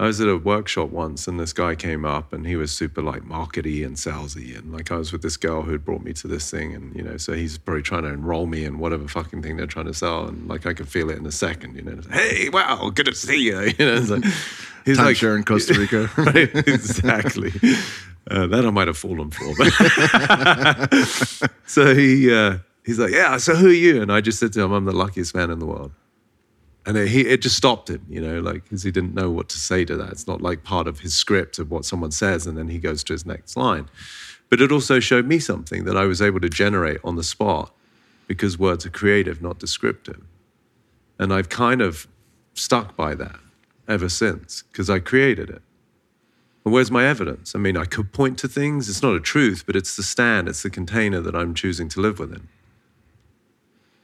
I 0.00 0.06
was 0.06 0.20
at 0.20 0.28
a 0.28 0.36
workshop 0.36 0.90
once 0.90 1.26
and 1.26 1.40
this 1.40 1.52
guy 1.52 1.74
came 1.74 2.04
up 2.04 2.32
and 2.32 2.46
he 2.46 2.54
was 2.54 2.70
super 2.70 3.02
like 3.02 3.22
markety 3.22 3.84
and 3.84 3.96
salesy. 3.96 4.56
And 4.56 4.72
like 4.72 4.92
I 4.92 4.96
was 4.96 5.10
with 5.10 5.22
this 5.22 5.36
girl 5.36 5.62
who 5.62 5.72
had 5.72 5.84
brought 5.84 6.02
me 6.02 6.12
to 6.14 6.28
this 6.28 6.48
thing. 6.48 6.72
And, 6.72 6.94
you 6.94 7.02
know, 7.02 7.16
so 7.16 7.32
he's 7.32 7.58
probably 7.58 7.82
trying 7.82 8.02
to 8.02 8.10
enroll 8.10 8.46
me 8.46 8.64
in 8.64 8.78
whatever 8.78 9.08
fucking 9.08 9.42
thing 9.42 9.56
they're 9.56 9.66
trying 9.66 9.86
to 9.86 9.94
sell. 9.94 10.28
And 10.28 10.46
like 10.46 10.66
I 10.66 10.72
could 10.72 10.88
feel 10.88 11.10
it 11.10 11.18
in 11.18 11.26
a 11.26 11.32
second, 11.32 11.74
you 11.74 11.82
know, 11.82 11.94
like, 11.94 12.10
hey, 12.10 12.48
wow, 12.48 12.90
good 12.94 13.06
to 13.06 13.14
see 13.14 13.42
you. 13.42 13.58
You 13.78 13.86
know, 13.86 13.94
it's 13.94 14.10
like, 14.10 14.24
he's 14.84 14.98
like, 14.98 15.16
Timeshare 15.16 15.36
in 15.36 15.44
Costa 15.44 15.74
Rica. 15.74 16.08
right, 16.16 16.50
exactly. 16.68 17.52
Uh, 18.30 18.46
that 18.46 18.64
I 18.64 18.70
might 18.70 18.86
have 18.86 18.96
fallen 18.96 19.30
for. 19.30 19.52
But 19.56 21.50
so 21.66 21.94
he 21.94 22.32
uh, 22.32 22.58
he's 22.84 22.98
like, 22.98 23.12
yeah. 23.12 23.36
So 23.36 23.54
who 23.54 23.68
are 23.68 23.72
you? 23.72 24.02
And 24.02 24.12
I 24.12 24.20
just 24.20 24.38
said 24.38 24.52
to 24.54 24.62
him, 24.62 24.72
I'm 24.72 24.84
the 24.84 24.92
luckiest 24.92 25.34
man 25.34 25.50
in 25.50 25.58
the 25.58 25.66
world. 25.66 25.92
And 26.88 26.96
it, 26.96 27.08
he, 27.08 27.20
it 27.20 27.42
just 27.42 27.54
stopped 27.54 27.90
him, 27.90 28.06
you 28.08 28.18
know, 28.18 28.40
like 28.40 28.64
because 28.64 28.82
he 28.82 28.90
didn't 28.90 29.14
know 29.14 29.30
what 29.30 29.50
to 29.50 29.58
say 29.58 29.84
to 29.84 29.94
that. 29.98 30.08
It's 30.08 30.26
not 30.26 30.40
like 30.40 30.64
part 30.64 30.88
of 30.88 31.00
his 31.00 31.14
script 31.14 31.58
of 31.58 31.70
what 31.70 31.84
someone 31.84 32.10
says, 32.10 32.46
and 32.46 32.56
then 32.56 32.68
he 32.68 32.78
goes 32.78 33.04
to 33.04 33.12
his 33.12 33.26
next 33.26 33.58
line. 33.58 33.90
But 34.48 34.62
it 34.62 34.72
also 34.72 34.98
showed 34.98 35.26
me 35.26 35.38
something 35.38 35.84
that 35.84 35.98
I 35.98 36.06
was 36.06 36.22
able 36.22 36.40
to 36.40 36.48
generate 36.48 36.98
on 37.04 37.16
the 37.16 37.22
spot 37.22 37.74
because 38.26 38.58
words 38.58 38.86
are 38.86 38.90
creative, 38.90 39.42
not 39.42 39.58
descriptive. 39.58 40.22
And 41.18 41.30
I've 41.30 41.50
kind 41.50 41.82
of 41.82 42.08
stuck 42.54 42.96
by 42.96 43.14
that 43.16 43.38
ever 43.86 44.08
since 44.08 44.62
because 44.72 44.88
I 44.88 44.98
created 44.98 45.50
it. 45.50 45.60
And 46.64 46.72
where's 46.72 46.90
my 46.90 47.04
evidence? 47.04 47.54
I 47.54 47.58
mean, 47.58 47.76
I 47.76 47.84
could 47.84 48.14
point 48.14 48.38
to 48.38 48.48
things. 48.48 48.88
It's 48.88 49.02
not 49.02 49.14
a 49.14 49.20
truth, 49.20 49.64
but 49.66 49.76
it's 49.76 49.94
the 49.94 50.02
stand, 50.02 50.48
it's 50.48 50.62
the 50.62 50.70
container 50.70 51.20
that 51.20 51.36
I'm 51.36 51.52
choosing 51.52 51.90
to 51.90 52.00
live 52.00 52.18
within. 52.18 52.48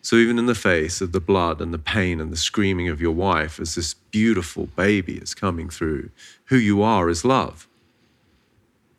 So 0.05 0.17
even 0.17 0.39
in 0.39 0.45
the 0.45 0.55
face 0.55 1.01
of 1.01 1.13
the 1.13 1.21
blood 1.21 1.63
and 1.63 1.73
the 1.73 1.79
pain 1.79 2.21
and 2.21 2.31
the 2.31 2.37
screaming 2.37 2.91
of 2.91 3.01
your 3.01 3.13
wife, 3.13 3.59
as 3.59 3.75
this 3.75 3.95
beautiful 3.95 4.67
baby 4.77 5.17
is 5.17 5.35
coming 5.35 5.71
through, 5.71 6.11
who 6.45 6.59
you 6.59 6.83
are 6.83 7.09
is 7.09 7.25
love. 7.25 7.67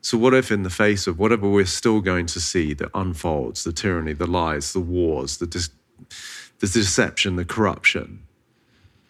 So 0.02 0.18
what 0.18 0.34
if 0.34 0.52
in 0.52 0.64
the 0.64 0.72
face 0.72 1.06
of 1.06 1.20
whatever 1.20 1.48
we're 1.48 1.68
still 1.68 2.02
going 2.02 2.26
to 2.26 2.42
see 2.42 2.74
that 2.74 2.90
unfolds, 2.96 3.64
the 3.64 3.72
tyranny, 3.72 4.14
the 4.14 4.26
lies, 4.26 4.74
the 4.74 4.80
wars, 4.80 5.38
the, 5.38 5.46
the 5.46 6.68
deception, 6.68 7.36
the 7.36 7.46
corruption, 7.46 8.24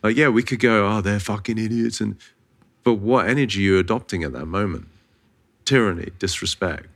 like, 0.03 0.17
yeah, 0.17 0.27
we 0.27 0.43
could 0.43 0.59
go, 0.59 0.85
oh, 0.85 0.99
they're 0.99 1.21
fucking 1.21 1.57
idiots. 1.57 2.01
And, 2.01 2.17
but 2.83 2.95
what 2.95 3.29
energy 3.29 3.61
are 3.61 3.63
you 3.63 3.79
adopting 3.79 4.25
at 4.25 4.33
that 4.33 4.47
moment? 4.47 4.89
Tyranny, 5.63 6.09
disrespect. 6.19 6.94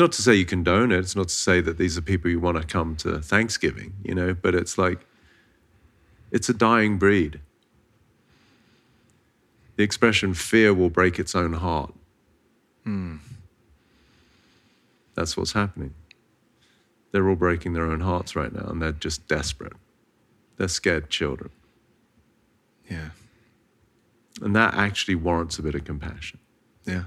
It's 0.00 0.02
not 0.02 0.12
to 0.12 0.22
say 0.22 0.34
you 0.36 0.46
condone 0.46 0.92
it. 0.92 0.98
It's 1.00 1.14
not 1.14 1.28
to 1.28 1.34
say 1.34 1.60
that 1.60 1.76
these 1.76 1.98
are 1.98 2.00
people 2.00 2.30
you 2.30 2.40
want 2.40 2.56
to 2.56 2.66
come 2.66 2.96
to 2.96 3.20
Thanksgiving, 3.20 3.92
you 4.02 4.14
know, 4.14 4.32
but 4.32 4.54
it's 4.54 4.78
like, 4.78 5.00
it's 6.30 6.48
a 6.48 6.54
dying 6.54 6.96
breed. 6.96 7.38
The 9.76 9.82
expression 9.82 10.32
fear 10.32 10.72
will 10.72 10.88
break 10.88 11.18
its 11.18 11.34
own 11.34 11.52
heart. 11.52 11.92
Hmm. 12.84 13.16
That's 15.16 15.36
what's 15.36 15.52
happening. 15.52 15.92
They're 17.12 17.28
all 17.28 17.36
breaking 17.36 17.74
their 17.74 17.84
own 17.84 18.00
hearts 18.00 18.34
right 18.34 18.54
now, 18.54 18.70
and 18.70 18.80
they're 18.80 18.92
just 18.92 19.28
desperate. 19.28 19.74
They're 20.56 20.68
scared 20.68 21.10
children. 21.10 21.50
Yeah. 22.90 23.10
And 24.40 24.56
that 24.56 24.72
actually 24.72 25.16
warrants 25.16 25.58
a 25.58 25.62
bit 25.62 25.74
of 25.74 25.84
compassion, 25.84 26.38
Yeah. 26.86 27.02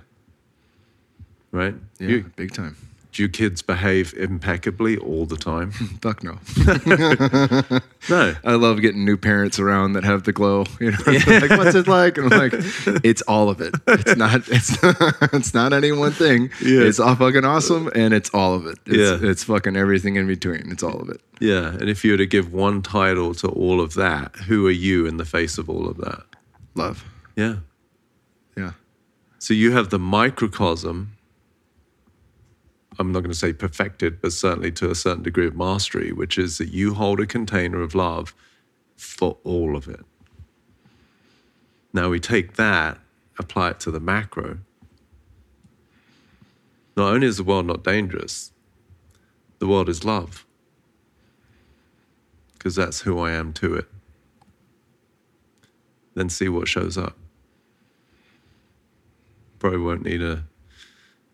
Right? 1.54 1.76
Yeah. 1.99 2.08
You, 2.08 2.32
big 2.36 2.51
time. 2.54 2.76
do 3.14 3.22
your 3.24 3.30
kids 3.30 3.62
behave 3.62 4.14
impeccably 4.16 4.97
all 4.97 5.26
the 5.26 5.38
time? 5.38 5.72
Fuck 6.01 6.24
no. 6.24 6.39
No. 8.10 8.36
I 8.43 8.56
love 8.56 8.82
getting 8.82 9.06
new 9.06 9.16
parents 9.16 9.60
around 9.60 9.93
that 9.93 10.04
have 10.04 10.24
the 10.24 10.34
glow. 10.34 10.66
You 10.82 10.91
know, 10.91 10.97
like 11.08 11.49
what's 11.51 11.74
it 11.74 11.88
like? 11.88 12.18
And 12.18 12.34
I'm 12.34 12.38
like, 12.38 12.54
it's 13.06 13.22
all 13.22 13.47
of 13.49 13.62
it. 13.62 13.74
It's 13.88 14.18
not. 14.18 14.41
It's 14.49 14.78
it's 15.34 15.54
not 15.54 15.72
any 15.72 15.93
one 15.93 16.12
thing. 16.12 16.49
Yeah. 16.62 16.82
It's 16.82 16.99
all 16.99 17.16
fucking 17.16 17.45
awesome, 17.45 17.89
and 17.95 18.14
it's 18.14 18.30
all 18.34 18.56
of 18.56 18.66
it. 18.68 18.78
It's, 18.86 18.97
Yeah. 19.22 19.30
it's 19.30 19.45
fucking 19.45 19.78
everything 19.78 20.18
in 20.18 20.28
between. 20.28 20.70
It's 20.70 20.84
all 20.84 20.99
of 20.99 21.08
it. 21.10 21.22
Yeah. 21.39 21.70
And 21.70 21.89
if 21.89 22.04
you 22.04 22.12
were 22.12 22.18
to 22.18 22.26
give 22.26 22.51
one 22.51 22.82
title 22.82 23.34
to 23.36 23.47
all 23.47 23.80
of 23.80 23.93
that, 23.93 24.36
who 24.47 24.68
are 24.68 24.72
you 24.72 25.06
in 25.06 25.16
the 25.16 25.26
face 25.26 25.58
of 25.58 25.70
all 25.70 25.88
of 25.88 25.95
that? 25.97 26.24
Love. 26.76 27.06
Yeah. 27.38 27.56
Yeah. 28.58 28.72
So 29.39 29.54
you 29.54 29.72
have 29.72 29.91
the 29.91 29.99
microcosm. 29.99 31.14
I'm 33.00 33.12
not 33.12 33.22
going 33.22 33.32
to 33.32 33.38
say 33.38 33.54
perfected, 33.54 34.22
but 34.22 34.34
certainly 34.34 34.72
to 34.74 34.91
a 34.91 34.96
certain 34.96 35.24
degree 35.24 35.48
of 35.48 35.56
mastery, 35.56 36.12
which 36.12 36.38
is 36.38 36.58
that 36.60 36.70
you 36.70 36.94
hold 36.94 37.20
a 37.20 37.26
container 37.26 37.82
of 37.82 37.96
love 37.96 38.36
for 38.96 39.38
all 39.44 39.76
of 39.76 39.88
it. 39.88 40.06
Now 41.91 42.10
we 42.10 42.20
take 42.20 42.54
that, 42.54 43.00
apply 43.39 43.72
it 43.72 43.80
to 43.82 43.91
the 43.91 44.00
macro. 44.00 44.60
Not 46.96 47.14
only 47.14 47.28
is 47.28 47.38
the 47.38 47.44
world 47.44 47.66
not 47.66 47.84
dangerous, 47.84 48.52
the 49.60 49.68
world 49.68 49.89
is 49.89 50.04
love. 50.04 50.46
Because 52.54 52.76
that's 52.76 53.02
who 53.02 53.20
I 53.20 53.32
am 53.32 53.54
to 53.54 53.76
it. 53.76 53.88
Then 56.14 56.30
see 56.30 56.48
what 56.48 56.68
shows 56.68 56.98
up 56.98 57.18
probably 59.64 59.80
won't 59.80 60.04
need 60.04 60.22
a 60.22 60.44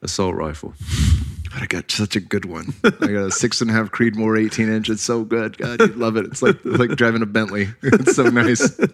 assault 0.04 0.36
rifle. 0.36 0.76
But 1.52 1.64
I 1.64 1.66
got 1.66 1.90
such 1.90 2.16
a 2.16 2.20
good 2.20 2.46
one. 2.46 2.74
I 2.84 2.90
got 3.08 3.26
a 3.26 3.32
six 3.32 3.60
and 3.62 3.72
a 3.72 3.74
half 3.74 3.90
Creedmoor 3.92 4.40
18 4.40 4.70
inch. 4.70 4.90
It's 4.90 5.02
so 5.02 5.24
good. 5.24 5.58
God, 5.58 5.80
you'd 5.82 5.96
love 5.98 6.16
it. 6.16 6.26
It's 6.26 6.42
like 6.44 6.58
like 6.64 6.92
driving 6.92 7.22
a 7.24 7.26
Bentley. 7.26 7.70
It's 7.82 8.16
so 8.16 8.24
nice. 8.30 8.80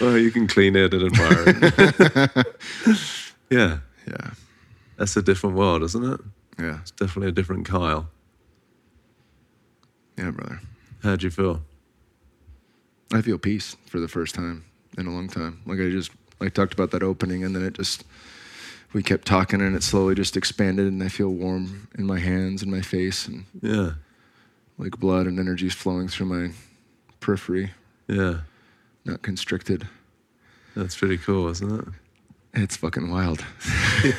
Well, 0.00 0.18
you 0.18 0.32
can 0.32 0.48
clean 0.48 0.74
it 0.74 0.92
and 0.92 1.04
admire 1.04 1.44
it. 1.46 2.46
yeah, 3.50 3.78
Yeah. 4.08 4.30
that's 4.96 5.16
a 5.16 5.22
different 5.22 5.54
world, 5.56 5.84
isn't 5.84 6.04
it? 6.14 6.20
Yeah. 6.58 6.80
It's 6.80 6.90
definitely 6.90 7.28
a 7.28 7.32
different 7.32 7.64
Kyle. 7.64 8.08
Yeah, 10.18 10.32
brother. 10.32 10.60
How'd 11.04 11.22
you 11.22 11.30
feel? 11.30 11.62
I 13.12 13.22
feel 13.22 13.38
peace 13.38 13.76
for 13.86 14.00
the 14.00 14.08
first 14.08 14.34
time 14.34 14.64
in 14.98 15.06
a 15.06 15.10
long 15.12 15.28
time. 15.28 15.60
Like 15.64 15.78
I 15.78 15.90
just 15.90 16.10
I 16.40 16.48
talked 16.48 16.74
about 16.74 16.90
that 16.90 17.02
opening 17.04 17.44
and 17.44 17.54
then 17.54 17.62
it 17.64 17.74
just 17.74 18.04
we 18.94 19.02
kept 19.02 19.26
talking 19.26 19.60
and 19.60 19.76
it 19.76 19.82
slowly 19.82 20.14
just 20.14 20.36
expanded 20.36 20.86
and 20.86 21.02
I 21.02 21.08
feel 21.08 21.28
warm 21.28 21.88
in 21.98 22.06
my 22.06 22.18
hands 22.20 22.62
and 22.62 22.70
my 22.70 22.80
face 22.80 23.26
and 23.28 23.44
Yeah, 23.60 23.90
like 24.78 24.98
blood 24.98 25.26
and 25.26 25.38
energy 25.38 25.66
is 25.66 25.74
flowing 25.74 26.08
through 26.08 26.26
my 26.26 26.52
periphery, 27.20 27.72
yeah, 28.08 28.40
not 29.04 29.20
constricted. 29.22 29.86
that's 30.76 30.96
pretty 30.96 31.18
cool, 31.18 31.48
isn't 31.48 31.80
it? 31.80 31.88
It's 32.56 32.76
fucking 32.76 33.10
wild. 33.10 33.44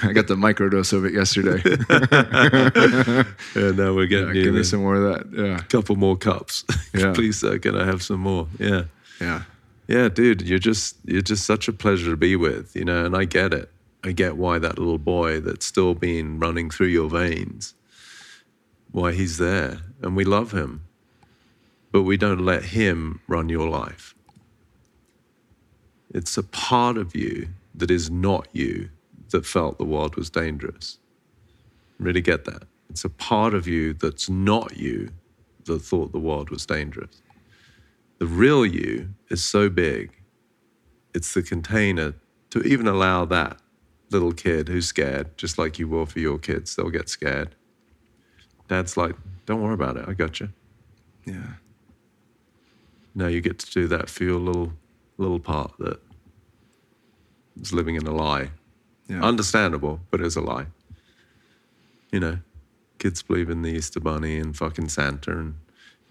I 0.03 0.11
got 0.13 0.27
the 0.27 0.35
microdose 0.35 0.91
of 0.91 1.05
it 1.05 1.13
yesterday. 1.13 1.61
Yeah, 3.55 3.71
now 3.71 3.93
we're 3.93 4.03
Yeah, 4.03 4.07
getting 4.07 4.35
you 4.35 4.43
give 4.43 4.53
me 4.55 4.63
some 4.63 4.81
more 4.81 4.95
of 4.95 5.03
that. 5.31 5.37
Yeah. 5.41 5.57
a 5.59 5.61
couple 5.63 5.95
more 5.95 6.17
cups. 6.17 6.65
Yeah. 6.93 7.13
Please, 7.13 7.39
sir, 7.39 7.59
can 7.59 7.75
I 7.77 7.85
have 7.85 8.01
some 8.03 8.19
more? 8.21 8.47
Yeah. 8.59 8.83
Yeah. 9.21 9.43
Yeah, 9.87 10.09
dude, 10.09 10.41
you're 10.41 10.59
just 10.59 10.97
you're 11.05 11.21
just 11.21 11.45
such 11.45 11.67
a 11.69 11.73
pleasure 11.73 12.09
to 12.11 12.17
be 12.17 12.35
with, 12.35 12.75
you 12.75 12.83
know, 12.85 13.05
and 13.05 13.15
I 13.15 13.23
get 13.25 13.53
it. 13.53 13.69
I 14.05 14.11
get 14.11 14.37
why 14.37 14.59
that 14.59 14.77
little 14.77 14.99
boy 14.99 15.39
that's 15.39 15.65
still 15.65 15.95
been 15.95 16.37
running 16.37 16.69
through 16.69 16.89
your 16.89 17.09
veins, 17.09 17.73
why 18.91 19.13
he's 19.13 19.39
there, 19.39 19.79
and 19.99 20.15
we 20.15 20.23
love 20.23 20.51
him. 20.51 20.83
But 21.91 22.03
we 22.03 22.15
don't 22.15 22.45
let 22.45 22.65
him 22.65 23.21
run 23.27 23.49
your 23.49 23.67
life. 23.67 24.13
It's 26.13 26.37
a 26.37 26.43
part 26.43 26.97
of 26.97 27.15
you 27.15 27.47
that 27.73 27.89
is 27.89 28.11
not 28.11 28.47
you 28.51 28.89
that 29.31 29.43
felt 29.43 29.79
the 29.79 29.85
world 29.85 30.17
was 30.17 30.29
dangerous. 30.29 30.99
Really 31.97 32.21
get 32.21 32.45
that. 32.45 32.65
It's 32.91 33.05
a 33.05 33.09
part 33.09 33.55
of 33.55 33.67
you 33.67 33.93
that's 33.93 34.29
not 34.29 34.77
you 34.77 35.09
that 35.63 35.81
thought 35.81 36.11
the 36.11 36.19
world 36.19 36.51
was 36.51 36.67
dangerous. 36.67 37.23
The 38.19 38.27
real 38.27 38.67
you 38.67 39.15
is 39.31 39.43
so 39.43 39.67
big, 39.67 40.11
it's 41.15 41.33
the 41.33 41.41
container 41.41 42.13
to 42.51 42.61
even 42.61 42.87
allow 42.87 43.25
that 43.25 43.59
little 44.15 44.31
kid 44.31 44.69
who's 44.69 44.87
scared, 44.87 45.37
just 45.37 45.57
like 45.57 45.77
you 45.77 45.89
will 45.89 46.05
for 46.05 46.19
your 46.19 46.37
kids, 46.37 46.75
they'll 46.75 46.89
get 46.89 47.09
scared. 47.09 47.53
Dad's 48.69 48.95
like, 48.95 49.15
don't 49.45 49.61
worry 49.61 49.73
about 49.73 49.97
it. 49.97 50.05
I 50.07 50.13
got 50.13 50.39
you. 50.39 50.49
Yeah. 51.25 51.55
Now 53.13 53.27
you 53.27 53.41
get 53.41 53.59
to 53.59 53.71
do 53.71 53.87
that 53.87 54.09
for 54.09 54.23
your 54.23 54.39
little 54.39 54.71
little 55.17 55.39
part 55.39 55.73
that 55.79 55.99
is 57.61 57.73
living 57.73 57.95
in 57.95 58.07
a 58.07 58.11
lie. 58.11 58.51
Yeah. 59.07 59.21
Understandable, 59.21 59.99
but 60.11 60.21
it's 60.21 60.37
a 60.37 60.41
lie. 60.41 60.67
You 62.11 62.21
know, 62.21 62.39
kids 62.99 63.21
believe 63.21 63.49
in 63.49 63.61
the 63.63 63.71
Easter 63.71 63.99
Bunny 63.99 64.37
and 64.39 64.55
fucking 64.55 64.89
Santa, 64.89 65.31
and 65.31 65.55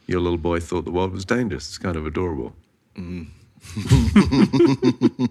your 0.06 0.20
little 0.20 0.38
boy 0.38 0.60
thought 0.60 0.84
the 0.84 0.90
world 0.90 1.12
was 1.12 1.24
dangerous. 1.24 1.68
It's 1.68 1.78
kind 1.78 1.96
of 1.96 2.06
adorable. 2.06 2.54
Mm. 2.96 3.28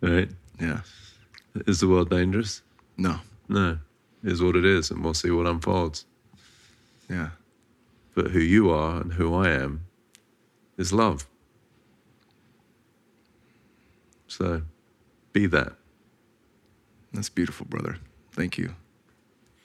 right? 0.00 0.30
yeah. 0.58 0.80
Is 1.66 1.80
the 1.80 1.88
world 1.88 2.10
dangerous? 2.10 2.62
No. 2.96 3.20
No. 3.48 3.78
It 4.24 4.32
is 4.32 4.42
what 4.42 4.56
it 4.56 4.64
is, 4.64 4.90
and 4.90 5.04
we'll 5.04 5.14
see 5.14 5.30
what 5.30 5.46
unfolds. 5.46 6.04
Yeah. 7.08 7.30
But 8.14 8.30
who 8.30 8.40
you 8.40 8.70
are 8.70 9.00
and 9.00 9.12
who 9.12 9.34
I 9.34 9.50
am 9.50 9.86
is 10.76 10.92
love. 10.92 11.26
So 14.26 14.62
be 15.32 15.46
that. 15.46 15.74
That's 17.12 17.28
beautiful, 17.28 17.66
brother. 17.66 17.98
Thank 18.32 18.58
you. 18.58 18.74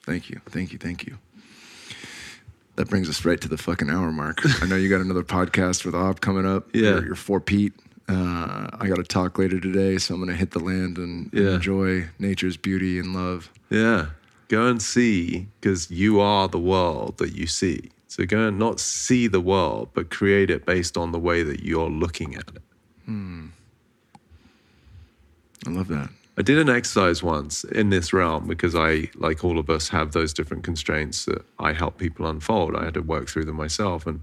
Thank 0.03 0.30
you. 0.30 0.41
Thank 0.48 0.72
you. 0.72 0.78
Thank 0.78 1.07
you. 1.07 1.18
That 2.76 2.90
brings 2.90 3.10
us 3.10 3.26
right 3.26 3.41
to 3.41 3.48
the 3.48 3.57
fucking 3.57 3.90
hour 3.90 4.11
mark. 4.11 4.41
I 4.61 4.68
know 4.68 4.76
you 4.76 4.90
got 4.90 5.02
another 5.02 5.24
podcast 5.24 5.86
with 5.86 5.95
Ob 5.95 6.22
coming 6.22 6.45
up. 6.45 6.70
Yeah. 6.74 6.91
Your, 6.91 7.06
your 7.07 7.16
four 7.16 7.40
Pete. 7.40 7.74
Uh, 8.10 8.68
I 8.80 8.88
got 8.88 8.95
to 8.98 9.03
talk 9.03 9.38
later 9.38 9.60
today, 9.60 9.98
so 9.99 10.15
I'm 10.15 10.19
going 10.19 10.31
to 10.31 10.36
hit 10.36 10.52
the 10.52 10.60
land 10.60 10.98
and 10.98 11.30
Yeah. 11.31 11.56
enjoy 11.56 12.10
nature's 12.18 12.57
beauty 12.57 12.98
and 12.98 13.14
love. 13.14 13.49
Yeah. 13.69 14.07
Go 14.48 14.65
and 14.68 14.81
see 14.81 15.48
because 15.61 15.91
you 15.91 16.19
are 16.19 16.48
the 16.48 16.57
world 16.60 17.18
that 17.19 17.36
you 17.36 17.45
see. 17.45 17.91
So 18.07 18.26
go 18.26 18.48
and 18.48 18.57
not 18.57 18.80
see 18.80 19.27
the 19.27 19.40
world, 19.40 19.90
but 19.94 20.10
create 20.10 20.49
it 20.49 20.65
based 20.65 20.98
on 20.98 21.11
the 21.11 21.19
way 21.19 21.44
that 21.44 21.64
you're 21.64 21.90
looking 21.91 22.34
at 22.36 22.48
it. 22.56 22.64
I 25.68 25.69
love 25.69 25.88
that. 25.90 26.10
I 26.38 26.41
did 26.41 26.57
an 26.57 26.69
exercise 26.69 27.22
once 27.22 27.64
in 27.65 27.90
this 27.90 28.14
realm 28.14 28.48
because 28.48 28.73
I, 28.73 29.10
like 29.15 29.44
all 29.44 29.60
of 29.60 29.69
us, 29.69 29.90
have 29.90 30.14
those 30.14 30.34
different 30.34 30.64
constraints 30.64 31.26
that 31.26 31.44
I 31.60 31.73
help 31.73 31.98
people 31.98 32.26
unfold. 32.26 32.76
I 32.76 32.86
had 32.86 32.94
to 32.95 33.02
work 33.02 33.27
through 33.30 33.45
them 33.45 33.57
myself. 33.57 34.07
And 34.07 34.22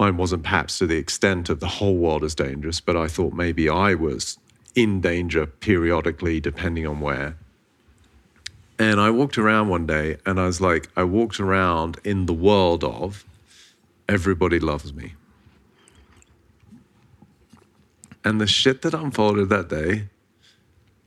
mine 0.00 0.16
wasn't 0.16 0.42
perhaps 0.42 0.78
to 0.78 0.86
the 0.86 0.96
extent 0.96 1.50
of 1.50 1.60
the 1.60 1.68
whole 1.68 1.94
world 1.96 2.24
is 2.24 2.34
dangerous, 2.34 2.80
but 2.80 2.96
I 2.96 3.06
thought 3.06 3.34
maybe 3.34 3.68
I 3.68 3.94
was 3.94 4.38
in 4.74 5.02
danger 5.02 5.46
periodically, 5.46 6.40
depending 6.40 6.86
on 6.86 7.00
where. 7.00 7.36
And 8.78 8.98
I 8.98 9.10
walked 9.10 9.36
around 9.36 9.68
one 9.68 9.86
day 9.86 10.16
and 10.24 10.40
I 10.40 10.46
was 10.46 10.58
like, 10.58 10.88
I 10.96 11.04
walked 11.04 11.38
around 11.38 12.00
in 12.02 12.24
the 12.24 12.32
world 12.32 12.82
of 12.82 13.26
everybody 14.08 14.58
loves 14.58 14.94
me. 14.94 15.12
And 18.24 18.40
the 18.40 18.46
shit 18.46 18.80
that 18.82 18.94
unfolded 18.94 19.50
that 19.50 19.68
day 19.68 20.08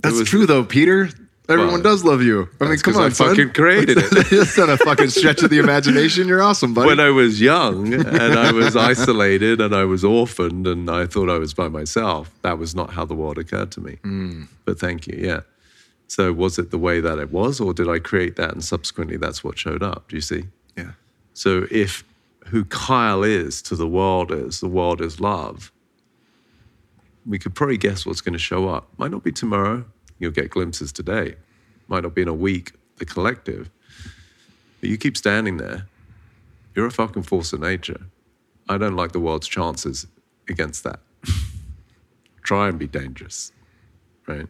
That's 0.01 0.19
was- 0.19 0.29
true, 0.29 0.45
though, 0.45 0.63
Peter. 0.63 1.09
Everyone 1.49 1.73
Well, 1.73 1.81
does 1.83 2.05
love 2.05 2.21
you. 2.21 2.47
I 2.61 2.69
mean, 2.69 2.77
come 2.79 2.95
on, 2.95 3.03
I 3.03 3.09
son. 3.09 3.29
fucking 3.29 3.51
created 3.53 3.97
it. 3.97 4.29
That's 4.29 4.57
not 4.57 4.69
a 4.69 4.77
fucking 4.77 5.09
stretch 5.09 5.43
of 5.43 5.49
the 5.49 5.57
imagination. 5.59 6.25
You're 6.27 6.41
awesome, 6.41 6.73
buddy. 6.73 6.87
when 6.87 7.01
I 7.01 7.09
was 7.09 7.41
young 7.41 7.93
and 7.93 8.07
I 8.39 8.53
was 8.53 8.77
isolated 8.77 9.59
and 9.59 9.75
I 9.75 9.83
was 9.83 10.05
orphaned 10.05 10.65
and 10.67 10.89
I 10.89 11.05
thought 11.05 11.29
I 11.29 11.37
was 11.37 11.53
by 11.53 11.67
myself, 11.67 12.31
that 12.43 12.57
was 12.57 12.73
not 12.73 12.91
how 12.91 13.03
the 13.03 13.13
world 13.13 13.37
occurred 13.37 13.71
to 13.73 13.81
me. 13.81 13.97
Mm. 14.03 14.47
But 14.63 14.79
thank 14.79 15.05
you. 15.05 15.17
Yeah. 15.19 15.41
So 16.07 16.31
was 16.31 16.57
it 16.57 16.71
the 16.71 16.77
way 16.77 17.01
that 17.01 17.19
it 17.19 17.31
was, 17.31 17.59
or 17.59 17.73
did 17.73 17.89
I 17.89 17.99
create 17.99 18.37
that 18.37 18.51
and 18.53 18.63
subsequently 18.63 19.17
that's 19.17 19.43
what 19.43 19.57
showed 19.59 19.83
up? 19.83 20.07
Do 20.09 20.15
you 20.15 20.21
see? 20.21 20.45
yeah. 20.77 20.91
So 21.33 21.65
if 21.71 22.03
who 22.47 22.63
Kyle 22.65 23.23
is 23.23 23.61
to 23.63 23.75
the 23.75 23.87
world 23.87 24.31
is, 24.31 24.59
the 24.61 24.67
world 24.69 25.01
is 25.01 25.19
love, 25.19 25.71
we 27.25 27.39
could 27.39 27.55
probably 27.55 27.77
guess 27.77 28.05
what's 28.05 28.21
going 28.21 28.33
to 28.33 28.39
show 28.39 28.67
up. 28.69 28.87
Might 28.97 29.11
not 29.11 29.23
be 29.23 29.31
tomorrow. 29.31 29.85
You'll 30.23 30.31
get 30.31 30.49
glimpses 30.49 30.93
today. 30.93 31.35
Might 31.89 32.03
not 32.03 32.15
be 32.15 32.21
in 32.21 32.29
a 32.29 32.33
week, 32.33 32.71
the 32.95 33.03
collective. 33.03 33.69
But 34.79 34.89
you 34.89 34.97
keep 34.97 35.17
standing 35.17 35.57
there. 35.57 35.87
You're 36.73 36.85
a 36.85 36.91
fucking 36.91 37.23
force 37.23 37.51
of 37.51 37.59
nature. 37.59 38.05
I 38.69 38.77
don't 38.77 38.95
like 38.95 39.11
the 39.11 39.19
world's 39.19 39.49
chances 39.49 40.07
against 40.47 40.85
that. 40.85 41.01
Try 42.43 42.69
and 42.69 42.79
be 42.79 42.87
dangerous, 42.87 43.51
right? 44.25 44.47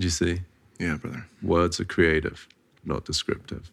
Do 0.00 0.04
you 0.04 0.10
see? 0.10 0.40
Yeah, 0.80 0.96
brother. 0.96 1.28
Words 1.40 1.78
are 1.78 1.84
creative, 1.84 2.48
not 2.84 3.04
descriptive. 3.04 3.70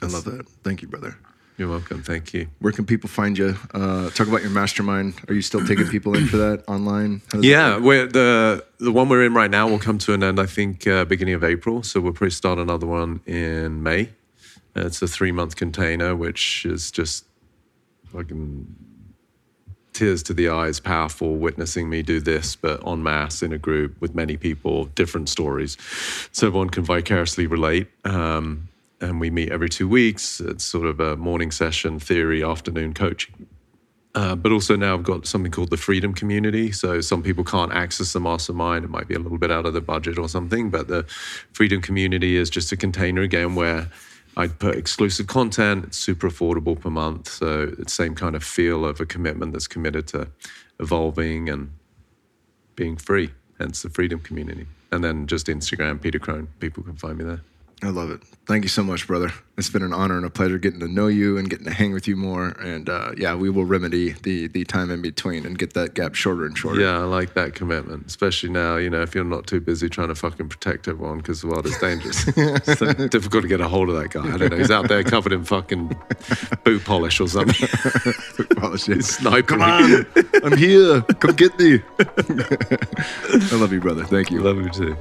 I 0.00 0.06
love 0.06 0.22
that. 0.26 0.48
Thank 0.62 0.82
you, 0.82 0.88
brother. 0.88 1.18
You're 1.58 1.68
welcome. 1.68 2.02
Thank 2.02 2.32
you. 2.32 2.48
Where 2.60 2.72
can 2.72 2.86
people 2.86 3.08
find 3.08 3.36
you? 3.36 3.56
Uh, 3.74 4.08
talk 4.10 4.26
about 4.26 4.42
your 4.42 4.50
mastermind. 4.50 5.14
Are 5.28 5.34
you 5.34 5.42
still 5.42 5.64
taking 5.66 5.86
people 5.86 6.16
in 6.16 6.26
for 6.26 6.38
that 6.38 6.64
online? 6.66 7.20
Yeah, 7.38 7.78
we're, 7.78 8.06
the 8.06 8.64
the 8.78 8.90
one 8.90 9.08
we're 9.08 9.24
in 9.24 9.34
right 9.34 9.50
now 9.50 9.68
will 9.68 9.78
come 9.78 9.98
to 9.98 10.14
an 10.14 10.22
end. 10.22 10.40
I 10.40 10.46
think 10.46 10.86
uh, 10.86 11.04
beginning 11.04 11.34
of 11.34 11.44
April. 11.44 11.82
So 11.82 12.00
we'll 12.00 12.14
probably 12.14 12.30
start 12.30 12.58
another 12.58 12.86
one 12.86 13.20
in 13.26 13.82
May. 13.82 14.08
Uh, 14.74 14.86
it's 14.86 15.02
a 15.02 15.06
three 15.06 15.32
month 15.32 15.56
container, 15.56 16.16
which 16.16 16.64
is 16.64 16.90
just 16.90 17.26
fucking 18.06 18.74
tears 19.92 20.22
to 20.22 20.34
the 20.34 20.48
eyes, 20.48 20.80
powerful, 20.80 21.36
witnessing 21.36 21.88
me 21.88 22.02
do 22.02 22.18
this, 22.20 22.56
but 22.56 22.86
en 22.86 23.02
masse 23.02 23.42
in 23.42 23.52
a 23.52 23.58
group 23.58 24.00
with 24.00 24.14
many 24.14 24.36
people, 24.36 24.86
different 24.86 25.28
stories, 25.28 25.76
so 26.32 26.46
everyone 26.46 26.70
can 26.70 26.82
vicariously 26.82 27.46
relate. 27.46 27.88
Um, 28.04 28.68
and 29.02 29.20
we 29.20 29.30
meet 29.30 29.50
every 29.50 29.68
two 29.68 29.88
weeks. 29.88 30.40
It's 30.40 30.64
sort 30.64 30.86
of 30.86 31.00
a 31.00 31.16
morning 31.16 31.50
session, 31.50 31.98
theory, 31.98 32.42
afternoon 32.42 32.94
coaching. 32.94 33.46
Uh, 34.14 34.36
but 34.36 34.52
also 34.52 34.76
now 34.76 34.94
I've 34.94 35.02
got 35.02 35.26
something 35.26 35.50
called 35.50 35.70
the 35.70 35.76
Freedom 35.76 36.14
Community. 36.14 36.70
So 36.70 37.00
some 37.00 37.22
people 37.22 37.44
can't 37.44 37.72
access 37.72 38.12
the 38.12 38.20
mastermind. 38.20 38.84
It 38.84 38.90
might 38.90 39.08
be 39.08 39.14
a 39.14 39.18
little 39.18 39.38
bit 39.38 39.50
out 39.50 39.66
of 39.66 39.72
the 39.72 39.80
budget 39.80 40.18
or 40.18 40.28
something. 40.28 40.70
But 40.70 40.88
the 40.88 41.04
Freedom 41.52 41.80
Community 41.80 42.36
is 42.36 42.48
just 42.48 42.70
a 42.72 42.76
container 42.76 43.22
again 43.22 43.54
where 43.54 43.90
I 44.36 44.48
put 44.48 44.76
exclusive 44.76 45.26
content. 45.26 45.86
It's 45.86 45.98
super 45.98 46.28
affordable 46.28 46.78
per 46.78 46.90
month. 46.90 47.28
So 47.28 47.72
it's 47.78 47.96
the 47.96 48.04
same 48.04 48.14
kind 48.14 48.36
of 48.36 48.44
feel 48.44 48.84
of 48.84 49.00
a 49.00 49.06
commitment 49.06 49.52
that's 49.52 49.66
committed 49.66 50.06
to 50.08 50.28
evolving 50.78 51.48
and 51.48 51.72
being 52.76 52.96
free. 52.96 53.30
Hence 53.58 53.82
the 53.82 53.90
Freedom 53.90 54.20
Community. 54.20 54.66
And 54.90 55.02
then 55.02 55.26
just 55.26 55.46
Instagram, 55.46 56.00
Peter 56.00 56.18
Crone. 56.18 56.48
People 56.60 56.82
can 56.82 56.96
find 56.96 57.16
me 57.16 57.24
there. 57.24 57.40
I 57.84 57.88
love 57.88 58.10
it. 58.10 58.22
Thank 58.46 58.62
you 58.64 58.68
so 58.68 58.84
much, 58.84 59.08
brother. 59.08 59.32
It's 59.56 59.68
been 59.68 59.82
an 59.82 59.92
honor 59.92 60.16
and 60.16 60.24
a 60.24 60.30
pleasure 60.30 60.58
getting 60.58 60.78
to 60.80 60.88
know 60.88 61.08
you 61.08 61.36
and 61.36 61.50
getting 61.50 61.66
to 61.66 61.72
hang 61.72 61.92
with 61.92 62.06
you 62.06 62.14
more. 62.14 62.48
And 62.48 62.88
uh, 62.88 63.12
yeah, 63.16 63.34
we 63.34 63.50
will 63.50 63.64
remedy 63.64 64.12
the 64.12 64.46
the 64.46 64.64
time 64.64 64.90
in 64.90 65.02
between 65.02 65.44
and 65.44 65.58
get 65.58 65.74
that 65.74 65.94
gap 65.94 66.14
shorter 66.14 66.46
and 66.46 66.56
shorter. 66.56 66.80
Yeah, 66.80 66.98
I 66.98 67.04
like 67.04 67.34
that 67.34 67.54
commitment, 67.54 68.06
especially 68.06 68.50
now. 68.50 68.76
You 68.76 68.88
know, 68.88 69.02
if 69.02 69.14
you're 69.14 69.24
not 69.24 69.48
too 69.48 69.60
busy 69.60 69.88
trying 69.88 70.08
to 70.08 70.14
fucking 70.14 70.48
protect 70.48 70.86
everyone 70.86 71.18
because 71.18 71.40
the 71.40 71.48
world 71.48 71.66
is 71.66 71.76
dangerous, 71.78 72.24
it's 72.36 72.78
so 72.78 72.92
difficult 72.92 73.42
to 73.42 73.48
get 73.48 73.60
a 73.60 73.68
hold 73.68 73.88
of 73.88 73.96
that 73.96 74.10
guy. 74.10 74.32
I 74.32 74.36
don't 74.36 74.50
know. 74.50 74.58
He's 74.58 74.70
out 74.70 74.88
there 74.88 75.02
covered 75.02 75.32
in 75.32 75.44
fucking 75.44 75.96
boot 76.64 76.84
polish 76.84 77.20
or 77.20 77.28
something. 77.28 77.68
Polish 78.56 78.88
it. 78.88 79.04
Sniping. 79.04 79.46
Come 79.46 79.62
on, 79.62 80.06
I'm 80.44 80.56
here. 80.56 81.02
Come 81.02 81.34
get 81.34 81.58
me. 81.58 81.80
I 81.98 83.56
love 83.56 83.72
you, 83.72 83.80
brother. 83.80 84.04
Thank 84.04 84.30
you. 84.30 84.40
Love 84.40 84.56
you 84.56 84.70
too. 84.70 84.96